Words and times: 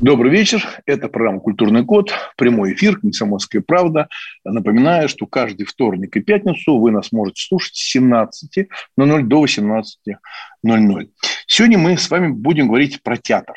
Добрый 0.00 0.32
вечер. 0.32 0.66
Это 0.86 1.08
программа 1.08 1.38
«Культурный 1.38 1.84
код». 1.84 2.12
Прямой 2.36 2.74
эфир 2.74 2.98
«Комсомольская 2.98 3.62
правда». 3.62 4.08
Напоминаю, 4.44 5.08
что 5.08 5.26
каждый 5.26 5.66
вторник 5.66 6.16
и 6.16 6.20
пятницу 6.20 6.78
вы 6.78 6.90
нас 6.90 7.12
можете 7.12 7.42
слушать 7.46 7.76
с 7.76 7.96
17.00 7.96 9.22
до 9.22 9.44
18.00. 9.44 11.08
Сегодня 11.46 11.78
мы 11.78 11.96
с 11.96 12.10
вами 12.10 12.28
будем 12.32 12.66
говорить 12.66 13.02
про 13.02 13.16
театр. 13.16 13.54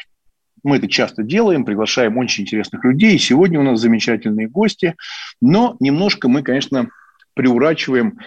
Мы 0.64 0.78
это 0.78 0.88
часто 0.88 1.24
делаем, 1.24 1.66
приглашаем 1.66 2.18
очень 2.18 2.44
интересных 2.44 2.86
людей. 2.86 3.18
Сегодня 3.18 3.60
у 3.60 3.64
нас 3.64 3.80
замечательные 3.80 4.48
гости. 4.48 4.96
Но 5.42 5.76
немножко 5.80 6.30
мы, 6.30 6.44
конечно, 6.44 6.90
приурачиваем 7.34 8.20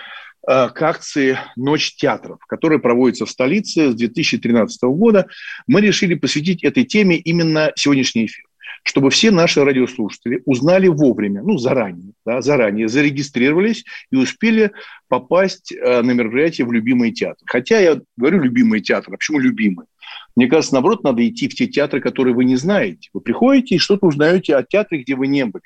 к 0.47 0.83
акции 0.83 1.39
«Ночь 1.57 1.97
театров», 1.97 2.39
которая 2.47 2.79
проводится 2.79 3.27
в 3.27 3.30
столице 3.30 3.93
с 3.93 3.95
2013 3.95 4.83
года. 4.85 5.27
Мы 5.66 5.80
решили 5.80 6.15
посвятить 6.15 6.65
этой 6.65 6.85
теме 6.85 7.16
именно 7.16 7.73
сегодняшний 7.77 8.27
эфир 8.27 8.45
чтобы 8.83 9.11
все 9.11 9.30
наши 9.30 9.63
радиослушатели 9.63 10.43
узнали 10.47 10.89
вовремя, 10.89 11.43
ну, 11.43 11.59
заранее, 11.59 12.13
да, 12.24 12.41
заранее 12.41 12.88
зарегистрировались 12.88 13.85
и 14.10 14.16
успели 14.16 14.73
попасть 15.09 15.73
э, 15.73 16.02
на 16.02 16.10
мероприятие 16.13 16.66
в 16.66 16.73
любимый 16.73 17.13
театр. 17.13 17.43
Хотя 17.47 17.79
я 17.79 18.01
говорю 18.16 18.43
любимый 18.43 18.80
театр, 18.80 19.13
а 19.13 19.16
почему 19.16 19.38
любимый? 19.38 19.87
Мне 20.35 20.49
кажется, 20.49 20.75
наоборот, 20.75 21.04
надо 21.04 21.27
идти 21.29 21.49
в 21.49 21.54
те 21.54 21.66
театры, 21.66 22.01
которые 22.01 22.35
вы 22.35 22.45
не 22.45 22.57
знаете. 22.57 23.10
Вы 23.13 23.21
приходите 23.21 23.75
и 23.75 23.79
что-то 23.79 24.07
узнаете 24.07 24.57
о 24.57 24.63
театре, 24.63 25.02
где 25.02 25.15
вы 25.15 25.27
не 25.27 25.45
были 25.45 25.65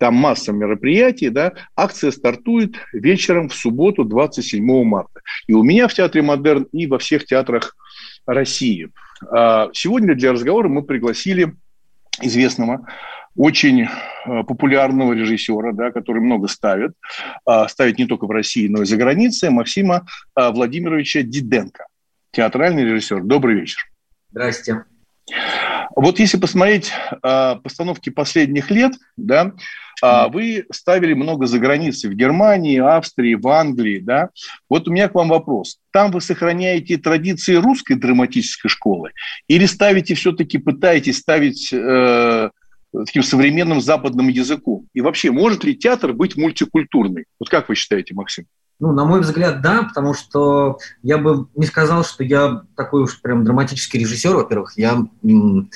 там 0.00 0.14
масса 0.14 0.52
мероприятий, 0.52 1.28
да, 1.28 1.52
акция 1.76 2.10
стартует 2.10 2.76
вечером 2.94 3.50
в 3.50 3.54
субботу 3.54 4.04
27 4.04 4.82
марта. 4.82 5.20
И 5.46 5.52
у 5.52 5.62
меня 5.62 5.88
в 5.88 5.94
Театре 5.94 6.22
Модерн, 6.22 6.66
и 6.72 6.86
во 6.86 6.98
всех 6.98 7.26
театрах 7.26 7.76
России. 8.26 8.88
А, 9.30 9.68
сегодня 9.74 10.14
для 10.14 10.32
разговора 10.32 10.68
мы 10.68 10.82
пригласили 10.82 11.54
известного, 12.22 12.86
очень 13.36 13.88
а, 14.24 14.42
популярного 14.42 15.12
режиссера, 15.12 15.72
да, 15.72 15.90
который 15.90 16.22
много 16.22 16.48
ставит, 16.48 16.92
а, 17.44 17.68
ставит 17.68 17.98
не 17.98 18.06
только 18.06 18.26
в 18.26 18.30
России, 18.30 18.68
но 18.68 18.80
и 18.82 18.86
за 18.86 18.96
границей, 18.96 19.50
Максима 19.50 20.06
Владимировича 20.34 21.20
Диденко, 21.22 21.84
театральный 22.32 22.84
режиссер. 22.84 23.22
Добрый 23.22 23.60
вечер. 23.60 23.84
Здрасте. 24.30 24.84
Вот 25.96 26.18
если 26.18 26.38
посмотреть 26.38 26.92
э, 27.22 27.56
постановки 27.62 28.10
последних 28.10 28.70
лет, 28.70 28.92
да, 29.16 29.52
э, 30.02 30.28
вы 30.32 30.66
ставили 30.72 31.14
много 31.14 31.46
за 31.46 31.58
границей 31.58 32.10
в 32.10 32.14
Германии, 32.14 32.78
Австрии, 32.78 33.34
в 33.34 33.46
Англии, 33.48 33.98
да. 33.98 34.30
Вот 34.68 34.88
у 34.88 34.92
меня 34.92 35.08
к 35.08 35.14
вам 35.14 35.28
вопрос: 35.28 35.78
там 35.90 36.10
вы 36.10 36.20
сохраняете 36.20 36.96
традиции 36.96 37.54
русской 37.54 37.94
драматической 37.94 38.68
школы 38.70 39.10
или 39.48 39.66
ставите 39.66 40.14
все-таки 40.14 40.58
пытаетесь 40.58 41.18
ставить 41.18 41.72
э, 41.72 42.50
таким 42.92 43.22
современным 43.22 43.80
западным 43.80 44.28
языком? 44.28 44.86
И 44.94 45.00
вообще, 45.00 45.30
может 45.30 45.64
ли 45.64 45.76
театр 45.76 46.12
быть 46.12 46.36
мультикультурный? 46.36 47.24
Вот 47.38 47.48
как 47.48 47.68
вы 47.68 47.74
считаете, 47.74 48.14
Максим? 48.14 48.46
Ну, 48.80 48.92
на 48.92 49.04
мой 49.04 49.20
взгляд, 49.20 49.60
да, 49.60 49.82
потому 49.82 50.14
что 50.14 50.78
я 51.02 51.18
бы 51.18 51.46
не 51.54 51.66
сказал, 51.66 52.02
что 52.02 52.24
я 52.24 52.62
такой 52.74 53.02
уж 53.02 53.20
прям 53.20 53.44
драматический 53.44 54.00
режиссер, 54.00 54.34
во-первых. 54.34 54.72
Я 54.76 55.06
в 55.22 55.66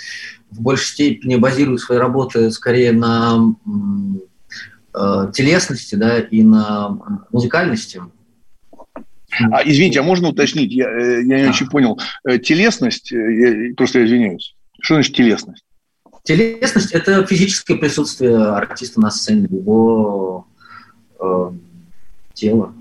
большей 0.50 0.86
степени 0.86 1.36
базирую 1.36 1.76
свои 1.76 1.98
работы 1.98 2.50
скорее 2.50 2.92
на 2.92 3.54
э, 4.94 5.30
телесности, 5.34 5.96
да, 5.96 6.18
и 6.18 6.42
на 6.42 6.98
музыкальности. 7.30 8.00
А, 9.50 9.62
извините, 9.64 10.00
а 10.00 10.02
можно 10.02 10.28
уточнить? 10.28 10.72
Я, 10.72 10.88
э, 10.88 11.24
я 11.24 11.42
не 11.42 11.48
очень 11.48 11.68
понял. 11.68 12.00
Э, 12.26 12.38
телесность, 12.38 13.10
я, 13.10 13.74
просто 13.76 13.98
я 13.98 14.06
извиняюсь. 14.06 14.56
Что 14.80 14.94
значит 14.94 15.14
телесность? 15.14 15.64
Телесность– 16.22 16.92
это 16.92 17.26
физическое 17.26 17.74
присутствие 17.74 18.36
артиста 18.36 18.98
на 18.98 19.10
сцене, 19.10 19.46
его 19.50 20.46
э, 21.20 21.50
тела. 22.32 22.72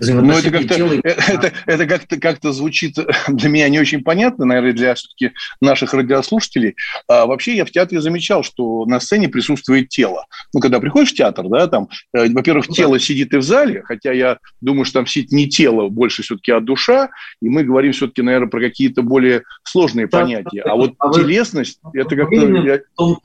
Ну, 0.00 0.32
это 0.32 0.50
как-то, 0.50 0.74
э, 0.74 1.00
это, 1.02 1.52
это 1.66 1.86
как-то, 1.86 2.20
как-то 2.20 2.52
звучит 2.52 2.96
для 3.28 3.48
меня 3.48 3.68
не 3.68 3.80
очень 3.80 4.02
понятно, 4.02 4.44
наверное, 4.44 4.72
для 4.72 4.94
все-таки 4.94 5.32
наших 5.60 5.94
радиослушателей. 5.94 6.76
А 7.08 7.26
вообще 7.26 7.56
я 7.56 7.64
в 7.64 7.70
театре 7.70 8.00
замечал, 8.00 8.42
что 8.42 8.84
на 8.86 9.00
сцене 9.00 9.28
присутствует 9.28 9.88
тело. 9.88 10.26
Ну, 10.54 10.60
когда 10.60 10.80
приходишь 10.80 11.10
в 11.12 11.16
театр, 11.16 11.48
да, 11.48 11.66
там, 11.66 11.88
э, 12.14 12.28
во-первых, 12.30 12.68
ну, 12.68 12.74
тело 12.74 12.98
да. 12.98 13.04
сидит 13.04 13.34
и 13.34 13.38
в 13.38 13.42
зале, 13.42 13.82
хотя 13.84 14.12
я 14.12 14.38
думаю, 14.60 14.84
что 14.84 15.00
там 15.00 15.06
сидит 15.06 15.32
не 15.32 15.48
тело, 15.48 15.88
больше 15.88 16.22
все-таки, 16.22 16.52
а 16.52 16.60
душа, 16.60 17.10
и 17.42 17.48
мы 17.48 17.64
говорим 17.64 17.92
все-таки, 17.92 18.22
наверное, 18.22 18.48
про 18.48 18.60
какие-то 18.60 19.02
более 19.02 19.42
сложные 19.64 20.06
да, 20.06 20.20
понятия. 20.20 20.62
А 20.62 20.76
вот 20.76 20.94
а 20.98 21.12
телесность, 21.12 21.80
вы, 21.82 22.00
это 22.00 22.14
как-то... 22.14 22.36
Я... 22.36 22.80
Том, 22.96 23.18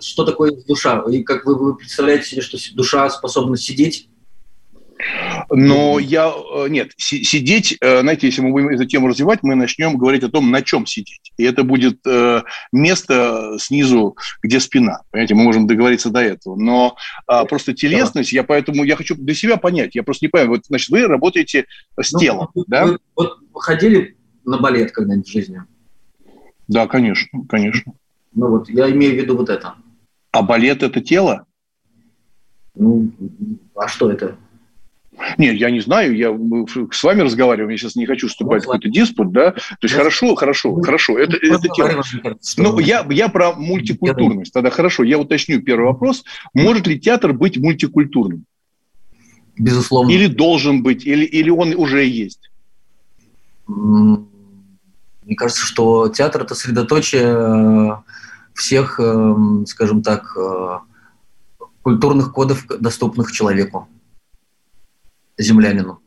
что 0.00 0.24
такое 0.24 0.52
душа? 0.66 1.04
И 1.10 1.22
как 1.22 1.44
вы, 1.44 1.56
вы 1.56 1.76
представляете 1.76 2.26
себе, 2.28 2.42
что 2.42 2.56
душа 2.74 3.08
способна 3.10 3.56
сидеть 3.56 4.08
но 5.50 5.98
я... 5.98 6.32
Э, 6.32 6.68
нет, 6.68 6.92
сидеть, 6.96 7.76
э, 7.80 8.00
знаете, 8.00 8.26
если 8.26 8.42
мы 8.42 8.50
будем 8.50 8.68
эту 8.68 8.84
тему 8.84 9.08
развивать, 9.08 9.42
мы 9.42 9.54
начнем 9.54 9.96
говорить 9.96 10.22
о 10.22 10.30
том, 10.30 10.50
на 10.50 10.62
чем 10.62 10.86
сидеть. 10.86 11.32
И 11.36 11.44
это 11.44 11.64
будет 11.64 12.00
э, 12.06 12.42
место 12.72 13.56
снизу, 13.58 14.16
где 14.42 14.60
спина. 14.60 15.02
Понимаете, 15.10 15.34
мы 15.34 15.44
можем 15.44 15.66
договориться 15.66 16.10
до 16.10 16.20
этого. 16.20 16.56
Но 16.56 16.96
а, 17.26 17.44
просто 17.44 17.74
телесность, 17.74 18.32
я 18.32 18.44
поэтому... 18.44 18.84
Я 18.84 18.96
хочу 18.96 19.14
для 19.14 19.34
себя 19.34 19.56
понять. 19.56 19.94
Я 19.94 20.02
просто 20.02 20.24
не 20.24 20.28
понимаю. 20.28 20.50
Вот, 20.50 20.66
значит, 20.66 20.88
вы 20.90 21.06
работаете 21.06 21.66
с 22.00 22.12
ну, 22.12 22.18
телом, 22.18 22.48
вы, 22.54 22.64
да? 22.66 22.86
Вы, 22.86 22.98
вот 23.16 23.38
ходили 23.54 24.16
на 24.44 24.58
балет 24.58 24.92
когда-нибудь 24.92 25.28
в 25.28 25.32
жизни? 25.32 25.62
Да, 26.68 26.86
конечно, 26.86 27.44
конечно. 27.48 27.92
Ну 28.34 28.48
вот, 28.48 28.68
я 28.68 28.90
имею 28.90 29.14
в 29.14 29.16
виду 29.16 29.36
вот 29.36 29.48
это. 29.48 29.74
А 30.32 30.42
балет– 30.42 30.82
это 30.82 31.00
тело? 31.00 31.46
Ну, 32.74 33.12
а 33.76 33.86
что 33.86 34.10
это? 34.10 34.36
Нет, 35.38 35.56
я 35.56 35.70
не 35.70 35.80
знаю, 35.80 36.16
я 36.16 36.36
с 36.92 37.02
вами 37.02 37.20
разговариваю, 37.20 37.70
я 37.70 37.78
сейчас 37.78 37.96
не 37.96 38.06
хочу 38.06 38.28
вступать 38.28 38.62
ну, 38.62 38.70
в 38.70 38.72
какой-то 38.72 38.88
диспут, 38.88 39.32
да. 39.32 39.52
То 39.52 39.78
есть 39.82 39.94
хорошо, 39.94 40.34
хорошо, 40.34 40.72
ну, 40.76 40.82
хорошо, 40.82 41.18
это, 41.18 41.36
это 41.36 41.68
тема. 41.68 42.02
Но 42.56 42.80
я, 42.80 43.06
я 43.10 43.28
про 43.28 43.52
мультикультурность. 43.52 44.52
Тогда 44.52 44.70
хорошо, 44.70 45.04
я 45.04 45.18
уточню 45.18 45.62
первый 45.62 45.86
вопрос. 45.86 46.24
Может 46.52 46.86
ли 46.86 46.98
театр 46.98 47.32
быть 47.32 47.58
мультикультурным? 47.58 48.44
Безусловно. 49.56 50.10
Или 50.10 50.26
должен 50.26 50.82
быть, 50.82 51.06
или, 51.06 51.24
или 51.24 51.50
он 51.50 51.74
уже 51.74 52.04
есть? 52.04 52.50
Мне 53.66 55.36
кажется, 55.36 55.64
что 55.64 56.08
театр– 56.08 56.42
это 56.44 56.54
средоточие 56.54 57.24
э, 57.24 57.96
всех, 58.52 59.00
э, 59.00 59.34
скажем 59.66 60.02
так, 60.02 60.36
э, 60.36 60.78
культурных 61.82 62.32
кодов, 62.32 62.66
доступных 62.66 63.32
человеку 63.32 63.88
землянину. 65.38 66.00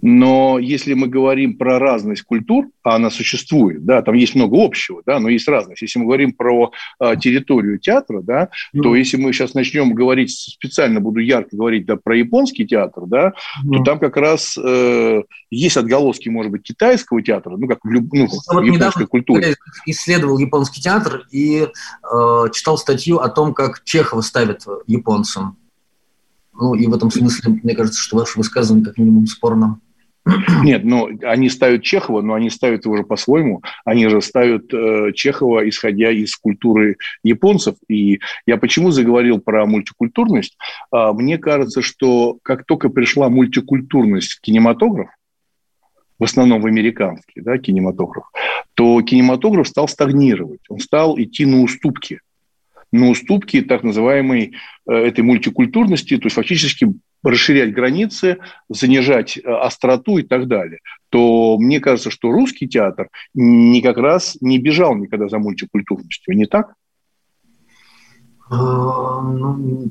Но 0.00 0.58
если 0.58 0.94
мы 0.94 1.08
говорим 1.08 1.56
про 1.56 1.78
разность 1.78 2.22
культур, 2.22 2.66
а 2.82 2.96
она 2.96 3.10
существует, 3.10 3.84
да, 3.84 4.02
там 4.02 4.14
есть 4.14 4.34
много 4.34 4.62
общего, 4.64 5.02
да, 5.04 5.18
но 5.18 5.28
есть 5.28 5.48
разность. 5.48 5.82
Если 5.82 5.98
мы 5.98 6.06
говорим 6.06 6.32
про 6.32 6.72
э, 7.00 7.16
территорию 7.16 7.78
театра, 7.78 8.22
да, 8.22 8.48
mm. 8.74 8.82
то 8.82 8.94
если 8.94 9.16
мы 9.16 9.32
сейчас 9.32 9.54
начнем 9.54 9.94
говорить, 9.94 10.30
специально 10.30 11.00
буду 11.00 11.20
ярко 11.20 11.56
говорить, 11.56 11.86
да, 11.86 11.96
про 11.96 12.16
японский 12.16 12.66
театр, 12.66 13.04
да, 13.06 13.32
mm. 13.64 13.78
то 13.78 13.84
там 13.84 13.98
как 13.98 14.16
раз 14.16 14.56
э, 14.56 15.22
есть 15.50 15.76
отголоски, 15.76 16.28
может 16.28 16.52
быть, 16.52 16.62
китайского 16.62 17.22
театра, 17.22 17.56
ну, 17.56 17.66
как 17.66 17.78
в, 17.82 17.90
люб, 17.90 18.12
ну, 18.12 18.26
вот 18.26 18.62
в 18.62 18.64
японской 18.64 19.06
культуре. 19.06 19.56
исследовал 19.86 20.38
японский 20.38 20.80
театр 20.80 21.26
и 21.30 21.62
э, 21.62 22.44
читал 22.52 22.78
статью 22.78 23.18
о 23.18 23.28
том, 23.28 23.54
как 23.54 23.82
Чехова 23.84 24.20
ставят 24.20 24.64
японцам. 24.86 25.56
Ну, 26.60 26.74
и 26.74 26.86
в 26.86 26.94
этом 26.94 27.10
смысле, 27.10 27.60
мне 27.62 27.74
кажется, 27.74 28.00
что 28.00 28.16
ваше 28.16 28.38
высказывание 28.38 28.84
как 28.84 28.98
минимум 28.98 29.26
спорно. 29.26 29.80
Нет, 30.62 30.84
ну, 30.84 31.08
они 31.22 31.48
ставят 31.48 31.82
Чехова, 31.82 32.20
но 32.20 32.34
они 32.34 32.50
ставят 32.50 32.84
его 32.84 32.96
же 32.96 33.04
по-своему. 33.04 33.62
Они 33.84 34.08
же 34.08 34.20
ставят 34.20 34.72
э, 34.74 35.12
Чехова, 35.14 35.66
исходя 35.68 36.10
из 36.10 36.36
культуры 36.36 36.96
японцев. 37.22 37.76
И 37.88 38.20
я 38.44 38.58
почему 38.58 38.90
заговорил 38.90 39.38
про 39.40 39.64
мультикультурность? 39.64 40.58
А, 40.90 41.12
мне 41.12 41.38
кажется, 41.38 41.80
что 41.80 42.38
как 42.42 42.64
только 42.66 42.88
пришла 42.90 43.30
мультикультурность 43.30 44.38
кинематограф, 44.42 45.08
в 46.18 46.24
основном 46.24 46.60
в 46.60 46.66
американский 46.66 47.40
да, 47.40 47.56
кинематограф, 47.56 48.24
то 48.74 49.00
кинематограф 49.02 49.68
стал 49.68 49.88
стагнировать, 49.88 50.60
он 50.68 50.80
стал 50.80 51.18
идти 51.18 51.46
на 51.46 51.62
уступки 51.62 52.20
на 52.92 53.08
уступки 53.10 53.60
так 53.62 53.82
называемой 53.82 54.54
э, 54.88 54.92
этой 54.92 55.20
мультикультурности, 55.20 56.16
то 56.16 56.26
есть 56.26 56.36
фактически 56.36 56.94
расширять 57.22 57.72
границы, 57.72 58.38
занижать 58.68 59.36
э, 59.36 59.42
остроту 59.42 60.18
и 60.18 60.22
так 60.22 60.46
далее, 60.46 60.80
то 61.10 61.58
мне 61.58 61.80
кажется, 61.80 62.10
что 62.10 62.30
русский 62.30 62.68
театр 62.68 63.08
не 63.34 63.82
как 63.82 63.96
раз 63.96 64.36
не 64.40 64.58
бежал 64.58 64.94
никогда 64.96 65.28
за 65.28 65.38
мультикультурностью, 65.38 66.36
не 66.36 66.46
так? 66.46 66.74
А, 68.50 69.22
ну, 69.22 69.90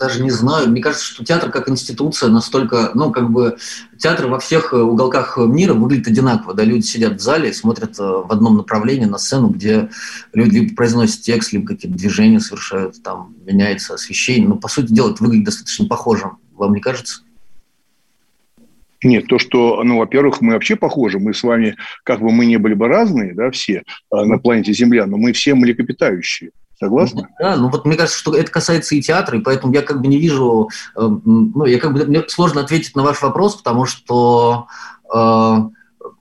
даже 0.00 0.22
не 0.22 0.30
знаю. 0.30 0.70
Мне 0.70 0.80
кажется, 0.80 1.04
что 1.04 1.24
театр 1.24 1.50
как 1.50 1.68
институция 1.68 2.30
настолько, 2.30 2.90
ну, 2.94 3.12
как 3.12 3.30
бы 3.30 3.58
театр 3.98 4.26
во 4.26 4.40
всех 4.40 4.72
уголках 4.72 5.36
мира 5.36 5.74
выглядит 5.74 6.08
одинаково. 6.08 6.54
Да, 6.54 6.64
люди 6.64 6.84
сидят 6.84 7.18
в 7.18 7.20
зале 7.20 7.50
и 7.50 7.52
смотрят 7.52 8.00
э, 8.00 8.02
в 8.02 8.32
одном 8.32 8.56
направлении 8.56 9.04
на 9.04 9.18
сцену, 9.18 9.48
где 9.48 9.90
люди 10.32 10.56
либо 10.56 10.74
произносят 10.74 11.20
текст, 11.20 11.52
либо 11.52 11.66
какие-то 11.66 11.96
движения 11.96 12.40
совершают, 12.40 13.02
там 13.02 13.36
меняется 13.44 13.94
освещение. 13.94 14.48
Но, 14.48 14.56
по 14.56 14.68
сути 14.68 14.92
дела, 14.92 15.10
это 15.10 15.22
выглядит 15.22 15.44
достаточно 15.44 15.86
похожим. 15.86 16.38
Вам 16.52 16.72
не 16.72 16.80
кажется? 16.80 17.20
Нет, 19.02 19.26
то, 19.28 19.38
что, 19.38 19.82
ну, 19.84 19.98
во-первых, 19.98 20.40
мы 20.40 20.54
вообще 20.54 20.76
похожи. 20.76 21.18
Мы 21.18 21.34
с 21.34 21.42
вами, 21.42 21.76
как 22.04 22.20
бы 22.20 22.30
мы 22.32 22.46
не 22.46 22.56
были 22.56 22.74
бы 22.74 22.88
разные, 22.88 23.34
да, 23.34 23.50
все 23.50 23.82
э, 24.12 24.24
на 24.24 24.38
планете 24.38 24.72
Земля, 24.72 25.06
но 25.06 25.18
мы 25.18 25.32
все 25.32 25.54
млекопитающие. 25.54 26.52
Согласны? 26.80 27.28
Да, 27.38 27.56
ну 27.56 27.68
вот 27.68 27.84
мне 27.84 27.94
кажется, 27.94 28.18
что 28.18 28.34
это 28.34 28.50
касается 28.50 28.94
и 28.94 29.02
театра, 29.02 29.38
и 29.38 29.42
поэтому 29.42 29.74
я 29.74 29.82
как 29.82 30.00
бы 30.00 30.08
не 30.08 30.16
вижу, 30.16 30.70
э, 30.96 31.00
ну, 31.24 31.66
я 31.66 31.78
как 31.78 31.92
бы, 31.92 32.06
мне 32.06 32.24
сложно 32.26 32.62
ответить 32.62 32.96
на 32.96 33.02
ваш 33.02 33.20
вопрос, 33.20 33.56
потому 33.56 33.84
что 33.84 34.66
э, 35.14 35.56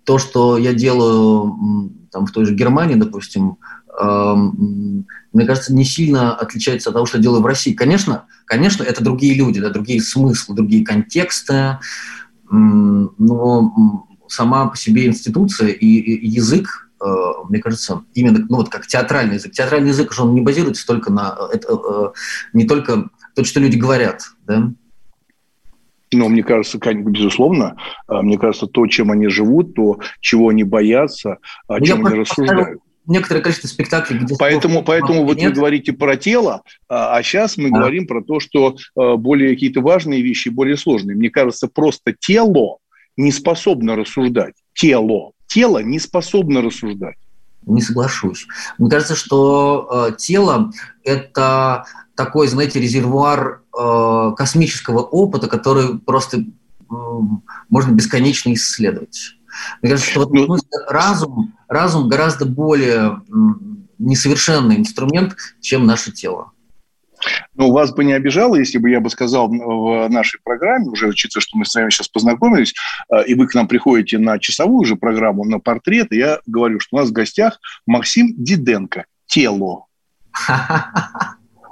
то, 0.03 0.17
что 0.17 0.57
я 0.57 0.73
делаю 0.73 1.93
там 2.11 2.25
в 2.25 2.31
той 2.31 2.43
же 2.45 2.55
Германии, 2.55 2.95
допустим, 2.95 3.55
э, 4.01 4.35
мне 5.31 5.45
кажется, 5.45 5.73
не 5.73 5.85
сильно 5.85 6.35
отличается 6.35 6.89
от 6.89 6.93
того, 6.95 7.05
что 7.05 7.19
я 7.19 7.23
делаю 7.23 7.41
в 7.41 7.45
России. 7.45 7.71
Конечно, 7.71 8.25
конечно, 8.43 8.83
это 8.83 9.01
другие 9.01 9.35
люди, 9.35 9.61
да, 9.61 9.69
другие 9.69 10.01
смыслы, 10.01 10.55
другие 10.55 10.83
контексты, 10.83 11.77
но 12.51 14.05
сама 14.27 14.67
по 14.67 14.75
себе 14.75 15.05
институция 15.05 15.69
и, 15.69 15.85
и 15.85 16.27
язык 16.27 16.88
мне 17.49 17.59
кажется, 17.59 18.03
именно 18.13 18.45
ну, 18.49 18.57
вот 18.57 18.69
как 18.69 18.87
театральный 18.87 19.35
язык. 19.35 19.53
Театральный 19.53 19.89
язык 19.89 20.13
же 20.13 20.23
он 20.23 20.33
не 20.33 20.41
базируется 20.41 20.85
только 20.85 21.11
на 21.11 21.37
это, 21.51 21.73
э, 21.73 22.11
не 22.53 22.65
только 22.65 23.09
то, 23.35 23.43
что 23.43 23.59
люди 23.59 23.77
говорят, 23.77 24.23
да? 24.45 24.71
Но 26.11 26.27
мне 26.27 26.43
кажется, 26.43 26.79
безусловно, 26.79 27.77
э, 28.07 28.21
мне 28.21 28.37
кажется, 28.37 28.67
то, 28.67 28.85
чем 28.87 29.11
они 29.11 29.27
живут, 29.27 29.75
то, 29.75 29.99
чего 30.19 30.49
они 30.49 30.63
боятся, 30.63 31.37
о 31.67 31.79
ну, 31.79 31.85
чем 31.85 32.05
они 32.05 32.19
рассуждают. 32.19 32.81
Некоторое 33.05 33.41
количество 33.41 33.67
спектаклей, 33.67 34.19
где... 34.19 34.35
Поэтому, 34.37 34.83
поэтому 34.83 35.23
вот 35.23 35.37
нет. 35.37 35.49
вы 35.49 35.55
говорите 35.55 35.93
про 35.93 36.15
тело, 36.15 36.61
а, 36.87 37.15
а 37.17 37.23
сейчас 37.23 37.57
мы 37.57 37.69
а. 37.69 37.71
говорим 37.71 38.05
про 38.05 38.21
то, 38.21 38.39
что 38.39 38.75
более 38.95 39.51
какие-то 39.51 39.81
важные 39.81 40.21
вещи, 40.21 40.49
более 40.49 40.77
сложные. 40.77 41.15
Мне 41.15 41.31
кажется, 41.31 41.67
просто 41.67 42.13
тело 42.13 42.77
не 43.17 43.31
способно 43.31 43.95
рассуждать. 43.95 44.53
Тело 44.73 45.31
тело 45.49 45.79
не 45.79 45.99
способно 45.99 46.61
рассуждать. 46.61 47.17
Не 47.65 47.81
соглашусь. 47.81 48.47
Мне 48.77 48.89
кажется, 48.89 49.15
что 49.15 50.07
э, 50.09 50.15
тело– 50.17 50.71
это 51.03 51.85
такой, 52.15 52.47
знаете, 52.47 52.79
резервуар 52.79 53.61
э, 53.77 54.31
космического 54.37 54.99
опыта, 54.99 55.47
который 55.47 55.99
просто 55.99 56.37
э, 56.39 56.43
можно 57.69 57.91
бесконечно 57.91 58.53
исследовать. 58.53 59.35
Мне 59.81 59.91
кажется, 59.91 60.11
что 60.11 60.21
вот, 60.21 60.31
ну, 60.31 60.57
разум, 60.87 61.53
разум 61.67 62.07
гораздо 62.07 62.45
более 62.45 63.21
несовершенный 63.97 64.77
инструмент, 64.77 65.35
чем 65.59 65.85
наше 65.85 66.11
тело. 66.11 66.51
Ну, 67.55 67.71
вас 67.71 67.91
бы 67.93 68.03
не 68.03 68.13
обижало, 68.13 68.55
если 68.55 68.77
бы 68.77 68.89
я 68.89 68.99
бы 68.99 69.09
сказал 69.09 69.49
в 69.49 70.07
нашей 70.09 70.39
программе, 70.43 70.87
уже 70.87 71.07
учиться, 71.07 71.41
что 71.41 71.57
мы 71.57 71.65
с 71.65 71.75
вами 71.75 71.89
сейчас 71.89 72.07
познакомились, 72.07 72.73
э, 73.11 73.25
и 73.25 73.35
вы 73.35 73.47
к 73.47 73.53
нам 73.53 73.67
приходите 73.67 74.17
на 74.17 74.39
часовую 74.39 74.85
же 74.85 74.95
программу, 74.95 75.43
на 75.43 75.59
портрет, 75.59 76.11
и 76.11 76.17
я 76.17 76.39
говорю, 76.45 76.79
что 76.79 76.95
у 76.95 76.99
нас 76.99 77.09
в 77.09 77.13
гостях 77.13 77.59
Максим 77.85 78.33
Диденко, 78.37 79.05
тело. 79.25 79.85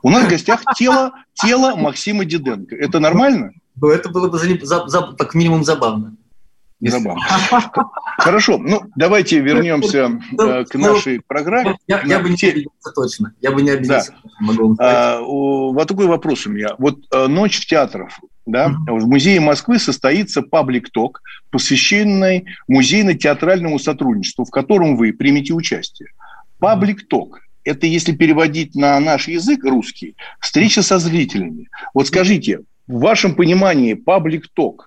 У 0.04 0.10
нас 0.10 0.26
в 0.26 0.30
гостях 0.30 0.62
тело, 0.76 1.14
тело 1.34 1.76
Максима 1.76 2.26
Диденко. 2.26 2.76
Это 2.76 3.00
нормально? 3.00 3.54
Ну, 3.80 3.90
это 3.90 4.10
было 4.10 4.30
бы 4.30 4.38
за, 4.38 4.88
за, 4.88 5.02
как 5.18 5.34
минимум 5.34 5.64
забавно. 5.64 6.17
Забавно. 6.80 7.22
Хорошо, 8.18 8.58
ну 8.58 8.82
давайте 8.96 9.40
вернемся 9.40 10.10
ну, 10.32 10.48
э, 10.48 10.66
к 10.66 10.76
ну, 10.76 10.94
нашей 10.94 11.22
программе. 11.26 11.78
Я, 11.88 12.02
я 12.04 12.20
бы 12.20 12.30
не 12.30 12.36
обиделся 12.36 12.92
точно. 12.94 13.34
Я 13.42 13.52
бы 13.52 13.62
не 13.64 13.72
обиделся. 13.72 14.14
Да. 14.78 15.18
А, 15.18 15.22
вот 15.22 15.88
такой 15.88 16.06
вопрос 16.06 16.46
у 16.46 16.52
меня. 16.52 16.76
Вот 16.78 17.00
э, 17.12 17.28
ночь 17.28 17.60
в 17.60 17.66
театрах. 17.66 18.12
Да? 18.46 18.68
Mm-hmm. 18.68 19.00
В 19.00 19.08
музее 19.08 19.40
Москвы 19.40 19.80
состоится 19.80 20.42
паблик-ток, 20.42 21.22
посвященный 21.50 22.46
музейно-театральному 22.68 23.78
сотрудничеству, 23.80 24.46
в 24.46 24.52
котором 24.52 24.96
вы 24.96 25.14
примете 25.14 25.54
участие. 25.54 26.10
Паблик-ток– 26.60 27.42
это, 27.64 27.88
если 27.88 28.14
переводить 28.14 28.74
на 28.76 29.00
наш 29.00 29.28
язык 29.28 29.64
русский, 29.66 30.16
встреча 30.40 30.82
со 30.82 30.98
зрителями. 31.00 31.68
Вот 31.94 32.08
скажите, 32.08 32.62
в 32.88 33.00
вашем 33.00 33.36
понимании 33.36 33.96
паблик-ток 33.96 34.87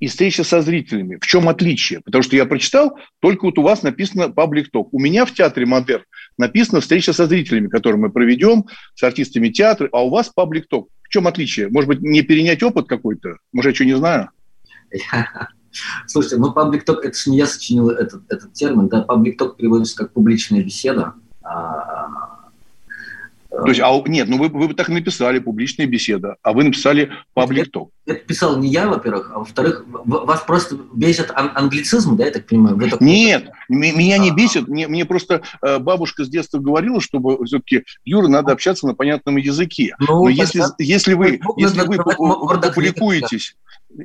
и 0.00 0.06
встреча 0.06 0.44
со 0.44 0.62
зрителями. 0.62 1.18
В 1.20 1.26
чем 1.26 1.48
отличие? 1.48 2.00
Потому 2.00 2.22
что 2.22 2.36
я 2.36 2.46
прочитал, 2.46 2.98
только 3.20 3.46
вот 3.46 3.58
у 3.58 3.62
вас 3.62 3.82
написано 3.82 4.30
паблик 4.30 4.70
ток. 4.70 4.92
У 4.92 5.00
меня 5.00 5.24
в 5.24 5.32
театре 5.32 5.66
Модерн 5.66 6.04
написано 6.36 6.80
встреча 6.80 7.12
со 7.12 7.26
зрителями, 7.26 7.68
которую 7.68 8.00
мы 8.00 8.10
проведем 8.10 8.66
с 8.94 9.02
артистами 9.02 9.48
театра, 9.48 9.88
а 9.92 10.04
у 10.04 10.10
вас 10.10 10.28
паблик 10.28 10.68
ток. 10.68 10.88
В 11.02 11.08
чем 11.08 11.26
отличие? 11.26 11.68
Может 11.68 11.88
быть, 11.88 12.00
не 12.00 12.22
перенять 12.22 12.62
опыт 12.62 12.86
какой-то? 12.86 13.38
Может, 13.52 13.72
я 13.72 13.74
что 13.74 13.84
не 13.84 13.96
знаю? 13.96 14.30
Слушайте, 16.06 16.36
ну 16.38 16.52
паблик 16.52 16.84
ток, 16.84 17.04
это 17.04 17.16
же 17.16 17.30
не 17.30 17.38
я 17.38 17.46
сочинил 17.46 17.90
этот, 17.90 18.22
этот 18.30 18.52
термин, 18.54 18.88
да, 18.88 19.02
паблик 19.02 19.38
ток 19.38 19.56
переводится 19.56 19.96
как 19.96 20.12
публичная 20.12 20.62
беседа. 20.62 21.14
А, 23.50 23.62
то 23.62 23.68
есть, 23.68 23.80
а, 23.80 24.02
нет, 24.06 24.28
ну 24.28 24.36
вы, 24.36 24.48
вы 24.48 24.68
бы 24.68 24.74
так 24.74 24.88
написали, 24.88 25.38
публичная 25.38 25.86
беседа, 25.86 26.36
а 26.42 26.52
вы 26.52 26.64
написали 26.64 27.10
паблик 27.32 27.70
ток. 27.70 27.90
Это, 28.04 28.20
писал 28.20 28.58
не 28.58 28.68
я, 28.68 28.88
во-первых, 28.88 29.30
а 29.34 29.38
во-вторых, 29.38 29.84
вас 29.86 30.42
просто 30.42 30.76
бесит 30.94 31.30
ан- 31.34 31.52
англицизм, 31.54 32.16
да, 32.16 32.26
я 32.26 32.30
так 32.30 32.46
понимаю? 32.46 32.76
Вы 32.76 32.90
так... 32.90 33.00
Нет, 33.00 33.50
меня 33.68 34.18
не 34.18 34.30
бесит, 34.30 34.68
мне, 34.68 34.86
мне 34.86 35.06
просто 35.06 35.42
э, 35.62 35.78
бабушка 35.78 36.24
с 36.24 36.28
детства 36.28 36.58
говорила, 36.58 37.00
чтобы 37.00 37.42
все-таки, 37.46 37.84
Юра, 38.04 38.28
надо 38.28 38.52
общаться 38.52 38.86
на 38.86 38.94
понятном 38.94 39.36
языке. 39.36 39.96
Ну, 39.98 40.24
Но 40.24 40.28
если, 40.28 40.62
если 40.78 41.14
вы, 41.14 41.40
если 41.56 41.80
вы 41.80 41.96
публикуетесь... 42.74 43.56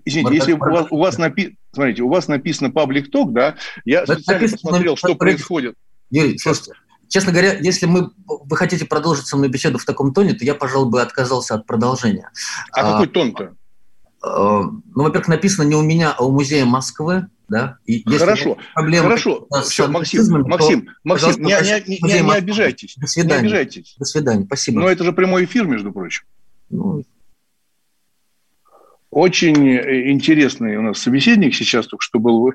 Извините, 0.05 0.35
если 0.35 0.53
у 0.53 0.57
вас, 0.57 0.87
у 0.89 0.97
вас 0.97 1.17
напи... 1.17 1.57
смотрите, 1.73 2.03
у 2.03 2.09
вас 2.09 2.29
написано 2.29 2.71
паблик 2.71 3.11
ток, 3.11 3.33
да, 3.33 3.55
я 3.83 4.05
специально 4.05 4.47
посмотрел, 4.47 4.95
что 4.95 5.15
происходит. 5.15 5.75
Юрий, 6.09 6.37
слушайте, 6.37 6.71
Честно 7.13 7.31
говоря, 7.31 7.53
если 7.59 7.85
мы, 7.85 8.09
вы 8.25 8.57
хотите 8.57 8.85
продолжить 8.85 9.27
со 9.27 9.37
мной 9.37 9.47
беседу 9.47 9.77
в 9.77 9.85
таком 9.85 10.15
тоне, 10.15 10.33
то 10.33 10.43
я, 10.43 10.55
пожалуй, 10.55 10.89
бы 10.89 10.99
отказался 10.99 11.53
от 11.53 11.67
продолжения. 11.67 12.31
А, 12.71 12.79
а 12.79 12.91
какой 12.93 13.05
тон-то? 13.07 13.53
А, 14.23 14.61
ну, 14.63 15.03
во-первых, 15.03 15.27
написано 15.27 15.63
не 15.67 15.75
у 15.75 15.83
меня, 15.83 16.11
а 16.17 16.23
у 16.23 16.31
музея 16.31 16.65
Москвы. 16.65 17.27
Да? 17.47 17.77
И 17.85 18.03
хорошо, 18.17 18.57
проблемы 18.73 19.03
хорошо. 19.03 19.47
Все, 19.63 19.87
Максим, 19.87 20.23
Максим, 20.47 20.89
Максим, 21.03 21.43
не, 21.43 21.53
не, 21.85 21.99
не, 22.01 22.21
не 22.21 22.33
обижайтесь. 22.33 22.95
До 22.97 23.05
свидания. 23.05 23.41
Не 23.41 23.47
обижайтесь. 23.47 23.93
До 23.99 24.05
свидания, 24.05 24.45
спасибо. 24.45 24.79
Но 24.79 24.89
это 24.89 25.03
же 25.03 25.13
прямой 25.13 25.45
эфир, 25.45 25.67
между 25.67 25.91
прочим. 25.91 26.23
Ну, 26.71 27.03
очень 29.13 29.69
э, 29.69 30.09
интересный 30.09 30.75
у 30.77 30.81
нас 30.81 30.99
собеседник 30.99 31.53
сейчас 31.53 31.87
только 31.87 32.03
что 32.03 32.19
был 32.19 32.49
э, 32.49 32.53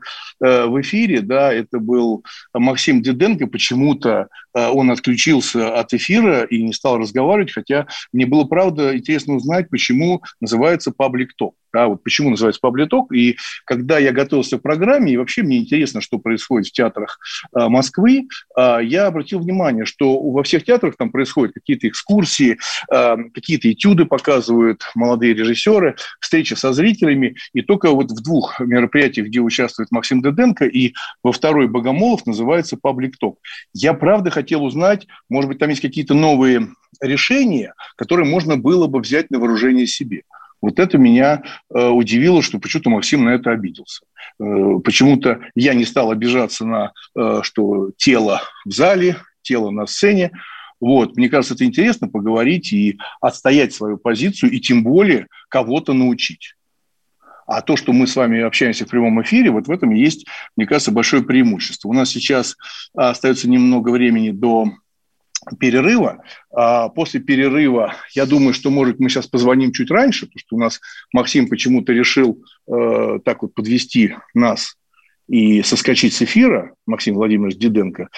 в 0.67 0.81
эфире, 0.81 1.21
да, 1.21 1.53
это 1.53 1.79
был 1.79 2.25
Максим 2.53 3.01
Диденко, 3.01 3.47
почему-то 3.47 4.29
э, 4.55 4.69
он 4.69 4.91
отключился 4.91 5.79
от 5.79 5.95
эфира 5.95 6.43
и 6.43 6.63
не 6.63 6.73
стал 6.73 6.99
разговаривать, 6.99 7.53
хотя 7.53 7.87
мне 8.13 8.27
было, 8.27 8.45
правда, 8.45 8.97
интересно 8.97 9.35
узнать, 9.35 9.71
почему 9.71 10.23
называется 10.41 10.91
паблик 10.91 11.35
ток. 11.37 11.55
Да, 11.73 11.89
вот 11.89 12.03
почему 12.03 12.31
называется 12.31 12.61
паблиток. 12.61 13.13
И 13.13 13.37
когда 13.65 13.99
я 13.99 14.13
готовился 14.13 14.59
к 14.59 14.63
программе, 14.63 15.13
и 15.13 15.17
вообще 15.17 15.43
мне 15.43 15.59
интересно, 15.59 16.01
что 16.01 16.19
происходит 16.19 16.69
в 16.69 16.73
театрах 16.73 17.19
э, 17.55 17.69
Москвы, 17.69 18.29
э, 18.57 18.79
я 18.83 19.07
обратил 19.07 19.41
внимание, 19.41 19.85
что 19.85 20.19
во 20.19 20.43
всех 20.43 20.65
театрах 20.65 20.97
там 20.97 21.11
происходят 21.11 21.55
какие-то 21.55 21.89
экскурсии, 21.89 22.59
э, 22.93 23.17
какие-то 23.35 23.71
этюды 23.71 24.07
показывают 24.07 24.83
молодые 24.95 25.35
режиссеры, 25.35 25.97
встречи 26.21 26.55
со 26.55 26.73
зрителями. 26.73 27.37
И 27.53 27.61
только 27.61 27.91
вот 27.91 28.11
в 28.11 28.23
двух 28.23 28.61
мероприятиях, 28.61 29.27
где 29.27 29.41
участвует 29.41 29.91
Максим 29.91 30.23
Деденко, 30.23 30.65
и 30.65 30.95
во 31.23 31.33
второй 31.33 31.69
Богомолов 31.69 32.25
называется 32.27 32.79
паблик-ток. 32.81 33.39
Я 33.75 33.93
правда 33.93 34.31
хотел 34.31 34.65
узнать, 34.65 35.07
может 35.29 35.49
быть, 35.49 35.59
там 35.59 35.69
есть 35.69 35.83
какие-то 35.83 36.15
новые 36.15 36.69
решения, 37.01 37.75
которые 37.97 38.27
можно 38.27 38.57
было 38.57 38.87
бы 38.87 39.01
взять 39.01 39.31
на 39.31 39.39
вооружение 39.39 39.87
себе. 39.87 40.23
Вот 40.61 40.79
это 40.79 40.99
меня 40.99 41.43
э, 41.73 41.89
удивило, 41.89 42.43
что 42.43 42.59
почему-то 42.59 42.91
Максим 42.91 43.25
на 43.25 43.31
это 43.31 43.51
обиделся. 43.51 44.05
Э, 44.41 44.79
почему-то 44.83 45.41
я 45.55 45.75
не 45.75 45.85
стал 45.85 46.11
обижаться 46.11 46.65
на, 46.67 46.93
э, 47.17 47.41
что 47.43 47.93
тело 47.97 48.43
в 48.65 48.73
зале, 48.73 49.17
тело 49.43 49.71
на 49.71 49.87
сцене. 49.87 50.33
Вот, 50.81 51.17
мне 51.17 51.29
кажется, 51.29 51.55
это 51.55 51.65
интересно 51.65 52.09
поговорить 52.09 52.73
и 52.73 52.99
отстоять 53.21 53.73
свою 53.75 53.99
позицию, 53.99 54.53
и 54.53 54.61
тем 54.61 54.85
более 54.85 55.27
кого-то 55.49 55.93
научить. 55.93 56.55
А 57.47 57.63
то, 57.63 57.77
что 57.77 57.93
мы 57.93 58.07
с 58.07 58.15
вами 58.15 58.41
общаемся 58.41 58.85
в 58.85 58.91
прямом 58.91 59.23
эфире, 59.23 59.51
вот 59.51 59.69
в 59.69 59.71
этом 59.71 59.91
есть, 59.91 60.27
мне 60.57 60.67
кажется, 60.67 60.93
большое 60.93 61.23
преимущество. 61.23 61.89
У 61.89 61.95
нас 61.95 62.11
сейчас 62.11 62.57
остается 62.95 63.49
немного 63.49 63.89
времени 63.89 64.31
до 64.31 64.73
перерыва. 65.59 66.23
А 66.53 66.89
после 66.89 67.21
перерыва, 67.21 67.95
я 68.13 68.27
думаю, 68.27 68.55
что, 68.55 68.71
может, 68.71 68.99
мы 68.99 69.09
сейчас 69.09 69.27
позвоним 69.27 69.73
чуть 69.73 69.91
раньше, 69.91 70.27
потому 70.27 70.39
что 70.39 70.57
у 70.57 70.59
нас 70.59 70.81
Максим 71.13 71.49
почему-то 71.49 71.93
решил 71.93 72.43
э, 72.67 73.19
так 73.25 73.43
вот 73.43 73.55
подвести 73.55 74.15
нас 74.35 74.77
и 75.29 75.63
соскочить 75.63 76.15
с 76.15 76.23
эфира, 76.23 76.75
Максим 76.87 77.15
Владимирович 77.15 77.59
Диденко, 77.59 78.09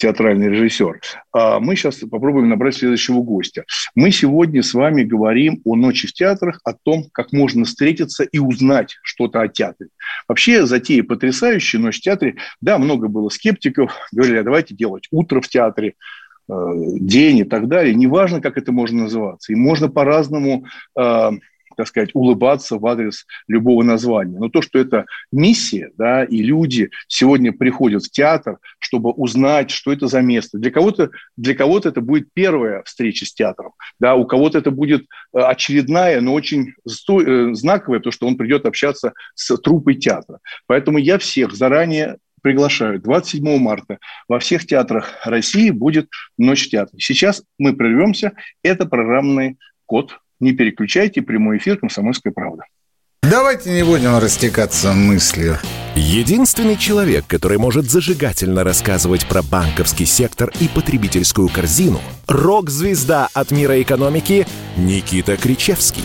театральный 0.00 0.48
режиссер. 0.48 1.00
А 1.32 1.60
мы 1.60 1.76
сейчас 1.76 1.96
попробуем 1.96 2.48
набрать 2.48 2.76
следующего 2.76 3.20
гостя. 3.20 3.64
Мы 3.94 4.10
сегодня 4.10 4.62
с 4.62 4.72
вами 4.72 5.02
говорим 5.02 5.60
о 5.64 5.76
ночи 5.76 6.08
в 6.08 6.12
театрах, 6.12 6.60
о 6.64 6.72
том, 6.72 7.04
как 7.12 7.32
можно 7.32 7.66
встретиться 7.66 8.24
и 8.24 8.38
узнать 8.38 8.96
что-то 9.02 9.42
о 9.42 9.48
театре. 9.48 9.90
Вообще 10.26 10.64
затея 10.64 11.02
потрясающая, 11.02 11.78
ночь 11.78 11.98
в 11.98 12.00
театре. 12.00 12.36
Да, 12.62 12.78
много 12.78 13.08
было 13.08 13.28
скептиков, 13.28 13.94
говорили, 14.10 14.38
а 14.38 14.42
давайте 14.42 14.74
делать 14.74 15.06
утро 15.10 15.42
в 15.42 15.48
театре, 15.48 15.94
день 16.98 17.38
и 17.38 17.44
так 17.44 17.68
далее. 17.68 17.94
Неважно, 17.94 18.40
как 18.40 18.58
это 18.58 18.72
можно 18.72 19.04
называться. 19.04 19.52
И 19.52 19.56
можно 19.56 19.88
по-разному 19.88 20.64
э, 20.98 21.30
так 21.80 21.88
сказать, 21.88 22.10
улыбаться 22.12 22.76
в 22.76 22.86
адрес 22.86 23.26
любого 23.48 23.82
названия. 23.82 24.38
Но 24.38 24.50
то, 24.50 24.60
что 24.60 24.78
это 24.78 25.06
миссия, 25.32 25.90
да, 25.96 26.24
и 26.24 26.42
люди 26.42 26.90
сегодня 27.08 27.52
приходят 27.52 28.04
в 28.04 28.10
театр, 28.10 28.58
чтобы 28.78 29.12
узнать, 29.12 29.70
что 29.70 29.90
это 29.90 30.06
за 30.06 30.20
место. 30.20 30.58
Для 30.58 30.70
кого-то, 30.70 31.10
для 31.38 31.54
кого-то 31.54 31.88
это 31.88 32.02
будет 32.02 32.28
первая 32.34 32.82
встреча 32.82 33.24
с 33.24 33.32
театром, 33.32 33.72
да, 33.98 34.14
у 34.14 34.26
кого-то 34.26 34.58
это 34.58 34.70
будет 34.70 35.06
э, 35.32 35.38
очередная, 35.38 36.20
но 36.20 36.34
очень 36.34 36.74
э, 36.86 37.54
знаковая, 37.54 38.00
то, 38.00 38.10
что 38.10 38.26
он 38.26 38.36
придет 38.36 38.66
общаться 38.66 39.14
с 39.34 39.56
труппой 39.56 39.94
театра. 39.94 40.40
Поэтому 40.66 40.98
я 40.98 41.16
всех 41.16 41.54
заранее 41.54 42.18
приглашаю. 42.40 43.00
27 43.00 43.58
марта 43.58 43.98
во 44.28 44.38
всех 44.38 44.66
театрах 44.66 45.14
России 45.24 45.70
будет 45.70 46.08
Ночь 46.38 46.68
театра. 46.68 46.96
Сейчас 46.98 47.42
мы 47.58 47.74
прервемся. 47.74 48.32
Это 48.62 48.86
программный 48.86 49.58
код 49.86 50.18
не 50.40 50.52
переключайте 50.52 51.22
прямой 51.22 51.58
эфир 51.58 51.76
«Комсомольская 51.76 52.32
правда». 52.32 52.64
Давайте 53.22 53.70
не 53.70 53.84
будем 53.84 54.18
растекаться 54.18 54.92
мыслью. 54.92 55.58
Единственный 55.94 56.76
человек, 56.76 57.26
который 57.26 57.58
может 57.58 57.84
зажигательно 57.84 58.64
рассказывать 58.64 59.28
про 59.28 59.42
банковский 59.42 60.06
сектор 60.06 60.50
и 60.60 60.68
потребительскую 60.68 61.48
корзину– 61.48 62.00
рок-звезда 62.26 63.28
от 63.34 63.50
мира 63.50 63.80
экономики 63.82 64.46
Никита 64.76 65.36
Кричевский. 65.36 66.04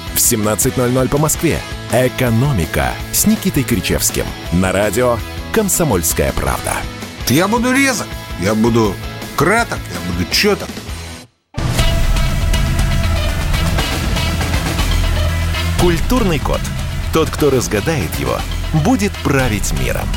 в 0.13 0.17
17.00 0.17 1.09
по 1.09 1.17
Москве. 1.17 1.59
«Экономика» 1.91 2.91
с 3.11 3.25
Никитой 3.25 3.63
Кричевским. 3.63 4.25
На 4.53 4.71
радио 4.71 5.17
«Комсомольская 5.51 6.31
правда». 6.33 6.73
Я 7.27 7.47
буду 7.47 7.71
резок, 7.71 8.07
я 8.39 8.55
буду 8.55 8.93
краток, 9.35 9.79
я 9.93 10.11
буду 10.11 10.29
четок. 10.31 10.69
Культурный 15.79 16.39
код. 16.39 16.61
Тот, 17.11 17.29
кто 17.29 17.49
разгадает 17.49 18.13
его, 18.19 18.37
будет 18.85 19.11
править 19.23 19.73
миром. 19.79 20.07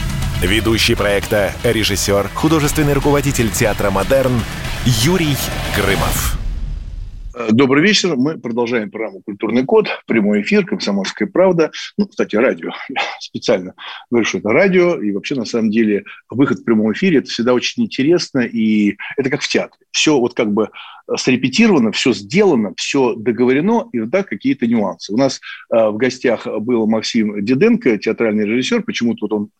Ведущий 0.43 0.95
проекта, 0.95 1.53
режиссер, 1.63 2.29
художественный 2.35 2.93
руководитель 2.93 3.51
театра 3.51 3.91
«Модерн» 3.91 4.43
Юрий 4.85 5.37
Грымов. 5.75 6.44
Добрый 7.35 7.83
вечер. 7.83 8.15
Мы 8.15 8.39
продолжаем 8.39 8.93
программу 8.93 9.21
«Культурный 9.23 9.65
код». 9.65 9.89
Прямой 10.07 10.43
эфир, 10.43 10.65
«Комсомольская 10.65 11.27
правда». 11.27 11.73
Ну, 11.99 12.07
кстати, 12.07 12.37
радио. 12.37 12.71
Специально 13.19 13.75
говорю, 14.09 14.25
что 14.25 14.39
это 14.39 14.51
радио. 14.51 15.03
И 15.03 15.11
вообще, 15.11 15.35
на 15.35 15.45
самом 15.45 15.71
деле, 15.71 16.05
выход 16.31 16.61
в 16.61 16.65
прямом 16.65 16.93
эфире– 16.93 17.19
это 17.21 17.29
всегда 17.29 17.53
очень 17.53 17.83
интересно. 17.83 18.41
И 18.41 18.97
это 19.17 19.31
как 19.31 19.43
в 19.43 19.49
театре. 19.49 19.85
Все 19.91 20.17
вот 20.17 20.35
как 20.35 20.53
бы 20.53 20.71
срепетировано, 21.17 21.91
все 21.91 22.13
сделано, 22.13 22.73
все 22.77 23.15
договорено, 23.17 23.89
и 23.93 24.01
да, 24.01 24.23
какие-то 24.23 24.69
нюансы. 24.69 25.13
У 25.13 25.17
нас 25.17 25.41
э, 25.73 25.89
в 25.89 25.97
гостях 25.97 26.47
был 26.47 26.87
Максим 26.87 27.45
Диденко, 27.45 27.99
театральный 27.99 28.47
режиссер. 28.47 28.85
Почему-то 28.85 29.27
вот 29.27 29.33
он 29.33 29.51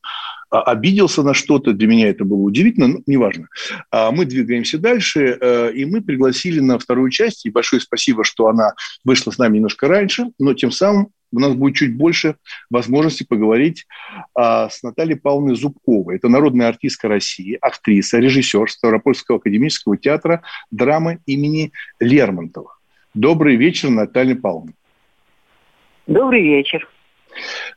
обиделся 0.63 1.23
на 1.23 1.35
что-то. 1.35 1.73
Для 1.73 1.87
меня 1.89 2.09
это 2.09 2.25
было 2.25 2.41
удивительно, 2.41 2.89
но 2.89 2.99
неважно. 3.07 3.49
А 3.91 4.11
мы 4.11 4.25
двигаемся 4.25 4.79
дальше, 4.79 5.39
э, 5.41 5.73
и 5.73 5.85
мы 5.85 6.01
пригласили 6.03 6.61
на 6.61 6.79
вторую 6.79 7.11
часть. 7.11 7.47
И 7.47 7.51
большое 7.51 7.81
спасибо, 7.81 8.25
что 8.25 8.49
она 8.49 8.73
вышла 9.05 9.31
с 9.31 9.39
нами 9.39 9.57
немножко 9.57 9.89
раньше, 9.89 10.27
но 10.39 10.55
тем 10.55 10.71
самым 10.71 11.09
у 11.33 11.41
нас 11.41 11.55
будет 11.55 11.75
чуть 11.75 11.97
больше 11.97 12.37
возможности 12.71 13.25
поговорить 13.25 13.87
а, 14.35 14.69
с 14.69 14.83
Натальей 14.83 15.17
Павловной 15.17 15.57
Зубковой. 15.57 16.17
Это 16.17 16.29
народная 16.29 16.69
артистка 16.69 17.09
России, 17.09 17.59
актриса, 17.61 18.19
режиссер 18.19 18.71
Ставропольского 18.71 19.39
академического 19.39 19.97
театра 19.97 20.43
драмы 20.71 21.19
имени 21.27 21.73
Лермонтова. 21.99 22.77
Добрый 23.15 23.57
вечер, 23.57 23.91
Наталья 23.91 24.37
Павловна. 24.37 24.75
Добрый 26.07 26.43
вечер. 26.43 26.89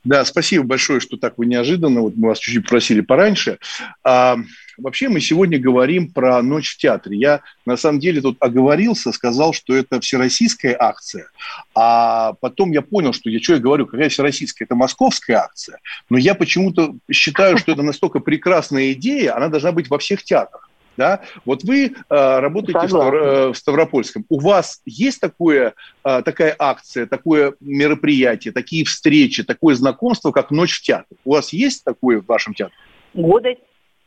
Да, 0.04 0.26
спасибо 0.26 0.64
большое, 0.64 1.00
что 1.00 1.18
так 1.18 1.38
вы 1.38 1.46
неожиданно. 1.46 2.02
Вот 2.02 2.16
мы 2.16 2.30
вас 2.30 2.40
чуть-чуть 2.40 2.68
просили 2.68 3.02
пораньше. 3.02 3.60
А, 4.04 4.38
вообще 4.78 5.10
мы 5.10 5.20
сегодня 5.20 5.60
говорим 5.60 6.12
про 6.12 6.42
«Ночь 6.42 6.74
в 6.74 6.78
театре». 6.78 7.18
Я 7.18 7.42
на 7.66 7.78
самом 7.78 8.00
деле 8.00 8.22
тут 8.22 8.38
оговорился, 8.40 9.12
сказал, 9.12 9.54
что 9.54 9.76
это 9.76 10.00
всероссийская 10.00 10.76
акция. 10.80 11.30
А 11.76 12.34
потом 12.34 12.72
я 12.72 12.82
понял, 12.82 13.14
что 13.14 13.30
я 13.30 13.40
что 13.40 13.54
я 13.54 13.60
говорю, 13.60 13.86
какая 13.86 14.10
всероссийская? 14.10 14.66
Это 14.66 14.76
московская 14.76 15.36
акция. 15.36 15.80
Но 16.10 16.18
я 16.18 16.36
почему-то 16.36 16.96
считаю, 17.12 17.58
что 17.58 17.72
это 17.72 17.82
настолько 17.82 18.20
прекрасная 18.20 18.94
идея, 18.94 19.36
она 19.36 19.50
должна 19.50 19.72
быть 19.72 19.90
во 19.90 20.00
всех 20.00 20.24
театрах. 20.24 20.67
Да? 20.98 21.22
Вот 21.46 21.64
вы 21.64 21.86
э, 21.86 21.92
работаете 22.10 22.88
в, 22.88 22.90
Ставро, 22.90 23.54
в 23.54 23.58
Ставропольском. 23.58 24.26
У 24.30 24.40
вас 24.40 24.82
есть 24.86 25.22
такое, 25.22 25.74
э, 26.04 26.22
такая 26.24 26.56
акция, 26.58 27.06
такое 27.06 27.54
мероприятие, 27.60 28.52
такие 28.52 28.84
встречи, 28.84 29.44
такое 29.44 29.76
знакомство, 29.76 30.32
как 30.32 30.52
«Ночь 30.52 30.80
в 30.80 30.82
театре»? 30.82 31.18
У 31.24 31.34
вас 31.34 31.54
есть 31.54 31.84
такое 31.84 32.20
в 32.22 32.26
вашем 32.26 32.54
театре? 32.54 32.76
Года, 33.14 33.56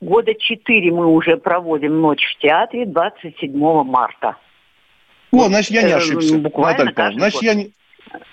года 0.01 0.35
четыре 0.35 0.91
мы 0.91 1.07
уже 1.07 1.37
проводим 1.37 2.01
«Ночь 2.01 2.25
в 2.25 2.43
театре» 2.43 2.87
27 2.87 3.53
марта. 3.85 4.37
О, 5.33 5.47
значит, 5.47 5.71
я 5.71 5.83
не 5.83 5.93
ошибся. 5.93 6.39
Буквально 6.39 6.87
Наталья 6.87 7.19
Значит, 7.19 7.43
я 7.43 7.55
не, 7.55 7.73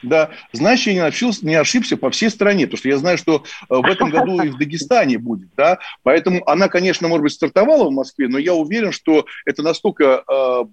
да, 0.04 0.30
значит, 0.54 0.88
я 0.88 0.94
не 0.94 1.00
ошибся, 1.00 1.46
не 1.46 1.56
ошибся 1.56 1.98
по 1.98 2.10
всей 2.10 2.30
стране, 2.30 2.66
потому 2.66 2.80
что 2.80 2.90
я 2.90 2.98
знаю, 2.98 3.18
что 3.18 3.44
э, 3.70 3.76
в 3.76 3.86
этом 3.86 4.10
году 4.10 4.42
и 4.42 4.50
в 4.50 4.58
Дагестане 4.58 5.18
будет, 5.18 5.50
да, 5.56 5.80
поэтому 6.04 6.48
она, 6.48 6.68
конечно, 6.68 7.08
может 7.08 7.24
быть, 7.24 7.34
стартовала 7.34 7.90
в 7.90 7.94
Москве, 7.94 8.28
но 8.28 8.38
я 8.38 8.54
уверен, 8.54 8.92
что 8.92 9.26
это 9.46 9.64
настолько 9.64 10.24
э, 10.28 10.64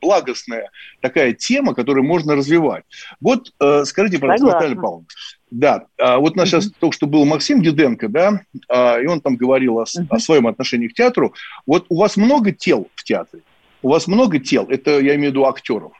благостная 0.00 0.70
такая 1.00 1.32
тема, 1.32 1.74
которую 1.74 2.04
можно 2.04 2.34
развивать. 2.34 2.84
Вот 3.20 3.52
э, 3.60 3.84
скажите, 3.84 4.18
пожалуйста, 4.18 4.46
Согласна. 4.46 4.60
Наталья 4.60 4.80
Павловна, 4.80 5.06
да, 5.50 5.86
а 5.98 6.18
вот 6.18 6.34
у 6.34 6.36
нас 6.36 6.48
сейчас 6.48 6.70
только 6.78 6.94
что 6.94 7.06
был 7.06 7.24
Максим 7.24 7.62
Диденко, 7.62 8.08
да, 8.08 8.42
а, 8.68 8.98
и 9.00 9.06
он 9.06 9.20
там 9.20 9.36
говорил 9.36 9.78
о, 9.78 9.84
о 10.08 10.18
своем 10.20 10.46
отношении 10.46 10.88
к 10.88 10.94
театру. 10.94 11.34
Вот 11.66 11.86
у 11.88 11.98
вас 11.98 12.16
много 12.16 12.52
тел 12.52 12.88
в 12.94 13.02
театре? 13.02 13.42
У 13.82 13.88
вас 13.88 14.06
много 14.06 14.38
тел? 14.38 14.66
Это 14.68 15.00
я 15.00 15.14
имею 15.16 15.30
в 15.30 15.34
виду 15.34 15.46
актеров. 15.46 15.92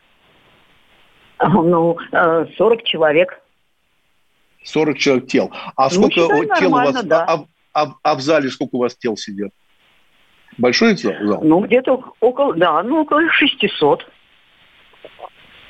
Ну, 1.48 1.96
40 2.12 2.80
э, 2.80 2.84
человек. 2.84 3.40
40 4.64 4.98
человек 4.98 5.26
тел. 5.26 5.50
А 5.76 5.84
ну, 5.84 5.90
сколько 5.90 6.20
считай, 6.20 6.58
тел 6.58 6.70
у 6.70 6.74
вас? 6.74 7.04
Да. 7.04 7.24
А, 7.24 7.44
а, 7.72 7.92
а 8.02 8.14
в 8.14 8.20
зале 8.20 8.50
сколько 8.50 8.76
у 8.76 8.80
вас 8.80 8.94
тел 8.96 9.16
сидят? 9.16 9.50
Большой 10.58 10.96
зал? 10.96 11.40
Ну, 11.42 11.60
где-то 11.60 12.12
около, 12.20 12.54
да, 12.54 12.82
ну, 12.82 13.02
около 13.02 13.22
600. 13.30 14.06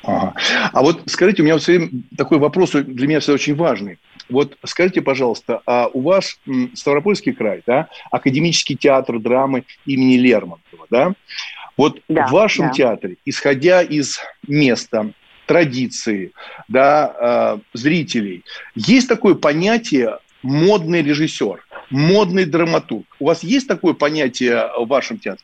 Ага. 0.03 0.33
А 0.73 0.81
вот 0.81 1.03
скажите, 1.05 1.41
у 1.41 1.45
меня 1.45 1.57
все 1.59 1.77
время 1.77 2.03
такой 2.17 2.39
вопрос 2.39 2.71
для 2.71 3.07
меня 3.07 3.19
всегда 3.19 3.35
очень 3.35 3.55
важный. 3.55 3.99
Вот 4.29 4.57
скажите, 4.65 5.01
пожалуйста, 5.01 5.61
а 5.65 5.87
у 5.93 6.01
вас 6.01 6.39
Ставропольский 6.73 7.33
край, 7.33 7.61
да, 7.67 7.87
академический 8.09 8.75
театр 8.75 9.19
драмы 9.19 9.63
имени 9.85 10.17
Лермонтова, 10.17 10.87
да? 10.89 11.13
Вот 11.77 11.99
да, 12.09 12.27
в 12.27 12.31
вашем 12.31 12.67
да. 12.67 12.73
театре, 12.73 13.17
исходя 13.25 13.83
из 13.83 14.19
места, 14.47 15.11
традиции, 15.51 16.31
да, 16.69 17.13
э, 17.19 17.77
зрителей, 17.77 18.45
есть 18.73 19.09
такое 19.09 19.35
понятие 19.35 20.19
модный 20.43 21.01
режиссер, 21.01 21.61
модный 21.89 22.45
драматург. 22.45 23.05
У 23.19 23.25
вас 23.25 23.43
есть 23.43 23.67
такое 23.67 23.93
понятие 23.93 24.69
в 24.77 24.87
вашем 24.87 25.17
театре? 25.17 25.43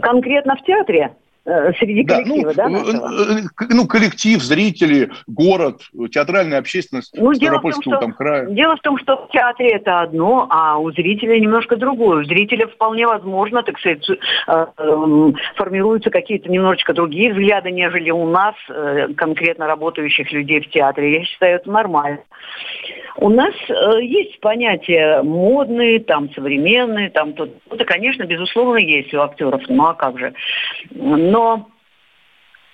Конкретно 0.00 0.56
в 0.56 0.64
театре? 0.64 1.16
Э, 1.48 1.72
среди 1.78 2.04
коллектива, 2.04 2.52
да? 2.52 2.68
Ну, 2.68 2.84
да 2.84 2.98
э, 3.00 3.66
ну, 3.70 3.86
коллектив, 3.86 4.38
зрители, 4.42 5.10
город, 5.26 5.80
театральная 6.12 6.58
общественность 6.58 7.16
ну, 7.16 7.32
Ставропольского 7.32 7.84
дело 7.84 8.00
там 8.02 8.12
края. 8.12 8.46
Дело 8.50 8.76
в 8.76 8.80
том, 8.80 8.98
что 8.98 9.16
в 9.16 9.30
театре 9.30 9.70
это 9.70 10.02
одно, 10.02 10.46
а 10.50 10.76
у 10.76 10.92
зрителя 10.92 11.40
немножко 11.40 11.76
другое. 11.76 12.20
У 12.20 12.24
зрителя 12.24 12.66
вполне 12.66 13.06
возможно, 13.06 13.62
так 13.62 13.78
сказать, 13.78 14.06
э, 14.10 14.66
эм, 14.76 15.36
формируются 15.56 16.10
какие-то 16.10 16.50
немножечко 16.50 16.92
другие 16.92 17.32
взгляды, 17.32 17.70
нежели 17.70 18.10
у 18.10 18.28
нас, 18.28 18.54
конкретно 19.16 19.66
работающих 19.66 20.30
людей 20.30 20.60
в 20.60 20.68
театре. 20.68 21.20
Я 21.20 21.24
считаю, 21.24 21.56
это 21.56 21.70
нормально. 21.70 22.20
У 23.20 23.30
нас 23.30 23.52
есть 24.00 24.38
понятие 24.38 25.22
модные, 25.22 25.98
там 25.98 26.32
современные, 26.34 27.10
там 27.10 27.32
тут. 27.32 27.50
Это, 27.68 27.84
конечно, 27.84 28.22
безусловно, 28.22 28.78
есть 28.78 29.12
у 29.12 29.20
актеров. 29.20 29.60
Ну 29.68 29.86
а 29.86 29.94
как 29.94 30.20
же? 30.20 30.34
Но 30.90 31.68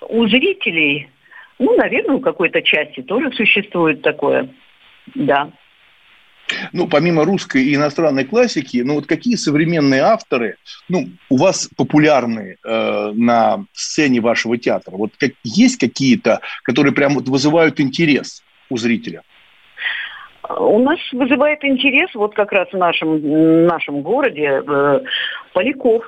у 0.07 0.27
зрителей, 0.27 1.09
ну, 1.57 1.75
наверное, 1.75 2.17
у 2.17 2.19
какой-то 2.19 2.61
части 2.61 3.01
тоже 3.01 3.31
существует 3.31 4.03
такое, 4.03 4.49
да. 5.15 5.49
Ну, 6.73 6.87
помимо 6.87 7.25
русской 7.25 7.63
и 7.63 7.73
иностранной 7.73 8.25
классики, 8.25 8.83
ну 8.85 8.93
вот 8.95 9.07
какие 9.07 9.37
современные 9.37 10.01
авторы, 10.01 10.57
ну, 10.87 11.07
у 11.27 11.37
вас 11.37 11.71
популярны 11.75 12.57
э, 12.63 13.11
на 13.15 13.65
сцене 13.73 14.21
вашего 14.21 14.59
театра? 14.59 14.95
Вот 14.95 15.09
как, 15.17 15.31
есть 15.43 15.79
какие-то, 15.79 16.41
которые 16.61 16.93
прям 16.93 17.15
вот 17.15 17.27
вызывают 17.27 17.79
интерес 17.79 18.43
у 18.69 18.77
зрителя? 18.77 19.23
У 20.49 20.79
нас 20.79 20.99
вызывает 21.11 21.63
интерес 21.63 22.13
вот 22.15 22.35
как 22.35 22.51
раз 22.51 22.69
в 22.71 22.77
нашем, 22.77 23.65
нашем 23.65 24.01
городе 24.01 24.61
э, 24.65 24.99
Поляков 25.53 26.03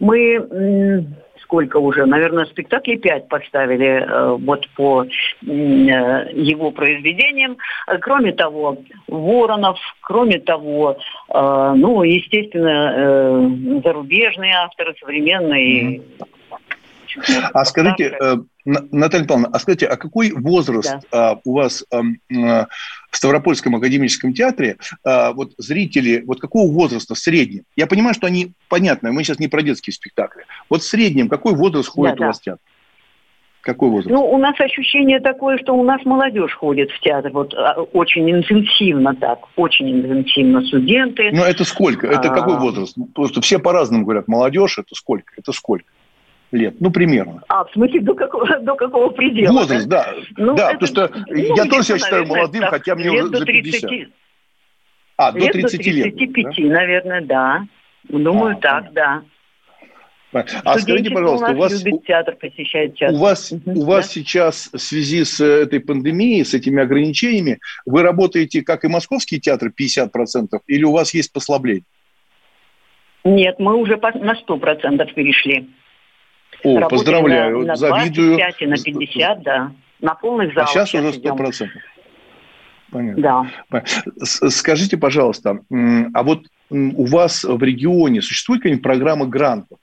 мы 0.00 1.06
сколько 1.44 1.76
уже, 1.76 2.04
наверное, 2.06 2.46
спектаклей 2.46 2.96
пять 2.96 3.28
поставили 3.28 3.86
э, 3.86 4.36
вот 4.36 4.66
по 4.76 5.04
э, 5.04 5.06
его 5.46 6.70
произведениям. 6.72 7.56
Кроме 8.00 8.32
того, 8.32 8.78
Воронов, 9.06 9.78
кроме 10.00 10.38
того, 10.40 10.96
э, 11.28 11.72
ну, 11.76 12.02
естественно, 12.02 13.80
зарубежные 13.84 14.54
авторы, 14.54 14.94
современные. 14.98 15.98
Mm-hmm. 15.98 16.26
А 17.52 17.64
скажите, 17.64 18.16
э, 18.20 18.36
Наталья 18.64 19.24
Павловна, 19.26 19.50
а 19.52 19.58
скажите, 19.58 19.86
а 19.86 19.96
какой 19.96 20.32
возраст 20.32 20.96
да. 21.12 21.32
а, 21.32 21.40
у 21.44 21.54
вас 21.54 21.84
а, 21.90 22.02
в 22.30 23.16
Ставропольском 23.16 23.76
академическом 23.76 24.32
театре, 24.32 24.78
а, 25.04 25.32
вот 25.32 25.52
зрители, 25.58 26.22
вот 26.26 26.40
какого 26.40 26.70
возраста 26.70 27.14
в 27.14 27.18
среднем? 27.18 27.64
Я 27.76 27.86
понимаю, 27.86 28.14
что 28.14 28.26
они, 28.26 28.52
понятно, 28.68 29.12
мы 29.12 29.22
сейчас 29.22 29.38
не 29.38 29.48
про 29.48 29.62
детские 29.62 29.92
спектакли. 29.92 30.44
Вот 30.70 30.82
в 30.82 30.86
среднем 30.86 31.28
какой 31.28 31.54
возраст 31.54 31.88
ходит 31.88 32.16
да, 32.16 32.24
у 32.24 32.26
вас 32.28 32.40
в 32.40 32.42
театр? 32.42 32.60
Какой 33.60 33.88
возраст? 33.88 34.10
Ну, 34.10 34.22
у 34.30 34.36
нас 34.36 34.58
ощущение 34.60 35.20
такое, 35.20 35.56
что 35.58 35.74
у 35.74 35.82
нас 35.82 36.04
молодежь 36.04 36.54
ходит 36.54 36.90
в 36.90 37.00
театр, 37.00 37.32
вот 37.32 37.54
очень 37.92 38.30
интенсивно 38.30 39.14
так, 39.14 39.38
очень 39.56 39.90
интенсивно 39.90 40.62
студенты. 40.62 41.30
Ну, 41.32 41.42
это 41.42 41.64
сколько? 41.64 42.06
Это 42.06 42.30
а... 42.30 42.34
какой 42.34 42.58
возраст? 42.58 42.96
Просто 43.14 43.40
все 43.40 43.58
по-разному 43.58 44.04
говорят, 44.04 44.28
молодежь 44.28 44.78
это 44.78 44.94
сколько? 44.94 45.32
Это 45.38 45.52
сколько? 45.52 45.86
Лет, 46.52 46.80
ну, 46.80 46.90
примерно. 46.90 47.42
А, 47.48 47.64
в 47.64 47.72
смысле, 47.72 48.00
до 48.00 48.14
какого, 48.14 48.46
до 48.60 48.74
какого 48.74 49.10
предела? 49.10 49.52
Возраст, 49.52 49.86
да. 49.86 50.14
Ну, 50.36 50.54
да, 50.54 50.70
это, 50.70 50.78
потому 50.78 50.86
что 50.86 51.24
ну, 51.28 51.56
я 51.56 51.64
тоже 51.64 51.82
себя 51.82 51.98
считаю 51.98 52.26
молодым, 52.26 52.62
так, 52.62 52.70
хотя 52.70 52.94
мне 52.94 53.10
уже 53.10 53.26
за 53.28 53.44
50. 53.44 53.90
30, 53.90 54.08
а, 55.16 55.32
до 55.32 55.46
30 55.48 55.86
лет. 55.86 56.10
До 56.12 56.18
35, 56.18 56.44
да? 56.56 56.74
наверное, 56.74 57.20
да. 57.22 57.66
Думаю, 58.08 58.56
а, 58.56 58.60
так, 58.60 58.92
да. 58.92 59.22
А 60.64 60.78
скажите, 60.78 61.10
пожалуйста, 61.10 61.52
у, 61.52 61.56
вас 61.56 61.84
любит 61.84 62.04
театр, 62.06 62.36
посещает 62.36 62.96
театр. 62.96 63.16
У 63.16 63.20
вас, 63.20 63.52
угу, 63.52 63.70
у 63.70 63.84
вас 63.84 64.06
да? 64.06 64.12
сейчас 64.12 64.68
в 64.72 64.78
связи 64.78 65.24
с 65.24 65.40
этой 65.40 65.78
пандемией, 65.78 66.44
с 66.44 66.54
этими 66.54 66.82
ограничениями, 66.82 67.60
вы 67.86 68.02
работаете 68.02 68.62
как 68.62 68.84
и 68.84 68.88
московский 68.88 69.40
театр 69.40 69.70
50%, 69.78 70.58
или 70.66 70.82
у 70.82 70.90
вас 70.90 71.14
есть 71.14 71.32
послабление? 71.32 71.84
Нет, 73.22 73.58
мы 73.58 73.76
уже 73.76 73.96
на 73.96 74.34
100% 74.34 75.14
перешли. 75.14 75.70
О, 76.64 76.80
Работали 76.80 76.98
поздравляю, 76.98 77.58
на, 77.60 77.66
на 77.66 77.76
завидую. 77.76 78.36
25 78.36 78.62
и 78.62 78.66
на 78.66 78.76
50, 78.76 79.42
да. 79.42 79.72
На 80.00 80.14
полных 80.14 80.54
залах. 80.54 80.70
А 80.70 80.72
сейчас 80.72 80.94
уже 80.94 81.10
100%. 81.10 81.68
Понятно. 82.90 83.22
Да. 83.70 83.82
Скажите, 84.24 84.96
пожалуйста, 84.96 85.60
а 85.70 86.22
вот 86.22 86.46
у 86.70 87.04
вас 87.06 87.44
в 87.44 87.62
регионе 87.62 88.22
существует 88.22 88.62
какая-нибудь 88.62 88.82
программа 88.82 89.26
грантов? 89.26 89.78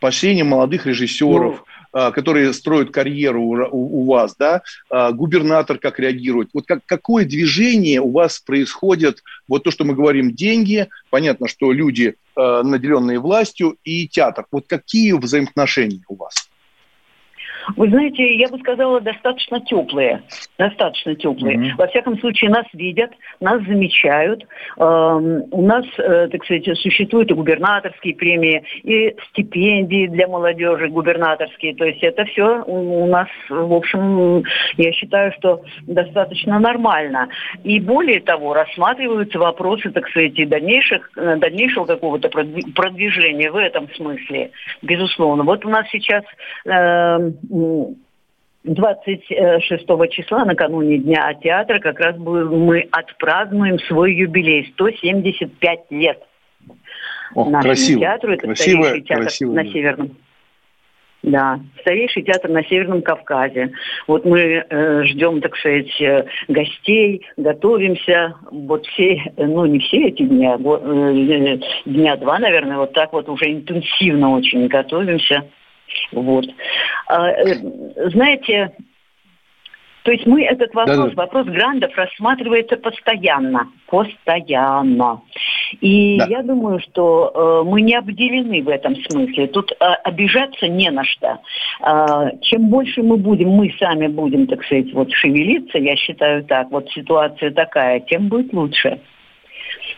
Поощрение 0.00 0.44
молодых 0.44 0.84
режиссеров, 0.86 1.54
ну, 1.54 1.62
а, 1.62 1.73
которые 2.10 2.52
строят 2.52 2.90
карьеру 2.90 3.68
у, 3.70 4.04
вас, 4.04 4.34
да, 4.36 4.62
а, 4.90 5.12
губернатор 5.12 5.78
как 5.78 6.00
реагирует. 6.00 6.50
Вот 6.52 6.66
как, 6.66 6.80
какое 6.86 7.24
движение 7.24 8.00
у 8.00 8.10
вас 8.10 8.40
происходит, 8.40 9.22
вот 9.46 9.62
то, 9.62 9.70
что 9.70 9.84
мы 9.84 9.94
говорим, 9.94 10.32
деньги, 10.32 10.88
понятно, 11.10 11.46
что 11.46 11.72
люди, 11.72 12.16
а, 12.36 12.62
наделенные 12.62 13.20
властью, 13.20 13.76
и 13.84 14.08
театр. 14.08 14.44
Вот 14.50 14.64
какие 14.66 15.12
взаимоотношения 15.12 16.02
у 16.08 16.16
вас? 16.16 16.34
Вы 17.76 17.88
знаете, 17.88 18.36
я 18.36 18.48
бы 18.48 18.58
сказала, 18.58 19.00
достаточно 19.00 19.60
теплые. 19.60 20.22
Достаточно 20.58 21.14
теплые. 21.14 21.58
Mm-hmm. 21.58 21.76
Во 21.78 21.86
всяком 21.88 22.18
случае, 22.18 22.50
нас 22.50 22.66
видят, 22.72 23.10
нас 23.40 23.62
замечают. 23.62 24.44
Эм, 24.78 25.44
у 25.50 25.62
нас, 25.62 25.84
э, 25.98 26.28
так 26.28 26.44
сказать, 26.44 26.64
существуют 26.78 27.30
и 27.30 27.34
губернаторские 27.34 28.14
премии, 28.14 28.62
и 28.82 29.14
стипендии 29.30 30.06
для 30.06 30.28
молодежи 30.28 30.88
губернаторские. 30.88 31.74
То 31.74 31.84
есть 31.84 32.02
это 32.02 32.24
все 32.26 32.62
у 32.66 33.06
нас, 33.06 33.28
в 33.48 33.72
общем, 33.72 34.44
я 34.76 34.92
считаю, 34.92 35.32
что 35.38 35.62
достаточно 35.82 36.58
нормально. 36.58 37.28
И 37.62 37.80
более 37.80 38.20
того, 38.20 38.54
рассматриваются 38.54 39.38
вопросы, 39.38 39.90
так 39.90 40.08
сказать, 40.08 40.38
и 40.38 40.44
дальнейших, 40.44 41.10
э, 41.16 41.36
дальнейшего 41.36 41.84
какого-то 41.84 42.28
продвижения 42.28 43.50
в 43.50 43.56
этом 43.56 43.88
смысле, 43.94 44.50
безусловно. 44.82 45.44
Вот 45.44 45.64
у 45.64 45.68
нас 45.68 45.86
сейчас 45.90 46.24
э, 46.64 47.30
26 48.64 49.86
числа, 50.10 50.44
накануне 50.44 50.98
Дня 50.98 51.32
театра, 51.34 51.78
как 51.80 52.00
раз 52.00 52.16
мы 52.16 52.88
отпразднуем 52.90 53.78
свой 53.80 54.14
юбилей, 54.14 54.70
175 54.74 55.80
лет. 55.90 56.22
Ох, 57.34 57.50
нашему 57.50 57.62
красиво, 57.62 58.00
театру. 58.00 58.32
Это 58.32 58.46
красиво, 58.46 58.82
старейший 58.82 59.02
театр 59.02 59.22
красиво, 59.24 59.52
на 59.52 59.64
Северном. 59.66 60.16
Да, 61.22 61.60
старейший 61.80 62.22
театр 62.22 62.50
на 62.50 62.62
Северном 62.64 63.02
Кавказе. 63.02 63.72
Вот 64.06 64.24
мы 64.24 64.40
э, 64.40 65.04
ждем, 65.04 65.40
так 65.40 65.56
сказать, 65.56 66.00
э, 66.00 66.26
гостей, 66.48 67.26
готовимся. 67.36 68.34
Вот 68.50 68.86
все, 68.86 69.22
ну 69.36 69.64
не 69.66 69.78
все 69.78 70.08
эти 70.08 70.22
дни, 70.22 70.46
а 70.46 70.58
э, 70.58 71.58
дня 71.86 72.16
два, 72.16 72.38
наверное, 72.38 72.76
вот 72.78 72.92
так 72.92 73.12
вот 73.12 73.28
уже 73.28 73.50
интенсивно 73.52 74.36
очень 74.36 74.68
готовимся. 74.68 75.44
Вот. 76.12 76.46
А, 77.06 77.30
э, 77.30 77.54
знаете, 78.10 78.72
то 80.04 80.12
есть 80.12 80.26
мы 80.26 80.44
этот 80.44 80.74
вопрос, 80.74 80.96
да, 80.96 81.06
да. 81.06 81.14
вопрос 81.14 81.46
грандов 81.46 81.96
рассматривается 81.96 82.76
постоянно, 82.76 83.70
постоянно. 83.86 85.22
И 85.80 86.18
да. 86.18 86.26
я 86.26 86.42
думаю, 86.42 86.78
что 86.80 87.32
э, 87.64 87.68
мы 87.68 87.80
не 87.80 87.94
обделены 87.94 88.62
в 88.62 88.68
этом 88.68 88.96
смысле. 88.96 89.46
Тут 89.46 89.72
э, 89.72 89.76
обижаться 90.04 90.68
не 90.68 90.90
на 90.90 91.04
что. 91.04 91.40
Э, 91.80 92.36
чем 92.42 92.68
больше 92.68 93.02
мы 93.02 93.16
будем, 93.16 93.48
мы 93.48 93.74
сами 93.78 94.08
будем, 94.08 94.46
так 94.46 94.62
сказать, 94.64 94.92
вот 94.92 95.10
шевелиться, 95.10 95.78
я 95.78 95.96
считаю 95.96 96.44
так, 96.44 96.70
вот 96.70 96.86
ситуация 96.90 97.50
такая, 97.50 98.00
тем 98.00 98.28
будет 98.28 98.52
лучше. 98.52 99.00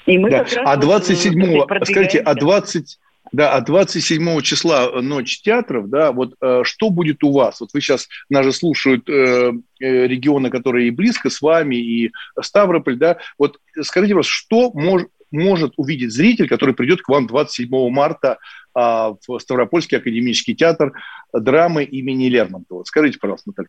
И 0.06 0.18
мы 0.18 0.30
да. 0.30 0.44
как 0.44 0.52
раз 0.52 0.68
а 0.68 0.78
27-го, 0.78 1.66
вот, 1.68 1.86
скажите, 1.88 2.20
а 2.20 2.36
20 2.36 2.96
да, 3.32 3.54
а 3.54 3.60
27 3.60 4.40
числа 4.42 4.86
э, 4.86 5.00
ночь 5.00 5.40
театров, 5.42 5.88
да, 5.88 6.12
вот 6.12 6.34
э, 6.40 6.62
что 6.64 6.90
будет 6.90 7.24
у 7.24 7.32
вас? 7.32 7.60
Вот 7.60 7.70
вы 7.72 7.80
сейчас, 7.80 8.08
нас 8.30 8.44
же 8.44 8.52
слушают 8.52 9.08
э, 9.08 9.52
э, 9.80 10.06
регионы, 10.06 10.50
которые 10.50 10.88
и 10.88 10.92
близко 10.92 11.30
с 11.30 11.40
вами, 11.40 11.76
и 11.76 12.12
Ставрополь, 12.40 12.96
да, 12.96 13.18
вот 13.38 13.58
скажите, 13.82 14.14
вас, 14.14 14.26
что, 14.26 14.70
мож, 14.72 15.02
может 15.30 15.74
увидеть 15.76 16.12
зритель, 16.12 16.48
который 16.48 16.74
придет 16.74 17.02
к 17.02 17.08
вам 17.08 17.26
27 17.26 17.90
марта 17.90 18.38
а, 18.74 19.14
в 19.26 19.38
Ставропольский 19.38 19.98
академический 19.98 20.54
театр 20.54 20.92
драмы 21.32 21.84
имени 21.84 22.28
Лермонтова? 22.28 22.84
Скажите, 22.84 23.18
пожалуйста, 23.18 23.50
Наталья. 23.50 23.68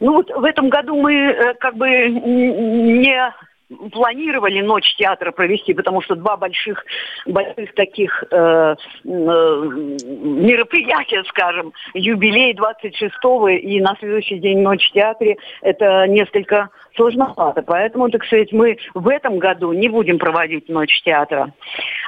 Ну 0.00 0.12
вот 0.12 0.30
в 0.30 0.44
этом 0.44 0.68
году 0.68 1.00
мы 1.00 1.12
э, 1.14 1.54
как 1.54 1.76
бы 1.76 1.88
не 1.88 3.34
планировали 3.92 4.62
ночь 4.62 4.94
театра 4.96 5.30
провести, 5.30 5.74
потому 5.74 6.00
что 6.00 6.14
два 6.14 6.36
больших, 6.36 6.84
больших 7.26 7.74
таких 7.74 8.24
э, 8.30 8.36
э, 8.36 8.74
мероприятия, 9.04 11.22
скажем, 11.28 11.72
юбилей 11.92 12.54
26-го 12.54 13.48
и 13.48 13.80
на 13.80 13.94
следующий 13.98 14.38
день 14.38 14.60
ночь 14.60 14.88
в 14.88 14.92
театре, 14.92 15.36
это 15.60 16.06
несколько 16.06 16.70
сложновато. 16.96 17.62
Поэтому, 17.62 18.08
так 18.08 18.24
сказать, 18.24 18.52
мы 18.52 18.78
в 18.94 19.08
этом 19.08 19.38
году 19.38 19.72
не 19.72 19.88
будем 19.88 20.18
проводить 20.18 20.68
ночь 20.68 21.02
театра. 21.02 21.52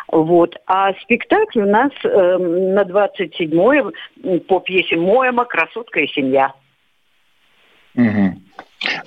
Вот. 0.09 0.57
А 0.67 0.95
спектакль 0.95 1.61
у 1.61 1.69
нас 1.69 1.93
э, 2.03 2.39
на 2.39 2.85
27-е 2.85 4.41
по 4.41 4.61
пьесе 4.61 4.97
Моема 4.97 5.45
«Красотка 5.45 6.01
и 6.01 6.09
семья». 6.09 6.55
Угу. 7.95 8.41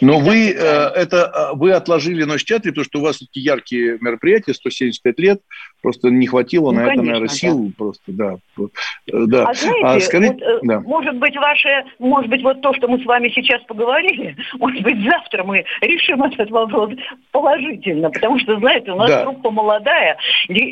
Но 0.01 0.19
вы 0.19 0.51
э, 0.51 0.53
это 0.53 1.51
э, 1.53 1.55
вы 1.55 1.71
отложили 1.71 2.23
ночь 2.23 2.45
театре, 2.45 2.71
потому 2.71 2.86
что 2.86 2.99
у 2.99 3.03
вас 3.03 3.19
такие 3.19 3.43
яркие 3.43 3.97
мероприятия, 3.99 4.53
175 4.53 5.19
лет, 5.19 5.41
просто 5.84 6.10
не 6.10 6.26
хватило 6.26 6.72
ну, 6.72 6.80
на 6.80 6.88
конечно, 6.88 7.02
это, 7.02 7.08
наверное, 7.08 7.28
сил, 7.28 7.60
да. 7.60 7.72
просто, 7.78 8.04
да. 8.08 8.36
Э, 8.58 9.26
да. 9.28 9.46
А 9.46 9.54
знаете, 9.54 9.86
а, 9.86 10.00
скажите, 10.00 10.46
вот, 10.46 10.60
да. 10.63 10.80
может 10.80 11.15
быть, 11.17 11.36
ваше, 11.36 11.84
может 12.00 12.30
быть, 12.30 12.41
вот 12.41 12.62
то, 12.62 12.74
что 12.74 12.88
мы 12.88 13.00
с 13.00 13.06
вами 13.06 13.30
сейчас 13.30 13.62
поговорили, 13.63 14.36
может 14.60 14.82
быть, 14.82 15.04
завтра 15.04 15.43
мы 15.43 15.65
решим 15.82 16.24
этот 16.24 16.50
вопрос 16.50 16.91
положительно, 17.32 18.10
потому 18.10 18.39
что, 18.39 18.58
знаете, 18.58 18.91
у 18.91 18.96
нас 18.96 19.10
да. 19.10 19.26
группа 19.26 19.52
молодая, 19.52 20.17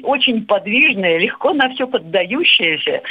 очень 0.03 0.45
подвижная, 0.45 1.19
легко 1.19 1.53
на 1.53 1.69
все 1.71 1.85
поддающаяся, 1.87 3.01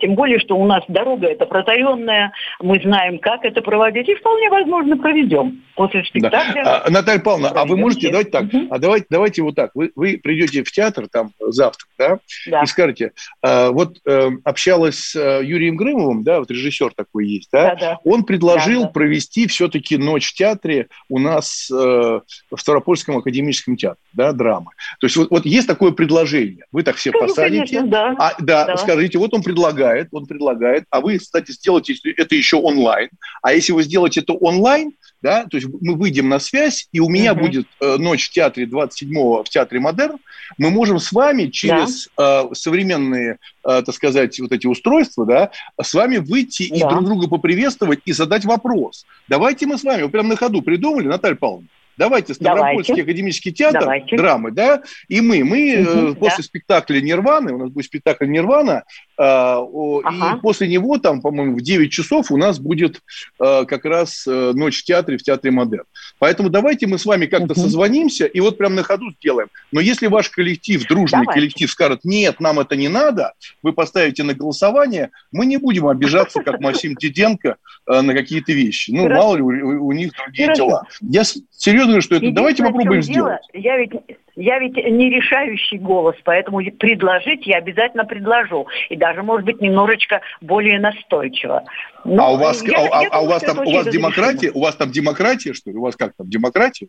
тем 0.00 0.14
более, 0.14 0.38
что 0.38 0.56
у 0.56 0.64
нас 0.66 0.84
дорога 0.86 1.26
это 1.26 1.46
протаренная, 1.46 2.32
мы 2.60 2.80
знаем, 2.80 3.18
как 3.18 3.44
это 3.44 3.60
проводить, 3.60 4.08
и 4.08 4.14
вполне 4.14 4.48
возможно 4.50 4.96
проведем 4.96 5.62
после 5.74 6.04
спектакля. 6.04 6.62
Да. 6.64 6.82
А, 6.86 6.90
Наталья 6.90 7.18
Павловна, 7.18 7.48
а 7.48 7.64
вы 7.64 7.76
можете, 7.76 8.08
давайте 8.08 8.30
так, 8.30 8.44
угу. 8.44 8.66
а 8.70 8.78
давайте, 8.78 9.06
давайте 9.10 9.42
вот 9.42 9.56
так, 9.56 9.72
вы, 9.74 9.90
вы 9.96 10.20
придете 10.22 10.62
в 10.62 10.70
театр 10.70 11.08
там 11.10 11.23
завтра, 11.40 11.86
да, 11.98 12.18
да. 12.46 12.62
и 12.62 12.66
скажете, 12.66 13.12
а, 13.42 13.70
вот 13.70 13.98
а, 14.06 14.30
общалась 14.44 14.98
с 14.98 15.14
Юрием 15.14 15.76
Грымовым, 15.76 16.22
да, 16.22 16.40
вот 16.40 16.50
режиссер 16.50 16.92
такой 16.94 17.26
есть, 17.26 17.48
да, 17.52 17.74
да, 17.74 17.80
да. 17.80 17.98
он 18.04 18.24
предложил 18.24 18.82
да, 18.82 18.86
да. 18.86 18.92
провести 18.92 19.46
все-таки 19.46 19.96
ночь 19.96 20.30
в 20.30 20.34
театре 20.34 20.88
у 21.08 21.18
нас 21.18 21.68
в 21.70 22.22
Ставропольском 22.56 23.18
академическом 23.18 23.76
театре, 23.76 24.00
да, 24.12 24.32
драмы. 24.32 24.70
То 25.00 25.06
есть 25.06 25.16
вот, 25.16 25.30
вот 25.30 25.46
есть 25.46 25.66
такое 25.66 25.92
предложение, 25.92 26.64
вы 26.72 26.82
так 26.82 26.96
все 26.96 27.10
ну, 27.12 27.20
посадите, 27.20 27.76
конечно, 27.76 27.88
да. 27.88 28.16
А, 28.18 28.34
да, 28.38 28.64
да, 28.66 28.76
скажите, 28.76 29.18
вот 29.18 29.34
он 29.34 29.42
предлагает, 29.42 30.08
он 30.12 30.26
предлагает, 30.26 30.84
а 30.90 31.00
вы, 31.00 31.18
кстати, 31.18 31.52
сделайте 31.52 31.94
это 32.16 32.34
еще 32.34 32.56
онлайн, 32.56 33.10
а 33.42 33.52
если 33.52 33.72
вы 33.72 33.82
сделаете 33.82 34.20
это 34.20 34.32
онлайн, 34.34 34.92
да, 35.24 35.46
то 35.46 35.56
есть 35.56 35.66
мы 35.80 35.94
выйдем 35.94 36.28
на 36.28 36.38
связь, 36.38 36.86
и 36.92 37.00
у 37.00 37.08
меня 37.08 37.32
uh-huh. 37.32 37.40
будет 37.40 37.66
э, 37.80 37.96
ночь 37.96 38.28
в 38.28 38.30
театре 38.30 38.66
27-го 38.66 39.42
в 39.42 39.48
театре 39.48 39.80
Модерн, 39.80 40.18
мы 40.58 40.68
можем 40.68 40.98
с 40.98 41.12
вами 41.12 41.46
через 41.46 42.10
да. 42.14 42.44
э, 42.44 42.54
современные, 42.54 43.38
э, 43.66 43.82
так 43.86 43.94
сказать, 43.94 44.38
вот 44.38 44.52
эти 44.52 44.66
устройства, 44.66 45.24
да, 45.24 45.50
с 45.80 45.94
вами 45.94 46.18
выйти 46.18 46.68
да. 46.68 46.76
и 46.76 46.80
друг 46.80 47.06
друга 47.06 47.26
поприветствовать 47.26 48.00
и 48.04 48.12
задать 48.12 48.44
вопрос. 48.44 49.06
Давайте 49.26 49.64
мы 49.66 49.78
с 49.78 49.82
вами, 49.82 50.02
вы 50.02 50.10
прямо 50.10 50.28
на 50.28 50.36
ходу 50.36 50.60
придумали, 50.60 51.06
Наталья 51.06 51.36
Павловна, 51.36 51.68
Давайте 51.96 52.34
Ставропольский 52.34 52.94
Давайте. 52.94 53.02
академический 53.02 53.52
театр 53.52 53.82
Давайте. 53.82 54.16
драмы, 54.16 54.50
да, 54.50 54.82
и 55.08 55.20
мы, 55.20 55.44
мы 55.44 56.08
угу, 56.08 56.14
после 56.16 56.38
да. 56.38 56.42
спектакля 56.42 57.00
Нирваны, 57.00 57.52
у 57.52 57.58
нас 57.58 57.70
будет 57.70 57.86
спектакль 57.86 58.26
Нирвана, 58.26 58.82
ага. 59.18 60.36
и 60.36 60.40
после 60.40 60.68
него 60.68 60.98
там, 60.98 61.20
по-моему, 61.20 61.56
в 61.56 61.60
9 61.60 61.90
часов 61.90 62.30
у 62.30 62.36
нас 62.36 62.58
будет 62.58 63.00
э, 63.40 63.64
как 63.64 63.84
раз 63.84 64.26
э, 64.26 64.52
ночь 64.54 64.80
в 64.80 64.84
театре, 64.84 65.18
в 65.18 65.22
театре 65.22 65.50
Модерн. 65.52 65.84
Поэтому 66.18 66.48
давайте 66.48 66.86
мы 66.86 66.98
с 66.98 67.06
вами 67.06 67.26
как-то 67.26 67.52
угу. 67.52 67.60
созвонимся 67.60 68.26
и 68.26 68.40
вот 68.40 68.58
прям 68.58 68.74
на 68.74 68.82
ходу 68.82 69.10
сделаем. 69.12 69.48
Но 69.72 69.80
если 69.80 70.06
ваш 70.06 70.30
коллектив, 70.30 70.84
дружный 70.86 71.20
давайте. 71.20 71.32
коллектив 71.32 71.70
скажет, 71.70 72.00
нет, 72.04 72.40
нам 72.40 72.60
это 72.60 72.76
не 72.76 72.88
надо, 72.88 73.32
вы 73.62 73.72
поставите 73.72 74.22
на 74.22 74.34
голосование, 74.34 75.10
мы 75.32 75.46
не 75.46 75.56
будем 75.56 75.86
обижаться, 75.86 76.42
как 76.42 76.60
Максим 76.60 76.94
Диденко, 76.94 77.56
э, 77.86 78.00
на 78.00 78.14
какие-то 78.14 78.52
вещи. 78.52 78.90
Ну, 78.90 79.08
мало 79.08 79.36
ли, 79.36 79.42
у, 79.42 79.86
у 79.86 79.92
них 79.92 80.12
другие 80.24 80.54
дела. 80.54 80.86
Я 81.00 81.24
серьезно 81.24 81.92
говорю, 81.92 82.02
что 82.02 82.16
это 82.16 82.30
давайте 82.30 82.64
попробуем 82.64 83.02
сделать. 83.02 83.40
Я 83.52 83.76
ведь, 83.76 83.92
я 84.36 84.58
ведь 84.58 84.76
не 84.76 85.10
решающий 85.10 85.78
голос, 85.78 86.16
поэтому 86.24 86.58
предложить 86.78 87.46
я 87.46 87.58
обязательно 87.58 88.04
предложу. 88.04 88.66
И 88.88 88.96
даже, 88.96 89.22
может 89.22 89.46
быть, 89.46 89.60
немножечко 89.60 90.20
более 90.40 90.80
настойчиво. 90.80 91.64
Но 92.04 92.26
а 92.26 92.30
у 92.32 92.36
вас, 92.36 92.62
я, 92.62 92.78
а, 92.78 93.02
я 93.02 93.08
а, 93.08 93.10
думаю, 93.10 93.24
у 93.24 93.28
вас 93.28 93.42
там 93.42 93.58
у 93.58 93.72
вас 93.72 93.86
демократия? 93.86 94.50
У 94.52 94.60
вас 94.60 94.76
там 94.76 94.90
демократия, 94.90 95.52
что 95.52 95.70
ли? 95.70 95.76
У 95.76 95.82
вас 95.82 95.96
как 95.96 96.14
там, 96.16 96.28
демократия? 96.28 96.88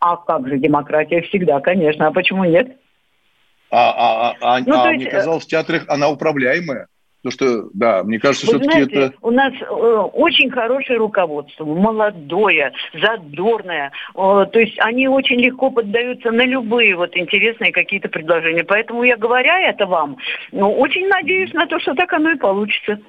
А 0.00 0.16
как 0.16 0.46
же 0.48 0.58
демократия 0.58 1.22
всегда, 1.22 1.60
конечно. 1.60 2.06
А 2.06 2.12
почему 2.12 2.44
нет? 2.44 2.76
А, 3.70 3.90
а, 3.90 4.30
а, 4.30 4.56
а, 4.56 4.60
ну, 4.60 4.80
а 4.80 4.92
есть... 4.92 5.02
мне 5.02 5.10
казалось, 5.10 5.44
в 5.44 5.48
театрах 5.48 5.84
она 5.88 6.08
управляемая. 6.08 6.88
Потому 7.26 7.32
что, 7.32 7.70
да, 7.74 8.04
мне 8.04 8.20
кажется, 8.20 8.46
все-таки 8.46 8.82
это... 8.82 9.12
у 9.20 9.32
нас 9.32 9.52
э, 9.60 9.64
очень 9.64 10.48
хорошее 10.48 11.00
руководство, 11.00 11.64
молодое, 11.64 12.72
задорное. 12.94 13.90
Э, 14.14 14.46
то 14.52 14.60
есть 14.60 14.78
они 14.78 15.08
очень 15.08 15.40
легко 15.40 15.70
поддаются 15.70 16.30
на 16.30 16.44
любые 16.44 16.94
вот 16.94 17.16
интересные 17.16 17.72
какие-то 17.72 18.08
предложения. 18.08 18.62
Поэтому 18.62 19.02
я 19.02 19.16
говоря 19.16 19.58
это 19.58 19.86
вам, 19.86 20.18
ну, 20.52 20.70
очень 20.70 21.08
надеюсь 21.08 21.52
на 21.52 21.66
то, 21.66 21.80
что 21.80 21.94
так 21.94 22.12
оно 22.12 22.30
и 22.30 22.36
получится. 22.36 23.00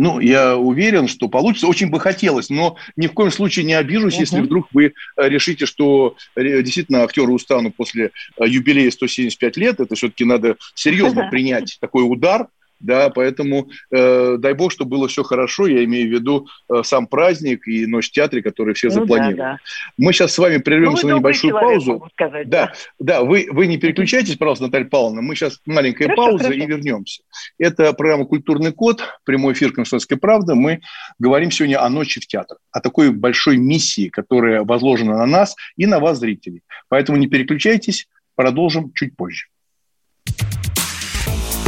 Ну, 0.00 0.18
я 0.18 0.56
уверен, 0.56 1.08
что 1.08 1.28
получится. 1.28 1.66
Очень 1.66 1.90
бы 1.90 2.00
хотелось, 2.00 2.48
но 2.48 2.76
ни 2.96 3.06
в 3.06 3.12
коем 3.12 3.30
случае 3.30 3.66
не 3.66 3.74
обижусь, 3.74 4.14
угу. 4.14 4.20
если 4.20 4.40
вдруг 4.40 4.68
вы 4.72 4.86
э, 4.86 5.28
решите, 5.28 5.66
что 5.66 6.16
э, 6.34 6.62
действительно 6.62 7.02
актеры 7.02 7.30
устанут 7.30 7.76
после 7.76 8.06
э, 8.38 8.48
юбилея 8.48 8.90
175 8.90 9.56
лет. 9.58 9.78
Это 9.78 9.94
все-таки 9.96 10.24
надо 10.24 10.56
серьезно 10.74 11.28
принять 11.30 11.76
такой 11.82 12.10
удар 12.10 12.48
да, 12.80 13.10
поэтому 13.10 13.68
э, 13.90 14.36
дай 14.38 14.54
бог, 14.54 14.72
чтобы 14.72 14.90
было 14.90 15.08
все 15.08 15.22
хорошо, 15.22 15.66
я 15.66 15.84
имею 15.84 16.08
в 16.08 16.12
виду 16.12 16.48
э, 16.68 16.82
сам 16.82 17.06
праздник 17.06 17.68
и 17.68 17.86
ночь 17.86 18.08
в 18.08 18.12
театре, 18.12 18.42
который 18.42 18.74
все 18.74 18.88
ну, 18.88 18.94
запланировали. 18.94 19.36
Да, 19.36 19.52
да. 19.52 19.58
Мы 19.98 20.12
сейчас 20.12 20.32
с 20.32 20.38
вами 20.38 20.58
прервемся 20.58 21.06
ну, 21.06 21.14
на 21.14 21.18
небольшую 21.18 21.52
человек, 21.52 21.84
паузу. 21.84 22.08
Сказать, 22.14 22.48
да, 22.48 22.72
да, 22.98 23.20
да 23.20 23.24
вы, 23.24 23.48
вы 23.50 23.66
не 23.66 23.76
переключайтесь, 23.76 24.36
пожалуйста, 24.36 24.64
Наталья 24.64 24.86
Павловна, 24.86 25.22
мы 25.22 25.34
сейчас 25.34 25.60
маленькая 25.66 26.06
хорошо, 26.06 26.22
пауза 26.22 26.44
хорошо. 26.44 26.62
и 26.62 26.66
вернемся. 26.66 27.22
Это 27.58 27.92
программа 27.92 28.24
«Культурный 28.24 28.72
код», 28.72 29.02
прямой 29.24 29.52
эфир 29.52 29.72
«Комсомольской 29.72 30.16
правды». 30.16 30.54
Мы 30.54 30.80
говорим 31.18 31.50
сегодня 31.50 31.84
о 31.84 31.88
ночи 31.90 32.20
в 32.20 32.26
театр, 32.26 32.56
о 32.72 32.80
такой 32.80 33.10
большой 33.10 33.58
миссии, 33.58 34.08
которая 34.08 34.64
возложена 34.64 35.18
на 35.18 35.26
нас 35.26 35.54
и 35.76 35.86
на 35.86 36.00
вас, 36.00 36.18
зрителей. 36.18 36.62
Поэтому 36.88 37.18
не 37.18 37.26
переключайтесь, 37.26 38.08
продолжим 38.34 38.92
чуть 38.94 39.16
позже. 39.16 39.46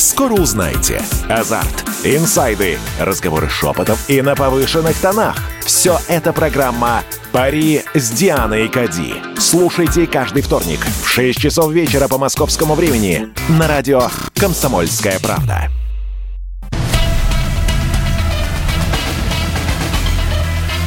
Скоро 0.00 0.32
узнаете. 0.32 1.02
Азарт, 1.28 1.84
инсайды, 2.04 2.78
разговоры 2.98 3.50
шепотов 3.50 4.08
и 4.08 4.22
на 4.22 4.34
повышенных 4.34 4.98
тонах. 4.98 5.36
Все 5.60 5.98
это 6.08 6.32
программа 6.32 7.02
«Пари 7.32 7.82
с 7.92 8.08
Дианой 8.08 8.70
Кади». 8.70 9.16
Слушайте 9.38 10.06
каждый 10.06 10.40
вторник 10.40 10.80
в 11.02 11.06
6 11.06 11.38
часов 11.38 11.70
вечера 11.72 12.08
по 12.08 12.16
московскому 12.16 12.74
времени 12.74 13.28
на 13.50 13.68
радио 13.68 14.08
«Комсомольская 14.36 15.20
правда». 15.20 15.68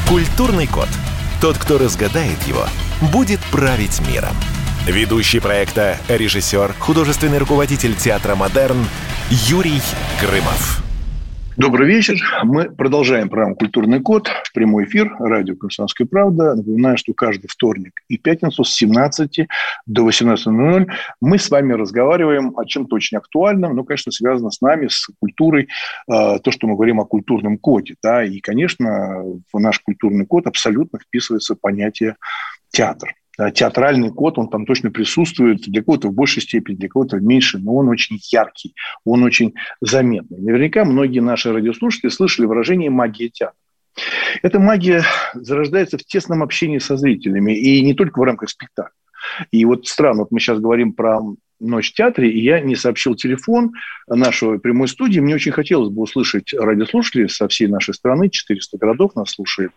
Культурный 0.10 0.66
код. 0.66 0.90
Тот, 1.40 1.60
кто 1.60 1.78
разгадает 1.78 2.42
его, 2.48 2.66
будет 3.00 3.42
править 3.52 4.02
миром. 4.08 4.36
Ведущий 4.88 5.40
проекта, 5.40 5.96
режиссер, 6.10 6.74
художественный 6.74 7.38
руководитель 7.38 7.96
театра 7.96 8.36
«Модерн» 8.36 8.80
Юрий 9.30 9.80
Грымов. 10.20 10.84
Добрый 11.56 11.88
вечер. 11.88 12.18
Мы 12.44 12.70
продолжаем 12.70 13.30
программу 13.30 13.56
«Культурный 13.56 14.02
код». 14.02 14.28
Прямой 14.54 14.84
эфир, 14.84 15.16
радио 15.20 15.56
«Комсомольская 15.56 16.06
правда». 16.06 16.56
Напоминаю, 16.56 16.98
что 16.98 17.14
каждый 17.14 17.48
вторник 17.48 18.02
и 18.10 18.18
пятницу 18.18 18.66
с 18.66 18.74
17 18.74 19.48
до 19.86 20.10
18.00 20.10 20.88
мы 21.22 21.40
с 21.40 21.50
вами 21.50 21.72
разговариваем 21.72 22.52
о 22.58 22.66
чем-то 22.66 22.98
очень 22.98 23.18
актуальном, 23.18 23.78
но, 23.78 23.86
конечно, 23.86 24.12
связано 24.12 24.50
с 24.50 24.60
нами, 24.60 24.90
с 24.90 25.08
культурой, 25.22 25.70
э, 26.12 26.40
то, 26.40 26.52
что 26.52 26.68
мы 26.68 26.76
говорим 26.76 27.00
о 27.00 27.06
культурном 27.06 27.58
коде. 27.58 27.96
Да? 28.04 28.22
И, 28.26 28.42
конечно, 28.42 29.24
в 29.54 29.60
наш 29.60 29.80
культурный 29.80 30.26
код 30.26 30.46
абсолютно 30.48 31.00
вписывается 31.00 31.56
понятие 31.56 32.18
театр. 32.70 33.16
Театральный 33.54 34.12
код, 34.12 34.38
он 34.38 34.50
там 34.50 34.66
точно 34.66 34.92
присутствует, 34.92 35.62
для 35.62 35.84
кого-то 35.84 36.10
в 36.10 36.14
большей 36.14 36.42
степени, 36.42 36.76
для 36.76 36.90
кого-то 36.90 37.18
в 37.18 37.24
меньшей, 37.24 37.62
но 37.62 37.76
он 37.76 37.90
очень 37.90 38.20
яркий, 38.32 38.76
он 39.06 39.24
очень 39.24 39.54
заметный. 39.82 40.40
Наверняка 40.40 40.86
многие 40.86 41.20
наши 41.20 41.52
радиослушатели 41.52 42.10
слышали 42.10 42.46
выражение 42.46 42.90
«магия 42.90 43.30
театра». 43.30 43.58
Эта 44.42 44.60
магия 44.60 45.04
зарождается 45.34 45.98
в 45.98 46.04
тесном 46.04 46.42
общении 46.42 46.80
со 46.80 46.98
зрителями, 46.98 47.58
и 47.58 47.82
не 47.82 47.94
только 47.94 48.20
в 48.20 48.24
рамках 48.24 48.50
спектакля. 48.50 48.94
И 49.52 49.64
вот 49.66 49.88
странно, 49.88 50.22
вот 50.22 50.32
мы 50.32 50.40
сейчас 50.40 50.60
говорим 50.60 50.94
про 50.94 51.20
ночь 51.60 51.92
в 51.92 51.94
театре, 51.94 52.30
и 52.30 52.44
я 52.44 52.60
не 52.60 52.76
сообщил 52.76 53.16
телефон 53.16 53.72
нашего 54.08 54.58
прямой 54.58 54.88
студии. 54.88 55.20
Мне 55.20 55.36
очень 55.36 55.52
хотелось 55.52 55.90
бы 55.90 56.02
услышать 56.02 56.54
радиослушателей 56.54 57.30
со 57.30 57.48
всей 57.48 57.68
нашей 57.68 57.94
страны, 57.94 58.30
400 58.30 58.78
городов 58.78 59.16
нас 59.16 59.32
слушает. 59.32 59.72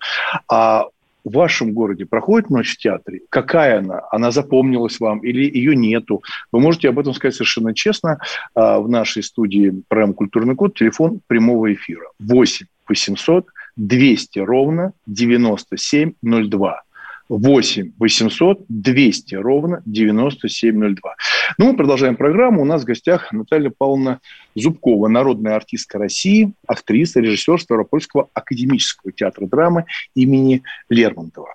А 0.51 0.87
в 1.27 1.33
вашем 1.33 1.73
городе 1.73 2.07
проходит 2.07 2.51
ночь 2.51 2.75
в 2.75 2.79
театре? 2.79 3.21
Какая 3.29 3.81
она? 3.81 4.03
Она 4.13 4.31
запомнилась 4.31 5.01
вам 5.01 5.19
или 5.19 5.43
ее 5.43 5.75
нету? 5.75 6.23
Вы 6.53 6.61
можете 6.61 6.89
об 6.89 7.01
этом 7.01 7.15
сказать 7.15 7.35
совершенно 7.35 7.75
честно 7.75 8.19
а, 8.55 8.79
в 8.79 8.89
нашей 8.89 9.25
студии 9.25 9.83
программы 9.89 10.15
«Культурный 10.15 10.55
код». 10.55 10.79
Телефон 10.79 11.21
прямого 11.27 11.75
эфира 11.75 12.07
8 12.21 12.67
800 12.89 13.47
200 13.77 14.39
ровно 14.39 14.93
9702. 15.07 16.83
8 17.29 17.93
800 17.99 18.65
200 18.69 19.35
ровно 19.37 19.83
9702. 19.87 21.17
Ну, 21.59 21.71
мы 21.71 21.77
продолжаем 21.77 22.17
программу. 22.17 22.63
У 22.63 22.65
нас 22.65 22.83
в 22.83 22.85
гостях 22.85 23.33
Наталья 23.33 23.73
Павловна 23.77 24.21
Зубкова, 24.55 25.09
народная 25.09 25.57
артистка 25.57 25.99
России, 25.99 26.53
актриса, 26.67 27.21
режиссер 27.21 27.61
Ставропольского 27.61 28.29
академического 28.33 29.13
театра 29.13 29.47
драмы 29.47 29.85
имени 30.15 30.63
Лермонтова. 30.89 31.55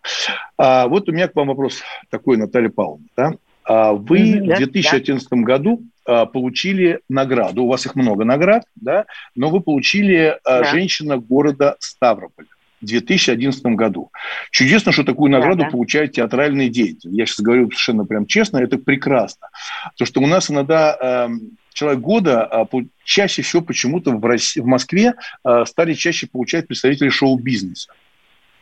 А, 0.57 0.87
вот 0.87 1.07
у 1.09 1.11
меня 1.11 1.27
к 1.27 1.35
вам 1.35 1.47
вопрос 1.47 1.81
такой, 2.09 2.37
Наталья 2.37 2.69
Павловна. 2.69 3.05
Да? 3.15 3.33
А 3.63 3.93
вы 3.93 4.41
да, 4.41 4.55
в 4.55 4.57
2011 4.57 5.27
да. 5.29 5.37
году 5.37 5.83
а, 6.05 6.25
получили 6.25 6.99
награду, 7.09 7.63
у 7.63 7.67
вас 7.67 7.85
их 7.85 7.95
много 7.95 8.25
наград, 8.25 8.63
да, 8.75 9.05
но 9.35 9.49
вы 9.49 9.61
получили 9.61 10.37
а, 10.43 10.59
да. 10.59 10.63
«Женщина 10.65 11.17
города 11.17 11.75
Ставрополь». 11.79 12.47
В 12.81 12.85
2011 12.85 13.63
году. 13.75 14.11
Чудесно, 14.51 14.91
что 14.91 15.03
такую 15.03 15.31
награду 15.31 15.59
да, 15.59 15.65
да. 15.65 15.69
получают 15.69 16.13
театральные 16.13 16.69
деятели. 16.69 17.13
Я 17.13 17.25
сейчас 17.25 17.41
говорю 17.41 17.65
совершенно 17.65 18.05
прям 18.05 18.25
честно, 18.25 18.57
это 18.57 18.77
прекрасно. 18.77 19.49
То, 19.97 20.05
что 20.05 20.21
у 20.21 20.27
нас 20.27 20.49
иногда 20.49 20.97
э, 20.99 21.29
человек 21.73 21.99
года 21.99 22.67
э, 22.71 22.77
чаще 23.03 23.41
всего 23.41 23.61
почему-то 23.61 24.11
в, 24.11 24.25
России, 24.25 24.61
в 24.61 24.65
Москве 24.65 25.13
э, 25.43 25.65
стали 25.65 25.93
чаще 25.93 26.27
получать 26.27 26.67
представители 26.67 27.09
шоу-бизнеса. 27.09 27.91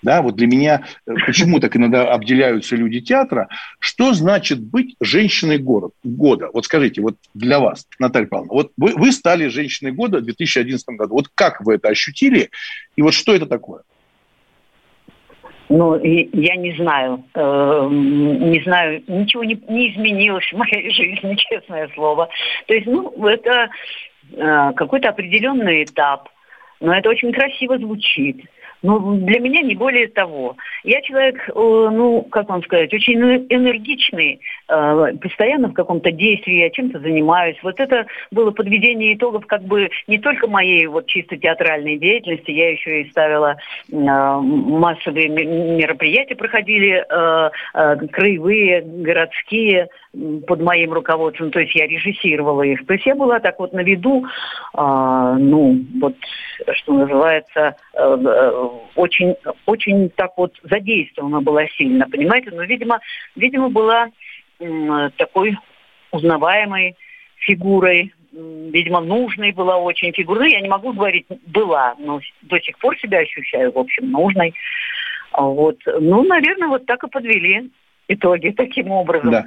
Да, 0.02 0.22
вот 0.22 0.36
для 0.36 0.48
меня 0.48 0.86
э, 1.06 1.14
почему 1.26 1.60
так 1.60 1.76
иногда 1.76 2.12
обделяются 2.12 2.76
люди 2.76 3.02
театра. 3.02 3.50
Что 3.80 4.14
значит 4.14 4.60
быть 4.60 4.96
женщиной 5.02 5.58
город, 5.58 5.94
года? 6.04 6.50
Вот 6.54 6.66
скажите, 6.66 7.02
вот 7.02 7.18
для 7.34 7.60
вас, 7.60 7.86
Наталья 8.00 8.28
Павловна, 8.28 8.54
вот 8.54 8.72
вы, 8.78 8.94
вы 8.96 9.12
стали 9.12 9.48
женщиной 9.48 9.92
года 9.92 10.20
в 10.20 10.24
2011 10.24 10.88
году. 10.90 11.16
Вот 11.16 11.30
как 11.34 11.62
вы 11.62 11.76
это 11.76 11.90
ощутили? 11.90 12.50
И 12.96 13.02
вот 13.02 13.14
что 13.14 13.36
это 13.36 13.46
такое? 13.46 13.82
Ну, 15.70 16.00
я 16.04 16.56
не 16.56 16.76
знаю, 16.78 17.24
э, 17.36 17.88
не 17.92 18.60
знаю, 18.64 19.04
ничего 19.08 19.44
не, 19.44 19.54
не 19.70 19.92
изменилось 19.92 20.52
в 20.52 20.58
моей 20.58 20.90
жизни, 20.94 21.36
честное 21.36 21.88
слово. 21.94 22.28
То 22.66 22.74
есть, 22.74 22.88
ну, 22.88 23.14
это 23.28 23.70
э, 24.32 24.74
какой-то 24.76 25.10
определенный 25.10 25.84
этап, 25.84 26.30
но 26.80 26.94
это 26.94 27.10
очень 27.10 27.32
красиво 27.32 27.78
звучит. 27.78 28.46
Ну, 28.82 29.18
для 29.18 29.40
меня 29.40 29.62
не 29.62 29.76
более 29.76 30.08
того. 30.08 30.56
Я 30.84 31.02
человек, 31.02 31.38
э, 31.50 31.52
ну, 31.54 32.26
как 32.32 32.48
вам 32.48 32.64
сказать, 32.64 32.94
очень 32.94 33.20
энергичный, 33.50 34.40
э, 34.70 35.14
постоянно 35.22 35.68
в 35.68 35.74
каком-то 35.74 36.12
действии, 36.12 36.64
я 36.64 36.70
чем-то 36.70 37.00
занимаюсь. 37.00 37.58
Вот 37.62 37.80
это 37.80 38.06
было 38.32 38.52
подведение 38.52 39.16
итогов 39.16 39.46
как 39.48 39.64
бы 39.64 39.90
не 40.08 40.18
только 40.18 40.48
моей 40.48 40.86
вот 40.88 41.08
чисто 41.08 41.36
театральной 41.36 41.98
деятельности, 41.98 42.52
я 42.52 42.72
еще 42.72 43.02
и 43.02 43.10
ставила 43.10 43.58
э, 43.92 43.96
массовые 43.96 45.28
мероприятия, 45.28 46.36
проходили 46.36 47.06
краевые, 48.12 48.82
городские, 48.82 49.90
под 50.48 50.62
моим 50.62 50.94
руководством, 50.94 51.52
то 51.52 51.60
есть 51.60 51.76
я 51.76 51.86
режиссировала 51.86 52.64
их. 52.64 52.86
То 52.88 52.94
есть 52.94 53.06
я 53.06 53.16
была 53.16 53.40
так 53.40 53.60
вот 53.60 53.74
на 53.74 53.82
виду, 53.82 54.26
э, 54.26 55.36
ну, 55.40 55.86
вот, 56.02 56.16
что 56.74 56.94
называется, 56.94 57.76
э, 57.94 58.00
э, 58.00 58.70
очень, 58.96 59.36
очень 59.68 60.10
так 60.10 60.32
вот 60.38 60.54
задействована 60.64 61.42
была 61.42 61.68
сильно, 61.68 62.10
понимаете? 62.10 62.50
Но, 62.52 62.64
видимо, 62.64 63.00
видимо 63.36 63.70
была 63.70 64.08
э, 64.60 65.10
такой 65.18 65.56
узнаваемой 66.12 66.96
фигурой, 67.38 68.12
видимо, 68.32 69.02
нужной 69.02 69.52
была 69.52 69.78
очень 69.78 70.12
фигурой. 70.12 70.50
Ну, 70.50 70.56
я 70.56 70.62
не 70.62 70.70
могу 70.70 70.94
говорить 70.94 71.28
«была», 71.46 71.96
но 72.00 72.20
до 72.44 72.60
сих 72.60 72.78
пор 72.80 72.98
себя 72.98 73.20
ощущаю, 73.20 73.72
в 73.72 73.78
общем, 73.78 74.10
нужной. 74.10 74.54
Вот. 75.34 75.78
Ну, 75.86 76.24
наверное, 76.24 76.68
вот 76.68 76.86
так 76.86 77.04
и 77.04 77.10
подвели 77.10 77.70
итоги 78.10 78.50
таким 78.50 78.92
образом. 78.92 79.32
Да. 79.32 79.46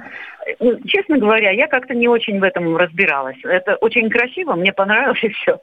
Ну, 0.59 0.79
честно 0.87 1.19
говоря, 1.19 1.51
я 1.51 1.67
как-то 1.67 1.93
не 1.93 2.07
очень 2.07 2.39
в 2.39 2.43
этом 2.43 2.75
разбиралась. 2.75 3.37
Это 3.43 3.75
очень 3.75 4.09
красиво, 4.09 4.55
мне 4.55 4.73
понравилось 4.73 5.19
и 5.23 5.29
все. 5.29 5.59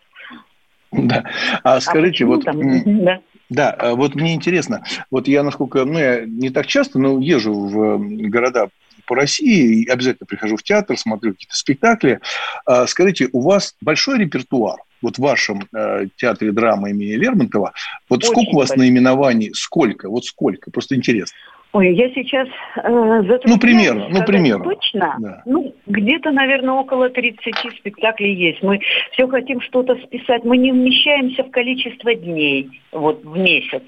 Да. 0.92 1.24
А, 1.64 1.76
а 1.76 1.80
скажите, 1.80 2.24
вот... 2.24 2.44
Там? 2.44 2.60
Да. 3.04 3.20
Да, 3.48 3.70
а 3.70 3.96
вот 3.96 4.14
мне 4.14 4.34
интересно, 4.34 4.84
вот 5.10 5.26
я 5.26 5.42
насколько, 5.42 5.84
ну, 5.84 5.98
я 5.98 6.24
не 6.24 6.50
так 6.50 6.68
часто, 6.68 7.00
но 7.00 7.18
езжу 7.18 7.52
в 7.52 7.98
города 8.28 8.68
по 9.06 9.16
России, 9.16 9.82
и 9.82 9.88
обязательно 9.88 10.26
прихожу 10.26 10.56
в 10.56 10.62
театр, 10.62 10.96
смотрю 10.96 11.32
какие-то 11.32 11.56
спектакли. 11.56 12.20
А, 12.64 12.86
скажите, 12.86 13.28
у 13.32 13.40
вас 13.40 13.74
большой 13.80 14.20
репертуар? 14.20 14.76
Вот 15.02 15.16
в 15.16 15.20
вашем 15.20 15.66
э, 15.74 16.06
театре 16.14 16.52
драмы 16.52 16.90
имени 16.90 17.14
Лермонтова, 17.14 17.72
вот 18.08 18.22
Очень 18.22 18.30
сколько 18.30 18.50
у 18.50 18.58
вас 18.58 18.68
большой. 18.68 18.86
наименований, 18.86 19.50
сколько, 19.54 20.08
вот 20.08 20.26
сколько, 20.26 20.70
просто 20.70 20.94
интересно. 20.94 21.36
Ой, 21.72 21.94
я 21.94 22.08
сейчас 22.10 22.48
э, 22.82 23.38
Ну, 23.44 23.58
примерно, 23.58 24.08
ну, 24.08 24.24
примерно. 24.24 24.64
Точно? 24.64 25.16
Да. 25.20 25.42
Ну, 25.46 25.72
где-то, 25.86 26.32
наверное, 26.32 26.74
около 26.74 27.10
30 27.10 27.54
спектаклей 27.78 28.34
есть. 28.34 28.60
Мы 28.62 28.80
все 29.12 29.28
хотим 29.28 29.60
что-то 29.60 29.94
списать. 30.02 30.42
Мы 30.44 30.56
не 30.56 30.72
вмещаемся 30.72 31.44
в 31.44 31.50
количество 31.52 32.12
дней 32.12 32.82
вот 32.90 33.24
в 33.24 33.38
месяц. 33.38 33.82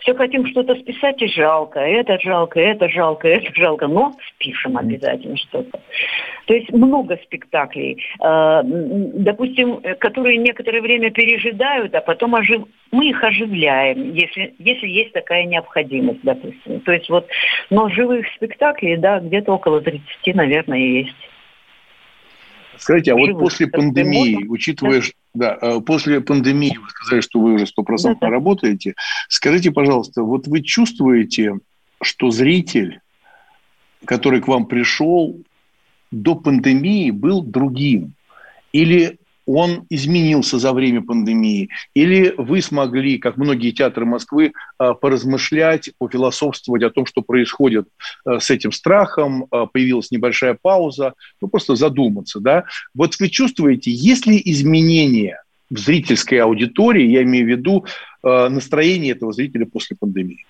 Все 0.00 0.14
хотим 0.14 0.46
что-то 0.46 0.76
списать, 0.76 1.20
и 1.20 1.26
жалко. 1.26 1.80
Это 1.80 2.16
жалко, 2.22 2.60
это 2.60 2.88
жалко, 2.88 3.26
это 3.26 3.52
жалко. 3.56 3.88
Но 3.88 4.12
спишем 4.34 4.76
обязательно 4.76 5.36
что-то. 5.36 5.80
То 6.46 6.54
есть 6.54 6.70
много 6.72 7.18
спектаклей, 7.24 8.04
э, 8.22 8.60
допустим, 8.62 9.80
которые 9.98 10.36
некоторое 10.36 10.80
время 10.80 11.10
пережидают, 11.10 11.92
а 11.96 12.00
потом 12.02 12.36
ожив... 12.36 12.62
мы 12.92 13.10
их 13.10 13.22
оживляем, 13.22 14.14
если, 14.14 14.54
если 14.58 14.86
есть 14.86 15.12
такая 15.12 15.44
необходимость, 15.44 16.20
допустим. 16.22 16.80
То 16.80 16.92
есть 16.92 17.08
вот, 17.08 17.26
но 17.70 17.88
живых 17.88 18.26
спектаклей, 18.36 18.96
да, 18.96 19.20
где-то 19.20 19.52
около 19.52 19.80
30, 19.80 20.02
наверное, 20.34 20.78
есть. 20.78 21.16
Скажите, 22.78 23.12
а 23.12 23.16
вот 23.16 23.38
после 23.38 23.66
пандемии, 23.66 24.34
можно? 24.34 24.50
учитывая, 24.50 25.02
да, 25.34 25.58
э, 25.60 25.80
после 25.80 26.20
пандемии 26.20 26.76
вы 26.76 26.88
сказали, 26.90 27.20
что 27.22 27.40
вы 27.40 27.54
уже 27.54 27.66
стопроцентно 27.66 28.28
да, 28.28 28.32
работаете. 28.32 28.94
Скажите, 29.28 29.70
пожалуйста, 29.70 30.22
вот 30.22 30.46
вы 30.46 30.62
чувствуете, 30.62 31.54
что 32.02 32.30
зритель, 32.30 33.00
который 34.04 34.40
к 34.42 34.48
вам 34.48 34.66
пришел, 34.66 35.40
до 36.10 36.34
пандемии 36.34 37.10
был 37.10 37.42
другим? 37.42 38.12
Или 38.72 39.18
он 39.46 39.86
изменился 39.88 40.58
за 40.58 40.72
время 40.72 41.02
пандемии? 41.02 41.70
Или 41.94 42.34
вы 42.36 42.60
смогли, 42.60 43.18
как 43.18 43.36
многие 43.36 43.70
театры 43.70 44.04
Москвы, 44.04 44.52
а, 44.78 44.94
поразмышлять, 44.94 45.90
пофилософствовать 45.98 46.82
о 46.82 46.90
том, 46.90 47.06
что 47.06 47.22
происходит 47.22 47.88
а, 48.24 48.40
с 48.40 48.50
этим 48.50 48.72
страхом, 48.72 49.46
а, 49.50 49.66
появилась 49.66 50.10
небольшая 50.10 50.58
пауза, 50.60 51.14
ну 51.40 51.48
просто 51.48 51.76
задуматься, 51.76 52.40
да? 52.40 52.64
Вот 52.94 53.16
вы 53.18 53.28
чувствуете, 53.28 53.90
есть 53.90 54.26
ли 54.26 54.40
изменения 54.44 55.42
в 55.70 55.78
зрительской 55.78 56.40
аудитории, 56.40 57.06
я 57.06 57.22
имею 57.22 57.46
в 57.46 57.48
виду 57.48 57.86
настроение 58.22 59.12
этого 59.12 59.32
зрителя 59.32 59.66
после 59.66 59.96
пандемии? 59.96 60.44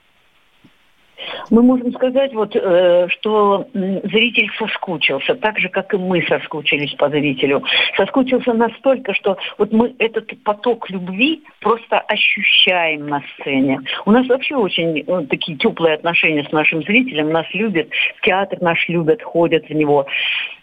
Мы 1.50 1.62
можем 1.62 1.92
сказать, 1.92 2.32
вот, 2.34 2.54
э, 2.54 3.08
что 3.08 3.66
зритель 3.72 4.50
соскучился, 4.58 5.34
так 5.34 5.58
же, 5.58 5.68
как 5.68 5.94
и 5.94 5.96
мы 5.96 6.22
соскучились 6.22 6.94
по 6.94 7.08
зрителю. 7.08 7.62
Соскучился 7.96 8.52
настолько, 8.52 9.14
что 9.14 9.36
вот 9.58 9.72
мы 9.72 9.94
этот 9.98 10.30
поток 10.42 10.90
любви 10.90 11.42
просто 11.60 12.00
ощущаем 12.00 13.08
на 13.08 13.22
сцене. 13.34 13.80
У 14.04 14.10
нас 14.10 14.26
вообще 14.26 14.56
очень 14.56 15.04
э, 15.06 15.26
такие 15.28 15.56
теплые 15.58 15.94
отношения 15.94 16.44
с 16.44 16.52
нашим 16.52 16.82
зрителем, 16.82 17.30
нас 17.30 17.46
любят, 17.52 17.88
театр 18.22 18.58
наш 18.60 18.88
любят, 18.88 19.22
ходят 19.22 19.68
в 19.68 19.72
него. 19.72 20.06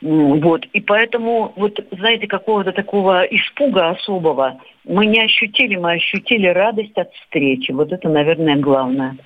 Вот. 0.01 0.65
И 0.73 0.81
поэтому, 0.81 1.53
вот, 1.55 1.79
знаете, 1.91 2.27
какого-то 2.27 2.71
такого 2.71 3.23
испуга 3.23 3.89
особого 3.89 4.59
мы 4.85 5.05
не 5.05 5.21
ощутили, 5.21 5.75
мы 5.75 5.93
ощутили 5.93 6.47
радость 6.47 6.97
от 6.97 7.11
встречи. 7.13 7.71
Вот 7.71 7.91
это, 7.91 8.09
наверное, 8.09 8.57
главное. 8.57 9.17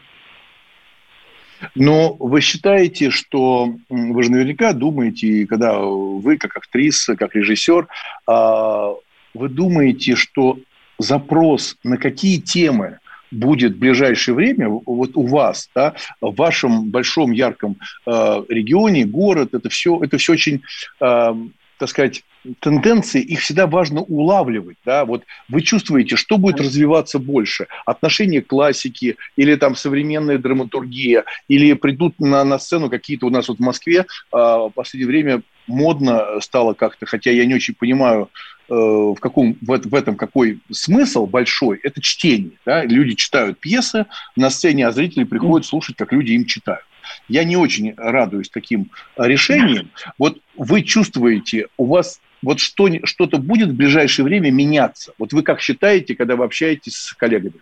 Но 1.76 2.14
вы 2.20 2.42
считаете, 2.42 3.10
что 3.10 3.74
вы 3.90 4.24
же 4.24 4.32
наверняка 4.32 4.74
думаете, 4.74 5.46
когда 5.48 5.78
вы 5.78 6.38
как 6.38 6.58
актриса, 6.58 7.16
как 7.16 7.36
режиссер, 7.36 7.88
а, 8.28 8.94
вы 9.34 9.50
думаете, 9.50 10.16
что 10.16 10.60
запрос 11.00 11.78
на 11.84 11.98
какие 11.98 12.40
темы 12.40 13.00
будет 13.32 13.74
в 13.74 13.80
ближайшее 13.80 14.36
время 14.36 14.70
вот 14.70 15.12
у 15.16 15.26
вас, 15.28 15.70
да, 15.76 15.96
в 16.22 16.34
вашем 16.36 16.90
большом 16.90 17.32
ярком 17.32 17.78
э, 18.06 18.12
регионе, 18.48 19.06
город, 19.06 19.54
это 19.54 19.70
все, 19.70 20.02
это 20.02 20.18
все 20.18 20.34
очень, 20.34 20.62
э, 21.02 21.36
так 21.78 21.90
сказать, 21.90 22.24
тенденции, 22.60 23.22
их 23.22 23.42
всегда 23.42 23.68
важно 23.68 24.02
улавливать. 24.02 24.78
Да? 24.86 25.06
Вот 25.06 25.24
вы 25.50 25.62
чувствуете, 25.62 26.16
что 26.16 26.38
будет 26.38 26.60
развиваться 26.60 27.20
больше? 27.20 27.68
Отношение 27.86 28.42
к 28.42 28.48
классике 28.48 29.18
или 29.36 29.56
там 29.56 29.76
современная 29.76 30.38
драматургия? 30.38 31.26
Или 31.48 31.74
придут 31.74 32.20
на, 32.20 32.44
на 32.44 32.60
сцену 32.60 32.90
какие-то 32.90 33.28
у 33.28 33.30
нас 33.30 33.48
вот 33.48 33.58
в 33.58 33.62
Москве 33.62 34.06
а, 34.32 34.68
в 34.68 34.72
последнее 34.72 35.08
время 35.08 35.42
модно 35.68 36.40
стало 36.40 36.74
как-то, 36.74 37.06
хотя 37.06 37.32
я 37.32 37.46
не 37.46 37.54
очень 37.54 37.76
понимаю, 37.76 38.30
э, 38.70 38.74
в, 38.74 39.18
каком, 39.20 39.58
в, 39.62 39.78
в 39.78 39.96
этом 39.96 40.16
какой 40.16 40.60
смысл 40.72 41.26
большой, 41.26 41.80
это 41.84 42.02
чтение. 42.02 42.54
Да? 42.66 42.84
Люди 42.86 43.16
читают 43.16 43.60
пьесы 43.60 44.06
на 44.36 44.50
сцене, 44.50 44.88
а 44.88 44.92
зрители 44.92 45.26
приходят 45.26 45.68
слушать, 45.68 45.98
как 45.98 46.14
люди 46.14 46.32
им 46.32 46.46
читают. 46.46 46.86
Я 47.28 47.44
не 47.44 47.58
очень 47.58 47.94
радуюсь 47.96 48.50
таким 48.50 48.92
решениям. 49.18 49.90
Вот 50.18 50.40
вы 50.56 50.84
чувствуете, 50.84 51.68
у 51.78 51.86
вас 51.86 52.20
вот 52.42 52.60
что, 52.60 52.90
что-то 53.06 53.38
будет 53.38 53.70
в 53.70 53.76
ближайшее 53.76 54.26
время 54.26 54.52
меняться? 54.52 55.14
Вот 55.18 55.34
вы 55.34 55.44
как 55.44 55.62
считаете, 55.62 56.16
когда 56.16 56.36
вы 56.36 56.46
общаетесь 56.46 56.96
с 56.96 57.14
коллегами? 57.14 57.56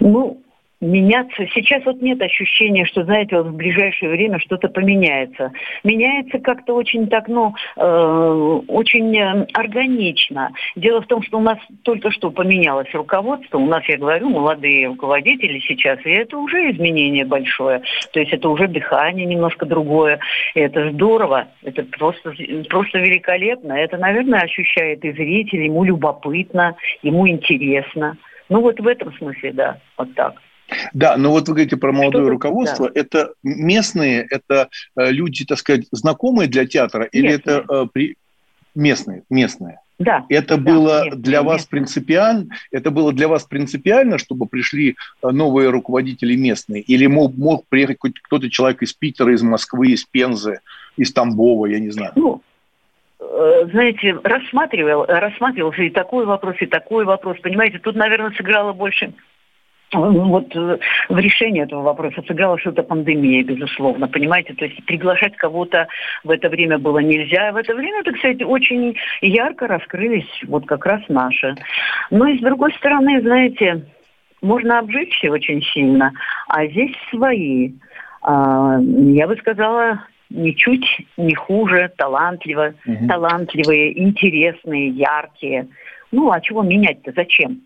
Ну, 0.00 0.42
меняться. 0.84 1.46
Сейчас 1.54 1.84
вот 1.84 2.00
нет 2.02 2.20
ощущения, 2.22 2.84
что, 2.84 3.04
знаете, 3.04 3.36
вот 3.36 3.46
в 3.46 3.56
ближайшее 3.56 4.10
время 4.10 4.38
что-то 4.38 4.68
поменяется. 4.68 5.52
Меняется 5.82 6.38
как-то 6.38 6.74
очень 6.74 7.08
так, 7.08 7.28
ну, 7.28 7.54
э, 7.76 8.60
очень 8.68 9.16
э, 9.16 9.46
органично. 9.54 10.52
Дело 10.76 11.02
в 11.02 11.06
том, 11.06 11.22
что 11.22 11.38
у 11.38 11.40
нас 11.40 11.58
только 11.82 12.10
что 12.10 12.30
поменялось 12.30 12.92
руководство. 12.92 13.58
У 13.58 13.66
нас, 13.66 13.84
я 13.88 13.96
говорю, 13.96 14.28
молодые 14.30 14.88
руководители 14.88 15.58
сейчас, 15.60 15.98
и 16.04 16.10
это 16.10 16.38
уже 16.38 16.70
изменение 16.70 17.24
большое. 17.24 17.82
То 18.12 18.20
есть 18.20 18.32
это 18.32 18.48
уже 18.48 18.68
дыхание 18.68 19.26
немножко 19.26 19.66
другое. 19.66 20.20
И 20.54 20.60
это 20.60 20.90
здорово. 20.92 21.48
Это 21.62 21.82
просто, 21.84 22.32
просто 22.68 22.98
великолепно. 22.98 23.72
Это, 23.72 23.96
наверное, 23.96 24.40
ощущает 24.40 25.04
и 25.04 25.12
зритель, 25.12 25.62
ему 25.62 25.84
любопытно, 25.84 26.76
ему 27.02 27.28
интересно. 27.28 28.16
Ну 28.48 28.60
вот 28.60 28.78
в 28.78 28.86
этом 28.86 29.12
смысле, 29.14 29.52
да, 29.52 29.78
вот 29.96 30.14
так. 30.14 30.34
Да, 30.92 31.16
но 31.16 31.30
вот 31.30 31.48
вы 31.48 31.54
говорите 31.54 31.76
про 31.76 31.92
молодое 31.92 32.28
руководство. 32.28 32.90
Да. 32.90 33.00
Это 33.00 33.32
местные, 33.42 34.26
это 34.30 34.68
э, 34.96 35.10
люди, 35.10 35.44
так 35.44 35.58
сказать, 35.58 35.86
знакомые 35.92 36.48
для 36.48 36.66
театра, 36.66 37.08
местные. 37.12 37.22
или 37.22 37.34
это 37.34 37.64
э, 37.68 37.86
при... 37.92 38.16
местные, 38.74 39.22
местные? 39.30 39.80
Да. 39.98 40.24
Это 40.28 40.56
да, 40.56 40.62
было 40.62 41.04
местные, 41.04 41.22
для 41.22 41.42
вас 41.42 41.62
местные. 41.62 41.70
принципиально, 41.70 42.46
это 42.72 42.90
было 42.90 43.12
для 43.12 43.28
вас 43.28 43.44
принципиально, 43.44 44.18
чтобы 44.18 44.46
пришли 44.46 44.96
э, 45.22 45.30
новые 45.30 45.70
руководители 45.70 46.34
местные, 46.34 46.82
или 46.82 47.06
мог, 47.06 47.36
мог 47.36 47.64
приехать 47.68 47.98
кто-то 48.22 48.50
человек 48.50 48.82
из 48.82 48.92
Питера, 48.92 49.32
из 49.32 49.42
Москвы, 49.42 49.88
из 49.88 50.04
Пензы, 50.04 50.60
из 50.96 51.12
Тамбова, 51.12 51.66
я 51.66 51.78
не 51.78 51.90
знаю. 51.90 52.12
Ну, 52.16 52.42
знаете, 53.70 54.18
рассматривал, 54.22 55.06
рассматривался 55.06 55.82
и 55.82 55.90
такой 55.90 56.26
вопрос, 56.26 56.56
и 56.60 56.66
такой 56.66 57.04
вопрос. 57.04 57.38
Понимаете, 57.42 57.78
тут, 57.78 57.96
наверное, 57.96 58.32
сыграло 58.32 58.72
больше 58.72 59.14
вот 59.94 60.54
э, 60.54 60.78
в 61.08 61.18
решении 61.18 61.62
этого 61.62 61.82
вопроса 61.82 62.22
сыграла 62.26 62.58
что-то 62.58 62.82
пандемия, 62.82 63.44
безусловно, 63.44 64.08
понимаете? 64.08 64.54
То 64.54 64.64
есть 64.64 64.84
приглашать 64.84 65.36
кого-то 65.36 65.88
в 66.22 66.30
это 66.30 66.48
время 66.48 66.78
было 66.78 66.98
нельзя. 66.98 67.52
В 67.52 67.56
это 67.56 67.74
время, 67.74 68.02
так 68.02 68.16
сказать, 68.18 68.42
очень 68.42 68.96
ярко 69.20 69.66
раскрылись 69.66 70.28
вот 70.46 70.66
как 70.66 70.84
раз 70.86 71.02
наши. 71.08 71.54
Но 72.10 72.26
и 72.26 72.38
с 72.38 72.42
другой 72.42 72.72
стороны, 72.74 73.20
знаете, 73.20 73.86
можно 74.42 74.78
обжечься 74.78 75.30
очень 75.30 75.62
сильно, 75.62 76.12
а 76.48 76.66
здесь 76.66 76.94
свои. 77.10 77.72
А, 78.22 78.78
я 78.80 79.26
бы 79.26 79.36
сказала, 79.36 80.04
ничуть 80.30 80.86
не 81.16 81.34
хуже, 81.34 81.90
талантливо, 81.96 82.74
угу. 82.86 83.08
талантливые, 83.08 83.98
интересные, 84.02 84.88
яркие. 84.88 85.68
Ну, 86.12 86.30
а 86.30 86.40
чего 86.40 86.62
менять-то? 86.62 87.12
Зачем? 87.14 87.60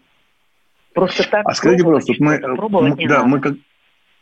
Просто 0.98 1.30
так. 1.30 1.46
А 1.46 1.54
скажите, 1.54 1.84
пожалуйста, 1.84 2.12
мы, 2.18 2.40
мы 2.40 3.06
да, 3.06 3.24
мы 3.24 3.38
как, 3.38 3.54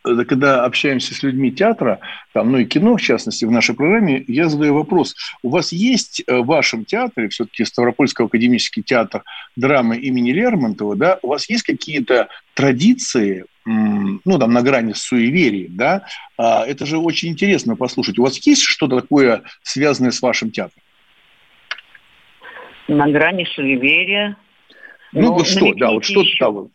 э, 0.07 0.25
когда 0.25 0.67
общаемся 0.67 1.15
с 1.15 1.23
людьми 1.23 1.51
театра, 1.51 2.01
там, 2.35 2.53
ну 2.53 2.59
и 2.59 2.67
кино, 2.67 2.97
в 2.99 3.01
частности, 3.01 3.47
в 3.47 3.51
нашей 3.51 3.75
программе, 3.75 4.23
я 4.29 4.51
задаю 4.51 4.75
вопрос. 4.75 5.15
У 5.43 5.49
вас 5.49 5.73
есть 5.73 6.23
э, 6.27 6.37
в 6.37 6.45
вашем 6.45 6.85
театре, 6.85 7.31
все-таки 7.31 7.65
Ставропольский 7.65 8.27
академический 8.27 8.83
театр 8.83 9.23
драмы 9.57 9.97
имени 9.97 10.33
Лермонтова, 10.33 10.97
да, 10.97 11.19
у 11.23 11.29
вас 11.29 11.49
есть 11.49 11.63
какие-то 11.63 12.29
традиции, 12.53 13.47
ну, 13.65 14.39
там, 14.39 14.53
на 14.53 14.63
грани 14.63 14.93
с 14.93 15.01
суеверием, 15.01 15.77
да? 15.77 16.05
А, 16.37 16.65
это 16.67 16.85
же 16.85 16.99
очень 16.99 17.31
интересно 17.31 17.75
послушать. 17.75 18.19
У 18.19 18.23
вас 18.23 18.39
есть 18.47 18.63
что-то 18.63 19.01
такое, 19.01 19.43
связанное 19.63 20.11
с 20.11 20.21
вашим 20.21 20.51
театром? 20.51 20.83
На 22.87 23.09
грани 23.09 23.45
суеверия 23.45 24.37
ну, 25.13 25.33
вот 25.33 25.47
что, 25.47 25.73
да, 25.75 25.91
вот 25.91 26.05
что 26.05 26.23
там. 26.25 26.69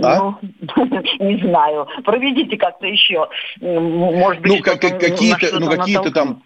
А? 0.00 0.18
Ну, 0.18 0.38
не 1.20 1.38
знаю. 1.42 1.86
Проведите 2.04 2.56
как-то 2.56 2.86
еще. 2.86 3.28
Может 3.60 4.42
быть, 4.42 4.52
ну, 4.52 4.62
как, 4.62 4.80
какие-то, 4.80 5.60
ну, 5.60 5.70
какие-то 5.70 6.10
там 6.10 6.42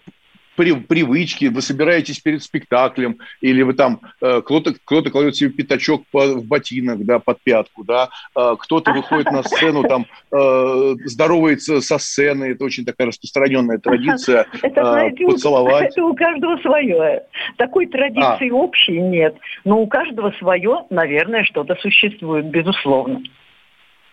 привычки, 0.57 1.47
вы 1.47 1.63
собираетесь 1.63 2.19
перед 2.21 2.43
спектаклем, 2.43 3.19
или 3.41 3.63
вы 3.63 3.75
там, 3.75 4.01
э, 4.21 4.41
кто-то 4.43 4.75
кто 4.85 5.03
кладет 5.03 5.37
себе 5.37 5.51
пятачок 5.51 6.05
в 6.13 6.47
ботинок, 6.47 7.05
да, 7.05 7.19
под 7.19 7.41
пятку, 7.43 7.85
да, 7.85 8.09
э, 8.35 8.57
кто-то 8.59 8.93
выходит 8.93 9.31
на 9.31 9.43
сцену, 9.43 9.85
там, 9.85 10.07
э, 10.33 10.95
здоровается 11.05 11.81
со 11.81 11.99
сцены, 11.99 12.47
это 12.53 12.65
очень 12.65 12.85
такая 12.85 13.09
распространенная 13.09 13.79
традиция, 13.79 14.47
это, 14.63 14.85
знаете, 14.85 15.25
поцеловать. 15.27 15.93
Это 15.97 16.05
у 16.05 16.15
каждого 16.15 16.57
свое. 16.59 17.23
Такой 17.57 17.87
традиции 17.87 18.51
а. 18.51 18.55
общей 18.55 19.01
нет, 19.01 19.37
но 19.65 19.81
у 19.81 19.87
каждого 19.87 20.33
свое, 20.39 20.85
наверное, 20.91 21.45
что-то 21.45 21.77
существует, 21.77 22.47
безусловно. 22.47 23.23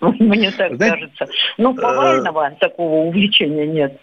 Мне 0.19 0.51
так 0.51 0.75
Знаете, 0.75 0.95
кажется. 0.95 1.27
Но 1.58 1.73
повального 1.73 2.51
такого 2.60 3.08
увлечения 3.08 3.65
нет. 3.65 3.99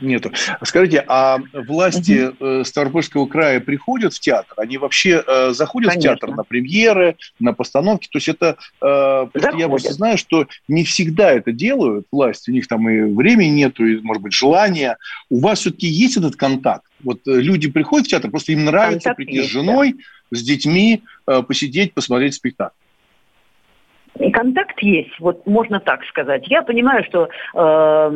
Нету. 0.00 0.30
Скажите, 0.62 1.04
а 1.06 1.38
власти 1.52 2.28
угу. 2.38 2.64
Ставропольского 2.64 3.26
края 3.26 3.60
приходят 3.60 4.12
в 4.12 4.20
театр? 4.20 4.54
Они 4.58 4.76
вообще 4.76 5.22
э, 5.26 5.52
заходят 5.52 5.90
Конечно. 5.90 6.12
в 6.12 6.14
театр 6.14 6.36
на 6.36 6.44
премьеры, 6.44 7.16
на 7.40 7.52
постановки? 7.54 8.08
То 8.10 8.18
есть 8.18 8.28
это... 8.28 8.56
Э, 8.82 9.26
я 9.56 9.68
просто 9.68 9.92
знаю, 9.94 10.18
что 10.18 10.46
не 10.68 10.84
всегда 10.84 11.32
это 11.32 11.52
делают 11.52 12.06
власти. 12.12 12.50
У 12.50 12.52
них 12.52 12.68
там 12.68 12.88
и 12.88 13.12
времени 13.12 13.48
нету, 13.48 13.86
и, 13.86 14.00
может 14.02 14.22
быть, 14.22 14.34
желания. 14.34 14.98
У 15.30 15.40
вас 15.40 15.60
все-таки 15.60 15.86
есть 15.86 16.16
этот 16.16 16.36
контакт? 16.36 16.84
Вот 17.02 17.20
э, 17.26 17.40
люди 17.40 17.70
приходят 17.70 18.06
в 18.06 18.10
театр, 18.10 18.30
просто 18.30 18.52
им 18.52 18.64
нравится 18.64 19.10
контакт 19.10 19.16
прийти 19.16 19.36
есть, 19.36 19.48
с 19.48 19.52
женой, 19.52 19.94
да. 20.30 20.38
с 20.38 20.42
детьми, 20.42 21.02
э, 21.26 21.42
посидеть, 21.42 21.94
посмотреть 21.94 22.34
спектакль 22.34 22.74
контакт 24.32 24.80
есть, 24.80 25.18
вот 25.20 25.46
можно 25.46 25.80
так 25.80 26.04
сказать. 26.04 26.46
Я 26.48 26.62
понимаю, 26.62 27.04
что 27.04 27.28
э, 27.54 28.10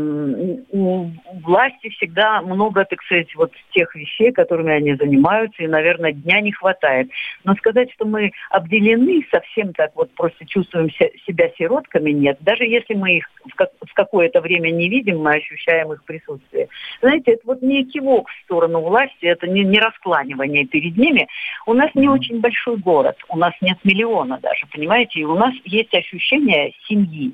у 0.70 1.10
власти 1.42 1.88
всегда 1.90 2.42
много, 2.42 2.84
так 2.84 3.02
сказать, 3.02 3.34
вот 3.36 3.52
тех 3.72 3.94
вещей, 3.94 4.32
которыми 4.32 4.72
они 4.72 4.94
занимаются, 4.94 5.62
и, 5.62 5.68
наверное, 5.68 6.12
дня 6.12 6.40
не 6.40 6.52
хватает. 6.52 7.10
Но 7.44 7.54
сказать, 7.54 7.90
что 7.92 8.04
мы 8.04 8.32
обделены 8.50 9.26
совсем 9.30 9.72
так 9.72 9.92
вот 9.94 10.10
просто 10.14 10.46
чувствуем 10.46 10.90
себя 10.90 11.50
сиротками, 11.56 12.10
нет. 12.10 12.38
Даже 12.40 12.64
если 12.64 12.94
мы 12.94 13.18
их 13.18 13.30
в, 13.44 13.54
как, 13.54 13.70
в 13.80 13.92
какое-то 13.94 14.40
время 14.40 14.70
не 14.70 14.88
видим, 14.88 15.20
мы 15.20 15.34
ощущаем 15.34 15.92
их 15.92 16.04
присутствие. 16.04 16.68
Знаете, 17.00 17.32
это 17.32 17.42
вот 17.44 17.62
не 17.62 17.84
кивок 17.84 18.28
в 18.28 18.44
сторону 18.44 18.80
власти, 18.80 19.26
это 19.26 19.46
не, 19.46 19.64
не 19.64 19.78
раскланивание 19.78 20.66
перед 20.66 20.96
ними. 20.96 21.28
У 21.66 21.74
нас 21.74 21.90
не 21.94 22.08
очень 22.08 22.40
большой 22.40 22.76
город, 22.76 23.16
у 23.28 23.36
нас 23.36 23.52
нет 23.60 23.78
миллиона 23.84 24.38
даже, 24.42 24.66
понимаете, 24.72 25.20
и 25.20 25.24
у 25.24 25.34
нас 25.34 25.54
есть 25.64 25.89
есть 25.92 26.06
ощущение 26.06 26.72
семьи. 26.88 27.32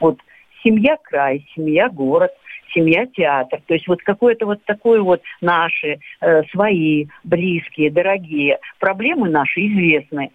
Вот 0.00 0.18
семья 0.62 0.96
край, 1.02 1.46
семья 1.54 1.88
город, 1.88 2.32
семья 2.74 3.06
театр. 3.06 3.60
То 3.66 3.74
есть 3.74 3.86
вот 3.86 4.02
какое-то 4.02 4.46
вот 4.46 4.64
такое 4.64 5.00
вот 5.02 5.22
наши, 5.40 5.98
э, 6.20 6.42
свои, 6.50 7.06
близкие, 7.24 7.90
дорогие. 7.90 8.58
Проблемы 8.78 9.28
наши 9.28 9.66
известны 9.66 10.30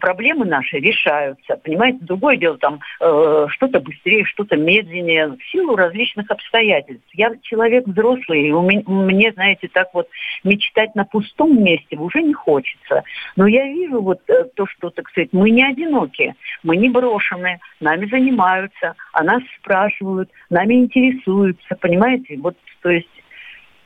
проблемы 0.00 0.46
наши 0.46 0.78
решаются. 0.78 1.56
Понимаете, 1.56 1.98
другое 2.00 2.36
дело 2.36 2.58
там 2.58 2.80
э, 3.00 3.46
что-то 3.50 3.80
быстрее, 3.80 4.24
что-то 4.24 4.56
медленнее, 4.56 5.28
в 5.28 5.38
силу 5.50 5.76
различных 5.76 6.30
обстоятельств. 6.30 7.06
Я 7.12 7.32
человек 7.42 7.86
взрослый, 7.86 8.48
и 8.48 8.52
у 8.52 8.62
меня, 8.62 8.82
мне, 8.86 9.32
знаете, 9.32 9.68
так 9.68 9.88
вот 9.94 10.08
мечтать 10.42 10.94
на 10.94 11.04
пустом 11.04 11.62
месте 11.62 11.96
уже 11.96 12.22
не 12.22 12.34
хочется. 12.34 13.04
Но 13.36 13.46
я 13.46 13.64
вижу 13.66 14.00
вот 14.00 14.20
э, 14.28 14.44
то, 14.54 14.66
что, 14.66 14.90
так 14.90 15.08
сказать, 15.08 15.28
мы 15.32 15.50
не 15.50 15.64
одиноки, 15.64 16.34
мы 16.62 16.76
не 16.76 16.88
брошены, 16.88 17.60
нами 17.78 18.06
занимаются, 18.06 18.94
о 19.12 19.22
нас 19.22 19.42
спрашивают, 19.60 20.30
нами 20.50 20.74
интересуются, 20.74 21.76
понимаете? 21.76 22.38
Вот, 22.38 22.56
то 22.82 22.90
есть, 22.90 23.08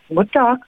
вот 0.08 0.30
так. 0.30 0.60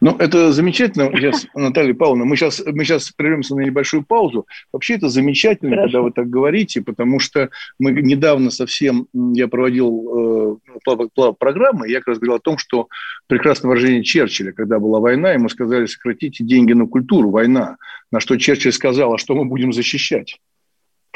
Ну, 0.00 0.16
это 0.18 0.52
замечательно. 0.52 1.10
Сейчас, 1.12 1.46
Наталья 1.54 1.94
Павловна, 1.94 2.24
мы 2.24 2.36
сейчас, 2.36 2.62
мы 2.64 2.84
сейчас 2.84 3.10
прервемся 3.10 3.54
на 3.54 3.60
небольшую 3.60 4.04
паузу. 4.04 4.46
Вообще 4.72 4.94
это 4.94 5.08
замечательно, 5.08 5.76
Хорошо. 5.76 5.86
когда 5.86 6.02
вы 6.02 6.12
так 6.12 6.30
говорите, 6.30 6.82
потому 6.82 7.18
что 7.18 7.50
мы 7.78 7.92
недавно 7.92 8.50
совсем, 8.50 9.06
я 9.12 9.48
проводил 9.48 10.58
э, 10.84 11.32
программы, 11.38 11.88
я 11.88 11.98
как 11.98 12.08
раз 12.08 12.18
говорил 12.18 12.36
о 12.36 12.40
том, 12.40 12.58
что 12.58 12.88
прекрасное 13.26 13.68
выражение 13.68 14.02
Черчилля, 14.02 14.52
когда 14.52 14.78
была 14.78 15.00
война, 15.00 15.32
ему 15.32 15.48
сказали, 15.48 15.86
сократите 15.86 16.44
деньги 16.44 16.72
на 16.72 16.86
культуру, 16.86 17.30
война. 17.30 17.76
На 18.12 18.20
что 18.20 18.36
Черчилль 18.36 18.72
сказал, 18.72 19.14
а 19.14 19.18
что 19.18 19.34
мы 19.34 19.44
будем 19.44 19.72
защищать? 19.72 20.38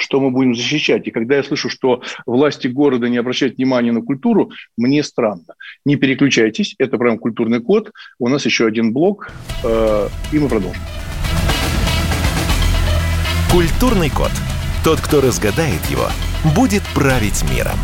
Что 0.01 0.20
мы 0.20 0.30
будем 0.30 0.55
защищать. 0.55 1.07
И 1.07 1.11
когда 1.11 1.36
я 1.36 1.42
слышу, 1.42 1.68
что 1.68 2.03
власти 2.26 2.68
города 2.68 3.09
не 3.09 3.18
обращают 3.18 3.57
внимания 3.57 3.92
на 3.92 4.03
культуру, 4.03 4.51
мне 4.76 5.03
странно. 5.03 5.55
Не 5.84 5.96
переключайтесь, 5.96 6.74
это 6.78 6.98
прям 6.98 7.18
культурный 7.18 7.61
код. 7.61 7.92
У 8.18 8.28
нас 8.28 8.46
еще 8.46 8.66
один 8.66 8.92
блок, 8.92 9.30
э, 9.64 10.09
и 10.32 10.38
мы 10.38 10.48
продолжим. 10.48 10.82
Культурный 13.51 14.11
код. 14.11 14.30
Тот, 14.84 15.01
кто 15.01 15.20
разгадает 15.20 15.84
его, 15.90 16.07
будет 16.55 16.82
править 16.94 17.42
миром. 17.51 17.78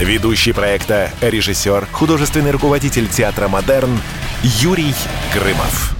Ведущий 0.00 0.52
проекта, 0.52 1.10
режиссер, 1.20 1.86
художественный 1.92 2.50
руководитель 2.52 3.06
театра 3.06 3.48
«Модерн» 3.48 3.98
Юрий 4.42 4.94
Грымов. 5.34 5.99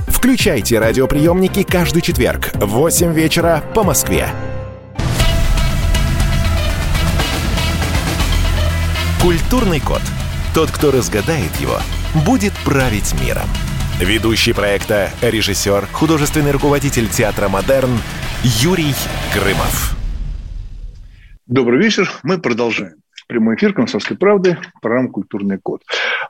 Включайте 0.21 0.77
радиоприемники 0.77 1.63
каждый 1.63 2.03
четверг 2.03 2.51
в 2.53 2.67
8 2.67 3.11
вечера 3.11 3.63
по 3.73 3.81
Москве. 3.81 4.27
Культурный 9.19 9.79
код. 9.79 10.03
Тот, 10.53 10.69
кто 10.69 10.91
разгадает 10.91 11.55
его, 11.55 11.79
будет 12.23 12.53
править 12.63 13.15
миром. 13.19 13.47
Ведущий 13.99 14.53
проекта, 14.53 15.09
режиссер, 15.23 15.87
художественный 15.91 16.51
руководитель 16.51 17.09
театра 17.09 17.49
«Модерн» 17.49 17.97
Юрий 18.43 18.93
Грымов. 19.33 19.97
Добрый 21.47 21.79
вечер. 21.79 22.07
Мы 22.21 22.37
продолжаем. 22.37 22.93
Прямой 23.25 23.55
эфир 23.55 23.73
«Комсомольской 23.73 24.17
правды», 24.17 24.59
программа 24.83 25.09
«Культурный 25.09 25.57
код». 25.57 25.81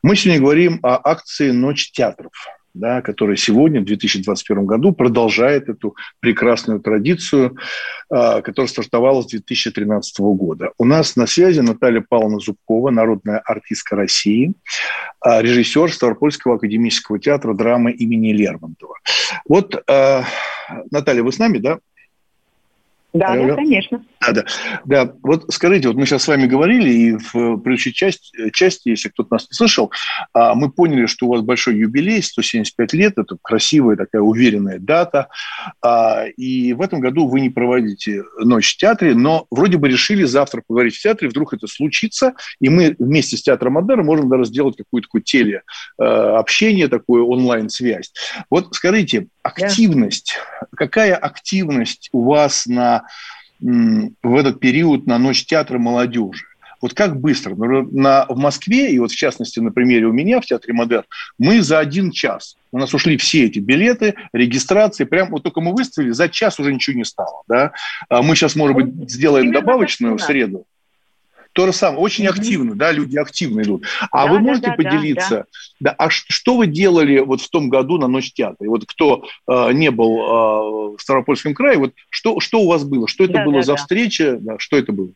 Мы 0.02 0.16
сегодня 0.16 0.42
говорим 0.42 0.80
о 0.82 0.98
акции 1.04 1.52
«Ночь 1.52 1.92
театров» 1.92 2.32
да, 2.74 3.02
которая 3.02 3.36
сегодня, 3.36 3.82
в 3.82 3.86
2021 3.86 4.66
году, 4.66 4.92
продолжает 4.94 5.70
эту 5.70 5.96
прекрасную 6.20 6.80
традицию, 6.80 7.58
э, 8.10 8.42
которая 8.42 8.68
стартовала 8.68 9.22
с 9.22 9.28
2013 9.28 10.20
года. 10.20 10.72
У 10.78 10.86
нас 10.86 11.16
на 11.16 11.28
связи 11.28 11.60
Наталья 11.60 12.04
Павловна 12.08 12.40
Зубкова, 12.40 12.92
народная 12.92 13.40
артистка 13.40 13.96
России, 13.96 14.54
э, 15.26 15.42
режиссер 15.42 15.92
Ставропольского 15.92 16.56
академического 16.56 17.20
театра 17.20 17.54
драмы 17.54 17.92
имени 17.92 18.32
Лермонтова. 18.32 18.96
Вот, 19.48 19.76
э, 19.88 20.22
Наталья, 20.92 21.24
вы 21.24 21.32
с 21.32 21.40
нами, 21.40 21.58
да? 21.58 21.80
Да, 23.14 23.36
да, 23.36 23.56
конечно. 23.56 24.04
Да, 24.22 24.32
да. 24.34 24.46
Да, 24.86 25.14
вот 25.24 25.46
скажите, 25.52 25.88
вот 25.88 25.98
мы 25.98 26.06
сейчас 26.06 26.24
с 26.24 26.28
вами 26.28 26.46
говорили, 26.46 26.90
и 26.90 27.12
в 27.18 27.58
предыдущей 27.58 27.94
части, 27.94 28.50
части 28.52 28.90
если 28.90 29.10
кто-то 29.10 29.34
нас 29.34 29.48
не 29.50 29.56
слышал, 29.56 29.92
а, 30.34 30.54
мы 30.54 30.72
поняли, 30.72 31.08
что 31.08 31.26
у 31.26 31.30
вас 31.30 31.42
большой 31.42 31.78
юбилей, 31.78 32.22
175 32.22 32.94
лет, 32.94 33.18
это 33.18 33.38
красивая 33.42 33.96
такая 33.96 34.22
уверенная 34.22 34.78
дата, 34.80 35.30
а, 35.82 36.26
и 36.38 36.74
в 36.74 36.82
этом 36.82 37.00
году 37.00 37.28
вы 37.28 37.42
не 37.42 37.50
проводите 37.50 38.24
ночь 38.40 38.74
в 38.74 38.78
театре, 38.78 39.16
но 39.16 39.48
вроде 39.50 39.78
бы 39.78 39.90
решили 39.90 40.24
завтра 40.24 40.62
поговорить 40.66 40.96
в 40.96 41.02
театре, 41.02 41.30
вдруг 41.30 41.54
это 41.54 41.68
случится, 41.68 42.34
и 42.60 42.70
мы 42.70 42.96
вместе 43.00 43.38
с 43.38 43.42
Театром 43.42 43.74
Модерн 43.74 44.06
можем 44.06 44.30
даже 44.30 44.46
сделать 44.46 44.78
какую-то 44.78 45.08
такую 45.08 45.24
теле 45.24 45.64
а, 46.00 46.44
такую 46.90 47.28
онлайн-связь. 47.28 48.14
Вот 48.50 48.76
скажите, 48.76 49.28
активность, 49.44 50.36
да. 50.62 50.68
какая 50.76 51.16
активность 51.16 52.10
у 52.12 52.24
вас 52.24 52.66
на 52.66 53.04
в 53.62 54.36
этот 54.36 54.60
период 54.60 55.06
на 55.08 55.18
Ночь 55.18 55.46
театра 55.46 55.78
молодежи. 55.78 56.46
Вот 56.82 56.96
как 56.96 57.20
быстро? 57.20 57.56
На, 57.56 58.26
в 58.28 58.38
Москве, 58.38 58.92
и 58.92 58.98
вот 58.98 59.12
в 59.12 59.16
частности 59.16 59.60
на 59.60 59.72
примере 59.72 60.08
у 60.08 60.12
меня 60.12 60.42
в 60.42 60.46
Театре 60.46 60.74
Модерн, 60.74 61.06
мы 61.38 61.62
за 61.62 61.78
один 61.78 62.10
час, 62.12 62.58
у 62.72 62.80
нас 62.80 62.94
ушли 62.94 63.18
все 63.18 63.46
эти 63.46 63.60
билеты, 63.60 64.16
регистрации, 64.34 65.04
прям 65.04 65.30
вот 65.30 65.44
только 65.44 65.62
мы 65.62 65.74
выставили, 65.74 66.10
за 66.10 66.28
час 66.28 66.60
уже 66.60 66.74
ничего 66.74 66.98
не 66.98 67.06
стало. 67.06 67.44
Да? 67.48 67.72
А 68.10 68.24
мы 68.24 68.36
сейчас, 68.36 68.56
может 68.56 68.76
быть, 68.76 69.12
сделаем 69.12 69.52
добавочную 69.52 70.18
в 70.18 70.22
среду. 70.22 70.66
То 71.54 71.68
же 71.68 71.74
самое, 71.74 72.02
очень 72.02 72.26
mm-hmm. 72.26 72.30
активно, 72.30 72.76
да, 72.76 72.92
люди 72.92 73.18
активно 73.18 73.62
идут. 73.62 73.86
А 74.12 74.26
да, 74.26 74.32
вы 74.32 74.40
можете 74.40 74.68
да, 74.68 74.74
поделиться, 74.74 75.46
да, 75.80 75.92
да. 75.92 75.96
а 75.98 76.10
что 76.10 76.56
вы 76.56 76.68
делали 76.68 77.20
вот 77.20 77.42
в 77.42 77.50
том 77.50 77.70
году 77.70 77.98
на 77.98 78.08
Ночь 78.08 78.32
театра? 78.32 78.68
Вот 78.68 78.86
кто 78.86 79.26
э, 79.48 79.72
не 79.74 79.92
был 79.92 80.18
э, 80.18 80.96
в 80.98 81.00
Ставропольском 81.00 81.54
крае, 81.54 81.78
вот 81.78 81.94
что, 82.10 82.40
что 82.40 82.62
у 82.62 82.68
вас 82.68 82.86
было? 82.86 83.08
Что 83.08 83.26
это 83.26 83.34
да, 83.34 83.46
было 83.46 83.56
да, 83.56 83.64
за 83.64 83.74
да. 83.74 83.78
встреча? 83.78 84.38
Да, 84.40 84.60
что 84.60 84.78
это 84.78 84.94
было? 84.94 85.10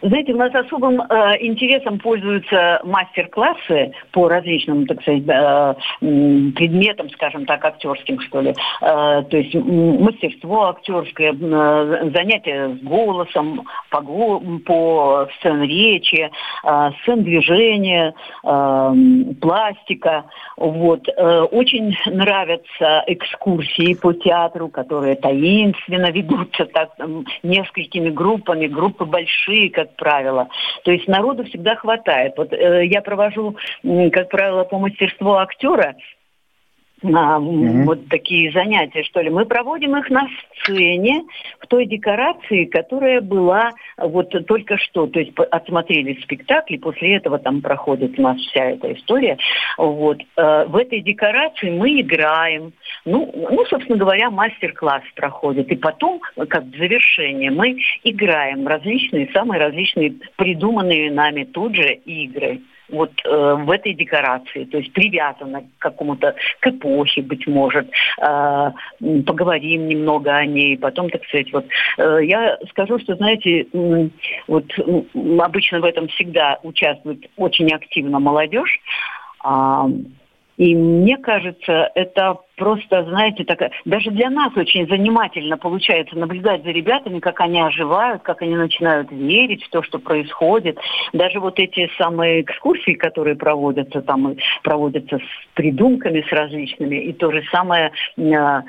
Знаете, 0.00 0.32
у 0.32 0.36
нас 0.36 0.54
особым 0.54 1.00
э, 1.00 1.36
интересом 1.40 1.98
пользуются 1.98 2.80
мастер-классы 2.84 3.92
по 4.12 4.28
различным, 4.28 4.86
так 4.86 5.02
сказать, 5.02 5.24
э, 5.26 5.74
предметам, 6.00 7.10
скажем 7.10 7.46
так, 7.46 7.64
актерским, 7.64 8.20
что 8.20 8.40
ли. 8.40 8.54
Э, 8.80 9.24
то 9.28 9.36
есть 9.36 9.54
мастерство 9.54 10.68
актерское, 10.68 11.32
э, 11.32 12.10
занятия 12.14 12.76
с 12.76 12.84
голосом, 12.84 13.66
по, 13.90 14.40
по 14.64 15.28
сцен 15.38 15.62
речи, 15.62 16.30
э, 16.64 16.90
сцен 17.02 17.24
движения, 17.24 18.14
э, 18.44 18.94
пластика. 19.40 20.26
Вот. 20.56 21.08
Э, 21.08 21.40
очень 21.50 21.96
нравятся 22.06 23.02
экскурсии 23.08 23.94
по 23.94 24.12
театру, 24.12 24.68
которые 24.68 25.16
таинственно 25.16 26.12
ведутся 26.12 26.66
так, 26.66 26.90
несколькими 27.42 28.10
группами, 28.10 28.68
группы 28.68 29.04
большие, 29.04 29.70
как 29.70 29.87
правило. 29.96 30.48
То 30.84 30.92
есть 30.92 31.08
народу 31.08 31.44
всегда 31.44 31.76
хватает. 31.76 32.34
Вот 32.36 32.52
э, 32.52 32.86
я 32.86 33.00
провожу, 33.00 33.56
как 34.12 34.28
правило, 34.28 34.64
по 34.64 34.78
мастерству 34.78 35.34
актера 35.34 35.94
а, 37.04 37.38
угу. 37.38 37.84
вот 37.84 38.08
такие 38.08 38.50
занятия, 38.52 39.04
что 39.04 39.20
ли. 39.20 39.30
Мы 39.30 39.46
проводим 39.46 39.96
их 39.96 40.10
на 40.10 40.28
сцене, 40.62 41.22
в 41.60 41.66
той 41.66 41.86
декорации, 41.86 42.64
которая 42.64 43.20
была 43.20 43.72
вот 43.96 44.30
только 44.46 44.76
что. 44.78 45.06
То 45.06 45.20
есть 45.20 45.32
отсмотрели 45.50 46.20
спектакль, 46.22 46.74
и 46.74 46.78
после 46.78 47.16
этого 47.16 47.38
там 47.38 47.60
проходит 47.60 48.18
у 48.18 48.22
нас 48.22 48.36
вся 48.38 48.64
эта 48.64 48.92
история. 48.92 49.38
Вот. 49.76 50.20
Э, 50.36 50.64
в 50.66 50.76
этой 50.76 51.00
декорации 51.00 51.70
мы 51.70 52.00
играем. 52.00 52.72
Ну, 53.04 53.30
ну 53.34 53.64
собственно 53.66 53.98
говоря, 53.98 54.30
мастер-класс 54.30 55.02
проходит. 55.14 55.70
И 55.70 55.76
потом, 55.76 56.20
как 56.48 56.64
в 56.64 56.76
завершение, 56.76 57.50
мы 57.50 57.78
играем 58.02 58.66
различные, 58.66 59.30
самые 59.32 59.60
различные 59.60 60.14
придуманные 60.36 61.12
нами 61.12 61.44
тут 61.44 61.76
же 61.76 61.92
игры 61.92 62.60
вот 62.88 63.12
э, 63.24 63.54
в 63.54 63.70
этой 63.70 63.94
декорации, 63.94 64.64
то 64.64 64.78
есть 64.78 64.92
привязана 64.92 65.62
к 65.62 65.78
какому-то, 65.78 66.34
к 66.60 66.66
эпохе, 66.66 67.22
быть 67.22 67.46
может, 67.46 67.88
э, 68.20 68.70
поговорим 69.26 69.88
немного 69.88 70.34
о 70.34 70.44
ней, 70.46 70.78
потом, 70.78 71.10
так 71.10 71.24
сказать, 71.24 71.52
вот. 71.52 71.66
Э, 71.98 72.18
я 72.22 72.58
скажу, 72.70 72.98
что, 72.98 73.16
знаете, 73.16 73.66
э, 73.72 74.08
вот 74.46 74.64
э, 74.78 75.02
обычно 75.40 75.80
в 75.80 75.84
этом 75.84 76.08
всегда 76.08 76.58
участвует 76.62 77.28
очень 77.36 77.70
активно 77.72 78.18
молодежь, 78.18 78.78
э, 79.44 79.84
и 80.58 80.74
мне 80.74 81.16
кажется, 81.18 81.90
это 81.94 82.36
просто, 82.56 83.04
знаете, 83.04 83.44
такая, 83.44 83.70
даже 83.84 84.10
для 84.10 84.28
нас 84.28 84.54
очень 84.56 84.88
занимательно 84.88 85.56
получается 85.56 86.18
наблюдать 86.18 86.64
за 86.64 86.70
ребятами, 86.70 87.20
как 87.20 87.40
они 87.40 87.60
оживают, 87.60 88.22
как 88.22 88.42
они 88.42 88.56
начинают 88.56 89.10
верить 89.12 89.62
в 89.62 89.70
то, 89.70 89.84
что 89.84 90.00
происходит. 90.00 90.76
Даже 91.12 91.38
вот 91.38 91.60
эти 91.60 91.88
самые 91.96 92.42
экскурсии, 92.42 92.94
которые 92.94 93.36
проводятся, 93.36 94.02
там 94.02 94.34
проводятся 94.64 95.18
с 95.18 95.54
придумками, 95.54 96.24
с 96.28 96.32
различными, 96.32 96.96
и 96.96 97.12
то 97.12 97.30
же 97.30 97.44
самое 97.52 97.92
а, 98.18 98.64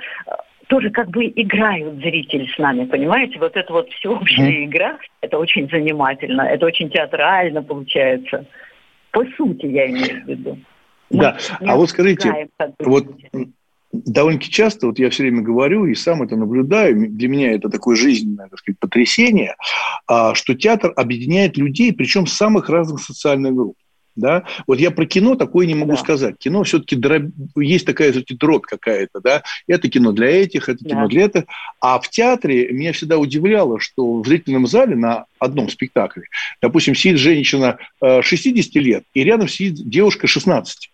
тоже 0.68 0.92
как 0.92 1.10
бы 1.10 1.26
играют 1.26 1.96
зрители 1.96 2.48
с 2.54 2.58
нами, 2.60 2.86
понимаете? 2.86 3.40
Вот 3.40 3.58
это 3.58 3.74
вот 3.74 3.90
всеобщая 3.90 4.62
mm-hmm. 4.62 4.66
игра, 4.66 4.98
это 5.22 5.40
очень 5.40 5.68
занимательно, 5.68 6.44
это 6.44 6.68
очень 6.68 6.92
театрально 6.92 7.64
получается. 7.64 8.46
По 9.10 9.26
сути, 9.36 9.66
я 9.66 9.90
имею 9.90 10.24
в 10.24 10.28
виду. 10.28 10.58
Да, 11.10 11.38
а 11.60 11.76
вот 11.76 11.90
скажите, 11.90 12.50
вот 12.80 13.08
довольно-таки 13.92 14.52
часто, 14.52 14.88
вот 14.88 15.00
я 15.00 15.10
все 15.10 15.24
время 15.24 15.42
говорю 15.42 15.86
и 15.86 15.96
сам 15.96 16.22
это 16.22 16.36
наблюдаю, 16.36 17.10
для 17.10 17.28
меня 17.28 17.54
это 17.54 17.70
такое 17.70 17.96
жизненное, 17.96 18.48
так 18.48 18.60
сказать, 18.60 18.80
потрясение, 18.80 19.56
а, 20.08 20.36
что 20.36 20.54
театр 20.54 20.94
объединяет 20.96 21.58
людей, 21.58 21.94
причем 21.94 22.28
самых 22.28 22.70
разных 22.70 23.02
социальных 23.02 23.54
групп. 23.56 23.76
Да? 24.16 24.44
Вот 24.68 24.80
я 24.80 24.92
про 24.92 25.06
кино 25.06 25.36
такое 25.36 25.66
не 25.66 25.76
могу 25.76 25.92
да. 25.92 25.98
сказать. 25.98 26.36
Кино 26.38 26.64
все-таки 26.64 26.98
дроб... 26.98 27.32
есть 27.56 27.86
такая 27.86 28.12
все-таки 28.12 28.36
дробь 28.36 28.66
какая-то, 28.66 29.22
да. 29.22 29.44
Это 29.66 29.88
кино 29.88 30.12
для 30.12 30.28
этих, 30.28 30.68
это 30.68 30.84
кино 30.84 31.04
да. 31.04 31.08
для 31.08 31.26
этих. 31.26 31.44
А 31.80 32.00
в 32.00 32.10
театре 32.10 32.70
меня 32.74 32.92
всегда 32.92 33.18
удивляло, 33.18 33.80
что 33.80 34.20
в 34.20 34.28
зрительном 34.28 34.68
зале 34.68 34.98
на 34.98 35.26
одном 35.40 35.70
спектакле, 35.70 36.24
допустим, 36.62 36.96
сидит 36.96 37.18
женщина 37.18 37.78
60 38.02 38.76
э, 38.76 38.80
лет, 38.80 39.04
и 39.14 39.24
рядом 39.24 39.48
сидит 39.48 39.88
девушка 39.88 40.28
16 40.28 40.90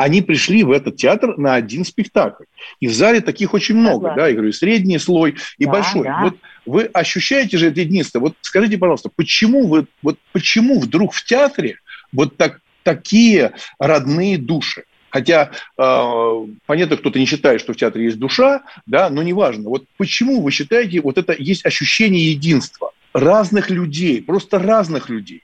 они 0.00 0.22
пришли 0.22 0.64
в 0.64 0.70
этот 0.70 0.96
театр 0.96 1.36
на 1.36 1.56
один 1.56 1.84
спектакль. 1.84 2.44
И 2.80 2.88
в 2.88 2.94
зале 2.94 3.20
таких 3.20 3.52
очень 3.52 3.74
много, 3.74 4.08
да, 4.08 4.14
да 4.14 4.28
я 4.28 4.32
говорю, 4.32 4.50
средний 4.50 4.96
слой 4.96 5.36
и 5.58 5.66
да, 5.66 5.72
большой. 5.72 6.04
Да. 6.04 6.20
Вот 6.22 6.36
вы 6.64 6.84
ощущаете 6.84 7.58
же 7.58 7.66
это 7.66 7.80
единство. 7.80 8.18
Вот 8.18 8.34
скажите, 8.40 8.78
пожалуйста, 8.78 9.10
почему 9.14 9.66
вы, 9.66 9.88
вот 10.00 10.16
почему 10.32 10.80
вдруг 10.80 11.12
в 11.12 11.22
театре 11.26 11.80
вот 12.12 12.38
так, 12.38 12.60
такие 12.82 13.52
родные 13.78 14.38
души? 14.38 14.84
Хотя, 15.10 15.50
э, 15.76 16.46
понятно, 16.64 16.96
кто-то 16.96 17.18
не 17.18 17.26
считает, 17.26 17.60
что 17.60 17.74
в 17.74 17.76
театре 17.76 18.06
есть 18.06 18.18
душа, 18.18 18.62
да, 18.86 19.10
но 19.10 19.22
неважно. 19.22 19.68
Вот 19.68 19.84
почему 19.98 20.40
вы 20.40 20.50
считаете, 20.50 21.02
вот 21.02 21.18
это 21.18 21.34
есть 21.38 21.66
ощущение 21.66 22.30
единства 22.30 22.92
разных 23.12 23.68
людей, 23.68 24.22
просто 24.22 24.58
разных 24.58 25.10
людей? 25.10 25.42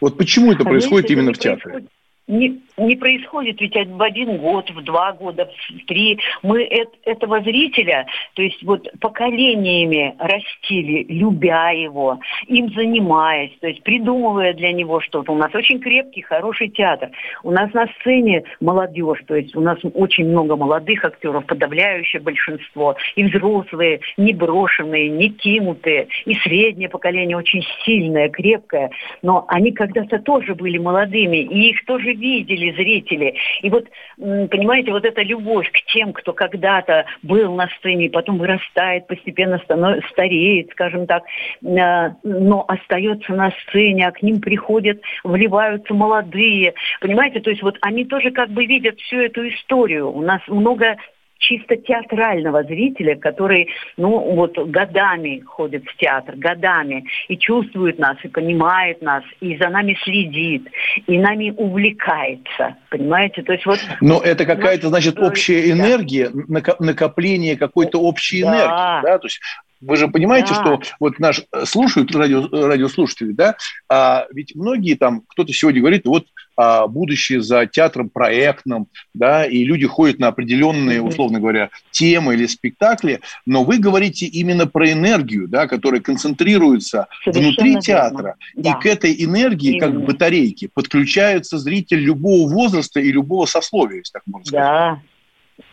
Вот 0.00 0.18
почему 0.18 0.50
это 0.50 0.64
происходит 0.64 1.08
именно 1.12 1.32
в 1.32 1.38
театре? 1.38 1.62
Происходит 1.62 1.90
не, 2.30 2.60
не 2.86 2.96
происходит 2.96 3.60
ведь 3.60 3.74
в 3.74 4.02
один 4.02 4.38
год, 4.38 4.70
в 4.70 4.82
два 4.82 5.12
года, 5.12 5.46
в 5.46 5.86
три. 5.86 6.18
Мы 6.42 6.64
это, 6.64 6.90
этого 7.04 7.40
зрителя, 7.40 8.06
то 8.34 8.42
есть 8.42 8.62
вот 8.62 8.88
поколениями 9.00 10.14
растили, 10.18 11.04
любя 11.08 11.70
его, 11.70 12.18
им 12.46 12.72
занимаясь, 12.72 13.52
то 13.60 13.68
есть 13.68 13.82
придумывая 13.82 14.54
для 14.54 14.72
него 14.72 15.00
что-то. 15.00 15.32
У 15.32 15.36
нас 15.36 15.54
очень 15.54 15.80
крепкий, 15.80 16.22
хороший 16.22 16.68
театр. 16.68 17.10
У 17.42 17.50
нас 17.50 17.72
на 17.72 17.86
сцене 18.00 18.44
молодежь, 18.60 19.20
то 19.26 19.34
есть 19.34 19.54
у 19.56 19.60
нас 19.60 19.78
очень 19.94 20.28
много 20.28 20.56
молодых 20.56 21.04
актеров, 21.04 21.46
подавляющее 21.46 22.20
большинство. 22.20 22.96
И 23.16 23.24
взрослые, 23.24 24.00
не 24.16 24.32
брошенные, 24.32 25.08
не 25.08 25.30
кинутые. 25.30 26.08
И 26.26 26.34
среднее 26.34 26.88
поколение 26.88 27.36
очень 27.36 27.62
сильное, 27.84 28.28
крепкое. 28.28 28.90
Но 29.22 29.44
они 29.48 29.72
когда-то 29.72 30.18
тоже 30.18 30.54
были 30.54 30.78
молодыми, 30.78 31.38
и 31.38 31.70
их 31.70 31.84
тоже 31.84 32.12
видели 32.12 32.69
зрители. 32.72 33.34
И 33.62 33.70
вот, 33.70 33.86
понимаете, 34.16 34.92
вот 34.92 35.04
эта 35.04 35.22
любовь 35.22 35.70
к 35.70 35.92
тем, 35.92 36.12
кто 36.12 36.32
когда-то 36.32 37.06
был 37.22 37.54
на 37.54 37.68
сцене, 37.78 38.10
потом 38.10 38.38
вырастает, 38.38 39.06
постепенно 39.06 39.58
становится, 39.58 40.08
стареет, 40.10 40.70
скажем 40.72 41.06
так, 41.06 41.24
э, 41.62 42.10
но 42.22 42.64
остается 42.68 43.32
на 43.32 43.52
сцене, 43.62 44.06
а 44.06 44.12
к 44.12 44.22
ним 44.22 44.40
приходят, 44.40 45.00
вливаются 45.24 45.94
молодые. 45.94 46.74
Понимаете, 47.00 47.40
то 47.40 47.50
есть 47.50 47.62
вот 47.62 47.76
они 47.80 48.04
тоже 48.04 48.30
как 48.30 48.50
бы 48.50 48.66
видят 48.66 48.98
всю 49.00 49.18
эту 49.18 49.48
историю. 49.48 50.10
У 50.10 50.22
нас 50.22 50.40
много 50.48 50.96
чисто 51.40 51.76
театрального 51.76 52.62
зрителя, 52.62 53.16
который, 53.16 53.68
ну, 53.96 54.34
вот 54.34 54.56
годами 54.56 55.40
ходит 55.40 55.84
в 55.84 55.96
театр, 55.96 56.36
годами, 56.36 57.06
и 57.28 57.36
чувствует 57.36 57.98
нас, 57.98 58.16
и 58.22 58.28
понимает 58.28 59.02
нас, 59.02 59.24
и 59.40 59.56
за 59.56 59.68
нами 59.68 59.98
следит, 60.04 60.68
и 61.06 61.18
нами 61.18 61.52
увлекается, 61.56 62.76
понимаете? 62.90 63.42
То 63.42 63.52
есть 63.52 63.66
вот... 63.66 63.80
Но 64.00 64.20
это 64.20 64.44
какая-то, 64.44 64.88
значит, 64.88 65.18
общая 65.18 65.70
энергия, 65.70 66.30
накопление 66.78 67.56
какой-то 67.56 67.98
общей 68.00 68.42
да. 68.42 68.48
энергии, 68.48 69.02
да? 69.10 69.18
То 69.18 69.26
есть 69.26 69.40
вы 69.80 69.96
же 69.96 70.08
понимаете, 70.08 70.54
да. 70.54 70.60
что 70.60 70.80
вот 70.98 71.18
наш 71.18 71.42
э, 71.52 71.64
слушают 71.64 72.14
радио, 72.14 72.46
радиослушатели, 72.50 73.32
да, 73.32 73.56
а 73.88 74.26
ведь 74.32 74.54
многие 74.54 74.94
там, 74.94 75.22
кто-то 75.26 75.52
сегодня 75.52 75.80
говорит, 75.80 76.06
вот 76.06 76.26
а, 76.56 76.86
будущее 76.88 77.40
за 77.40 77.64
театром 77.64 78.10
проектным, 78.10 78.88
да, 79.14 79.46
и 79.46 79.64
люди 79.64 79.86
ходят 79.86 80.18
на 80.18 80.28
определенные, 80.28 81.00
условно 81.00 81.40
говоря, 81.40 81.70
темы 81.90 82.34
или 82.34 82.44
спектакли, 82.44 83.20
но 83.46 83.64
вы 83.64 83.78
говорите 83.78 84.26
именно 84.26 84.66
про 84.66 84.92
энергию, 84.92 85.48
да, 85.48 85.66
которая 85.66 86.02
концентрируется 86.02 87.06
Совершенно 87.24 87.46
внутри 87.46 87.68
верно. 87.70 87.80
театра, 87.80 88.34
да. 88.54 88.70
и 88.70 88.82
к 88.82 88.84
этой 88.84 89.24
энергии, 89.24 89.76
именно. 89.76 89.86
как 89.86 90.02
к 90.02 90.06
батарейке, 90.06 90.68
подключается 90.68 91.56
зритель 91.56 92.00
любого 92.00 92.46
возраста 92.46 93.00
и 93.00 93.10
любого 93.10 93.46
сословия, 93.46 93.98
если 93.98 94.12
так 94.12 94.22
можно 94.26 94.46
сказать. 94.46 94.66
Да, 94.66 95.00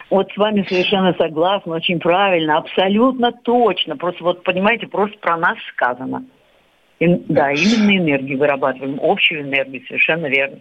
вот 0.10 0.32
с 0.32 0.38
вами 0.38 0.66
совершенно 0.68 1.14
согласна, 1.14 1.76
очень 1.76 2.00
правильно, 2.00 2.58
абсолютно 2.58 3.32
точно. 3.32 3.98
Просто 3.98 4.24
вот 4.24 4.44
понимаете, 4.44 4.88
просто 4.88 5.18
про 5.20 5.38
нас 5.38 5.58
сказано. 5.74 6.26
И, 7.00 7.08
да, 7.08 7.52
именно 7.52 7.98
энергию 7.98 8.40
вырабатываем, 8.40 9.00
общую 9.02 9.42
энергию, 9.42 9.84
совершенно 9.88 10.28
верно. 10.28 10.60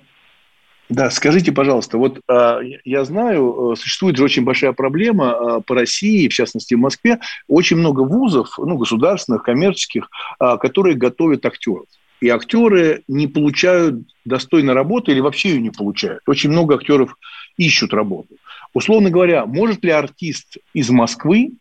Да, 0.89 1.11
скажите, 1.11 1.51
пожалуйста, 1.51 1.99
вот 1.99 2.21
э, 2.29 2.61
я 2.85 3.05
знаю, 3.05 3.73
э, 3.73 3.77
существует 3.77 4.17
же 4.17 4.23
очень 4.23 4.45
большая 4.45 4.73
проблема 4.73 5.35
э, 5.59 5.61
по 5.67 5.75
России, 5.75 6.29
в 6.29 6.33
частности 6.33 6.75
в 6.75 6.79
Москве, 6.79 7.19
очень 7.49 7.77
много 7.77 8.03
вузов, 8.03 8.57
ну, 8.59 8.77
государственных, 8.77 9.43
коммерческих, 9.43 10.09
э, 10.39 10.57
которые 10.59 10.95
готовят 10.95 11.45
актеров. 11.45 11.87
И 12.21 12.29
актеры 12.29 13.03
не 13.09 13.27
получают 13.27 13.97
достойной 14.25 14.75
работы 14.75 15.11
или 15.11 15.21
вообще 15.21 15.51
ее 15.51 15.61
не 15.61 15.71
получают. 15.71 16.23
Очень 16.27 16.51
много 16.51 16.77
актеров 16.77 17.17
ищут 17.57 17.93
работу. 17.93 18.37
Условно 18.75 19.11
говоря, 19.11 19.47
может 19.47 19.85
ли 19.85 19.91
артист 19.91 20.59
из 20.75 20.91
Москвы 20.91 21.53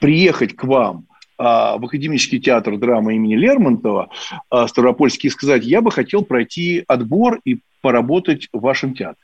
приехать 0.00 0.54
к 0.54 0.64
вам 0.64 1.06
а, 1.38 1.78
в 1.78 1.84
Академический 1.84 2.40
театр 2.40 2.76
драмы 2.76 3.16
имени 3.16 3.34
Лермонтова 3.36 4.10
а, 4.50 4.68
Ставропольский 4.68 5.28
и 5.28 5.30
сказать, 5.30 5.64
я 5.64 5.80
бы 5.80 5.90
хотел 5.90 6.24
пройти 6.24 6.84
отбор 6.86 7.40
и 7.44 7.58
поработать 7.80 8.48
в 8.52 8.60
вашем 8.60 8.94
театре? 8.94 9.16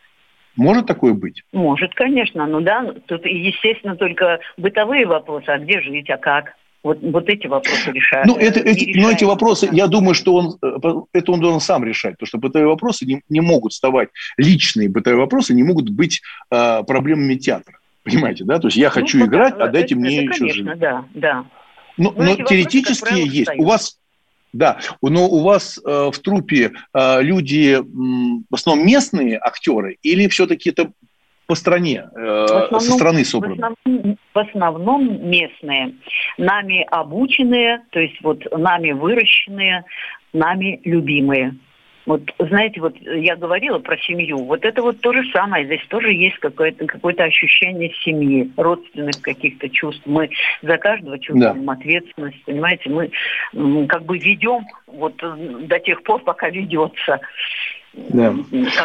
Может 0.57 0.87
такое 0.87 1.13
быть? 1.13 1.43
Может, 1.53 1.95
конечно. 1.95 2.47
Ну 2.47 2.63
да, 2.63 2.95
тут, 3.07 3.27
естественно, 3.27 3.95
только 3.97 4.41
бытовые 4.57 5.07
вопросы. 5.07 5.49
А 5.49 5.59
где 5.59 5.83
жить, 5.83 6.09
а 6.09 6.17
как? 6.17 6.55
Вот, 6.87 6.99
вот 7.03 7.29
эти 7.29 7.49
вопросы 7.49 7.91
решают. 7.91 8.29
Ну, 8.29 8.37
это, 8.37 8.61
эти, 8.61 8.97
но 8.97 9.11
эти 9.11 9.25
вопросы, 9.25 9.69
я 9.73 9.89
думаю, 9.89 10.15
что 10.15 10.37
он, 10.37 10.57
э, 10.63 11.19
это 11.19 11.33
он 11.33 11.41
должен 11.41 11.59
сам 11.59 11.83
решать, 11.83 12.13
потому 12.13 12.29
что 12.29 12.39
бытовые 12.39 12.69
вопросы 12.69 13.05
не, 13.05 13.23
не 13.29 13.41
могут 13.41 13.73
вставать, 13.73 14.11
личные 14.37 14.89
бытовые 14.89 15.19
вопросы 15.19 15.53
не 15.53 15.65
могут 15.65 15.91
быть 15.91 16.23
э, 16.53 16.85
проблемами 16.85 17.35
театра. 17.35 17.81
Понимаете, 18.05 18.45
да? 18.45 18.61
То 18.61 18.69
есть 18.69 18.77
я 18.77 18.87
ну, 18.87 18.93
хочу 18.93 19.19
ну, 19.19 19.27
играть, 19.27 19.59
да, 19.59 19.65
а 19.65 19.69
дайте 19.69 19.95
это, 19.95 20.01
мне 20.01 20.15
это, 20.15 20.27
еще 20.27 20.39
конечно, 20.39 20.71
жить. 20.71 20.79
да, 20.79 21.05
да. 21.13 21.45
Ну, 21.97 22.13
но, 22.17 22.23
но 22.23 22.37
теоретически 22.37 23.03
вопросы, 23.03 23.21
есть. 23.23 23.41
Встают. 23.41 23.63
У 23.63 23.65
вас 23.65 23.99
да, 24.53 24.79
но 25.03 25.27
у 25.29 25.43
вас 25.43 25.81
э, 25.85 26.11
в 26.13 26.19
трупе 26.21 26.71
э, 26.95 27.23
люди 27.23 27.75
м, 27.75 28.45
в 28.49 28.55
основном 28.55 28.87
местные 28.87 29.39
актеры 29.39 29.99
или 30.03 30.29
все-таки 30.29 30.71
это 30.71 30.93
по 31.47 31.55
стране, 31.55 32.09
э, 32.15 32.45
основном, 32.45 32.81
со 32.81 32.93
страны 32.93 33.25
собраны? 33.25 33.55
В 33.55 33.59
основном, 33.59 34.19
в 34.35 34.39
основном 34.39 35.31
местные, 35.31 35.95
нами 36.39 36.87
обученные, 36.91 37.83
то 37.91 38.01
есть 38.01 38.17
вот 38.23 38.41
нами 38.53 38.93
выращенные, 38.93 39.85
нами 40.33 40.81
любимые. 40.85 41.55
Вот, 42.07 42.23
знаете, 42.39 42.81
вот 42.81 42.97
я 43.01 43.35
говорила 43.35 43.81
про 43.81 43.99
семью. 43.99 44.39
Вот 44.45 44.65
это 44.65 44.81
вот 44.81 45.01
то 45.01 45.13
же 45.13 45.29
самое. 45.33 45.67
Здесь 45.67 45.85
тоже 45.89 46.13
есть 46.13 46.39
какое-то 46.39 46.87
какое 46.87 47.15
ощущение 47.15 47.93
семьи, 48.05 48.49
родственных 48.57 49.21
каких-то 49.23 49.69
чувств. 49.69 50.03
Мы 50.07 50.31
за 50.63 50.79
каждого 50.79 51.19
чувствуем 51.19 51.67
да. 51.67 51.73
ответственность, 51.73 52.45
понимаете? 52.45 52.91
Мы 52.91 53.87
как 53.89 54.05
бы 54.05 54.19
ведем 54.19 54.65
вот 54.87 55.17
до 55.17 55.81
тех 55.81 56.01
пор, 56.05 56.23
пока 56.23 56.49
ведется. 56.49 57.19
Да, 57.93 58.35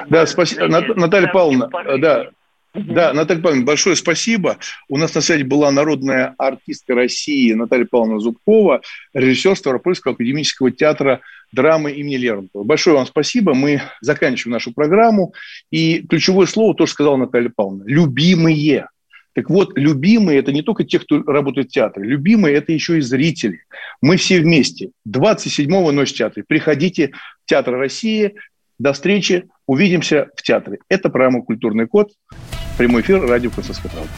да 0.09 0.25
спасибо. 0.25 0.67
Наталья 0.67 1.27
Павловна, 1.27 1.69
да, 1.99 2.29
да, 2.73 3.13
Наталья 3.13 3.41
Павловна, 3.41 3.65
большое 3.65 3.95
спасибо. 3.95 4.57
У 4.87 4.97
нас 4.97 5.13
на 5.13 5.21
связи 5.21 5.43
была 5.43 5.71
народная 5.71 6.35
артистка 6.37 6.95
России 6.95 7.53
Наталья 7.53 7.85
Павловна 7.85 8.19
Зубкова, 8.19 8.81
режиссер 9.13 9.57
Ставропольского 9.57 10.13
академического 10.13 10.71
театра 10.71 11.21
драмы 11.51 11.91
имени 11.91 12.15
Лермонтова. 12.15 12.63
Большое 12.63 12.95
вам 12.95 13.05
спасибо. 13.05 13.53
Мы 13.53 13.81
заканчиваем 13.99 14.53
нашу 14.53 14.73
программу. 14.73 15.33
И 15.69 16.05
ключевое 16.07 16.47
слово 16.47 16.73
тоже 16.75 16.93
сказала 16.93 17.17
Наталья 17.17 17.51
Павловна. 17.53 17.83
Любимые. 17.85 18.87
Так 19.33 19.49
вот, 19.49 19.77
любимые– 19.77 20.39
это 20.39 20.51
не 20.51 20.61
только 20.61 20.83
те, 20.83 20.99
кто 20.99 21.21
работает 21.23 21.69
в 21.69 21.71
театре. 21.71 22.05
Любимые– 22.05 22.55
это 22.57 22.71
еще 22.73 22.97
и 22.97 23.01
зрители. 23.01 23.63
Мы 24.01 24.17
все 24.17 24.39
вместе. 24.41 24.91
27-го 25.07 25.91
ночь 25.91 26.11
в 26.11 26.15
театре. 26.15 26.43
Приходите 26.45 27.11
в 27.45 27.49
Театр 27.49 27.75
России. 27.75 28.35
До 28.77 28.93
встречи. 28.93 29.47
Увидимся 29.67 30.29
в 30.35 30.41
театре. 30.41 30.79
Это 30.89 31.09
программа 31.09 31.43
«Культурный 31.43 31.87
код». 31.87 32.11
Прямой 32.77 33.01
эфир 33.01 33.25
радио 33.25 33.49
«Комсомольская 33.51 33.91
правда». 33.91 34.09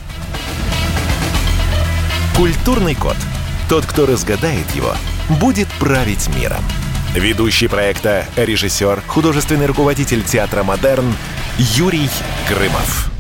Культурный 2.36 2.96
код. 2.96 3.18
Тот, 3.70 3.86
кто 3.86 4.06
разгадает 4.06 4.70
его, 4.76 4.94
будет 5.40 5.68
править 5.80 6.30
миром. 6.36 6.64
Ведущий 7.16 7.68
проекта, 7.68 8.26
режиссер, 8.36 9.02
художественный 9.08 9.68
руководитель 9.68 10.24
театра 10.24 10.64
«Модерн» 10.64 11.14
Юрий 11.58 12.10
Грымов. 12.50 13.13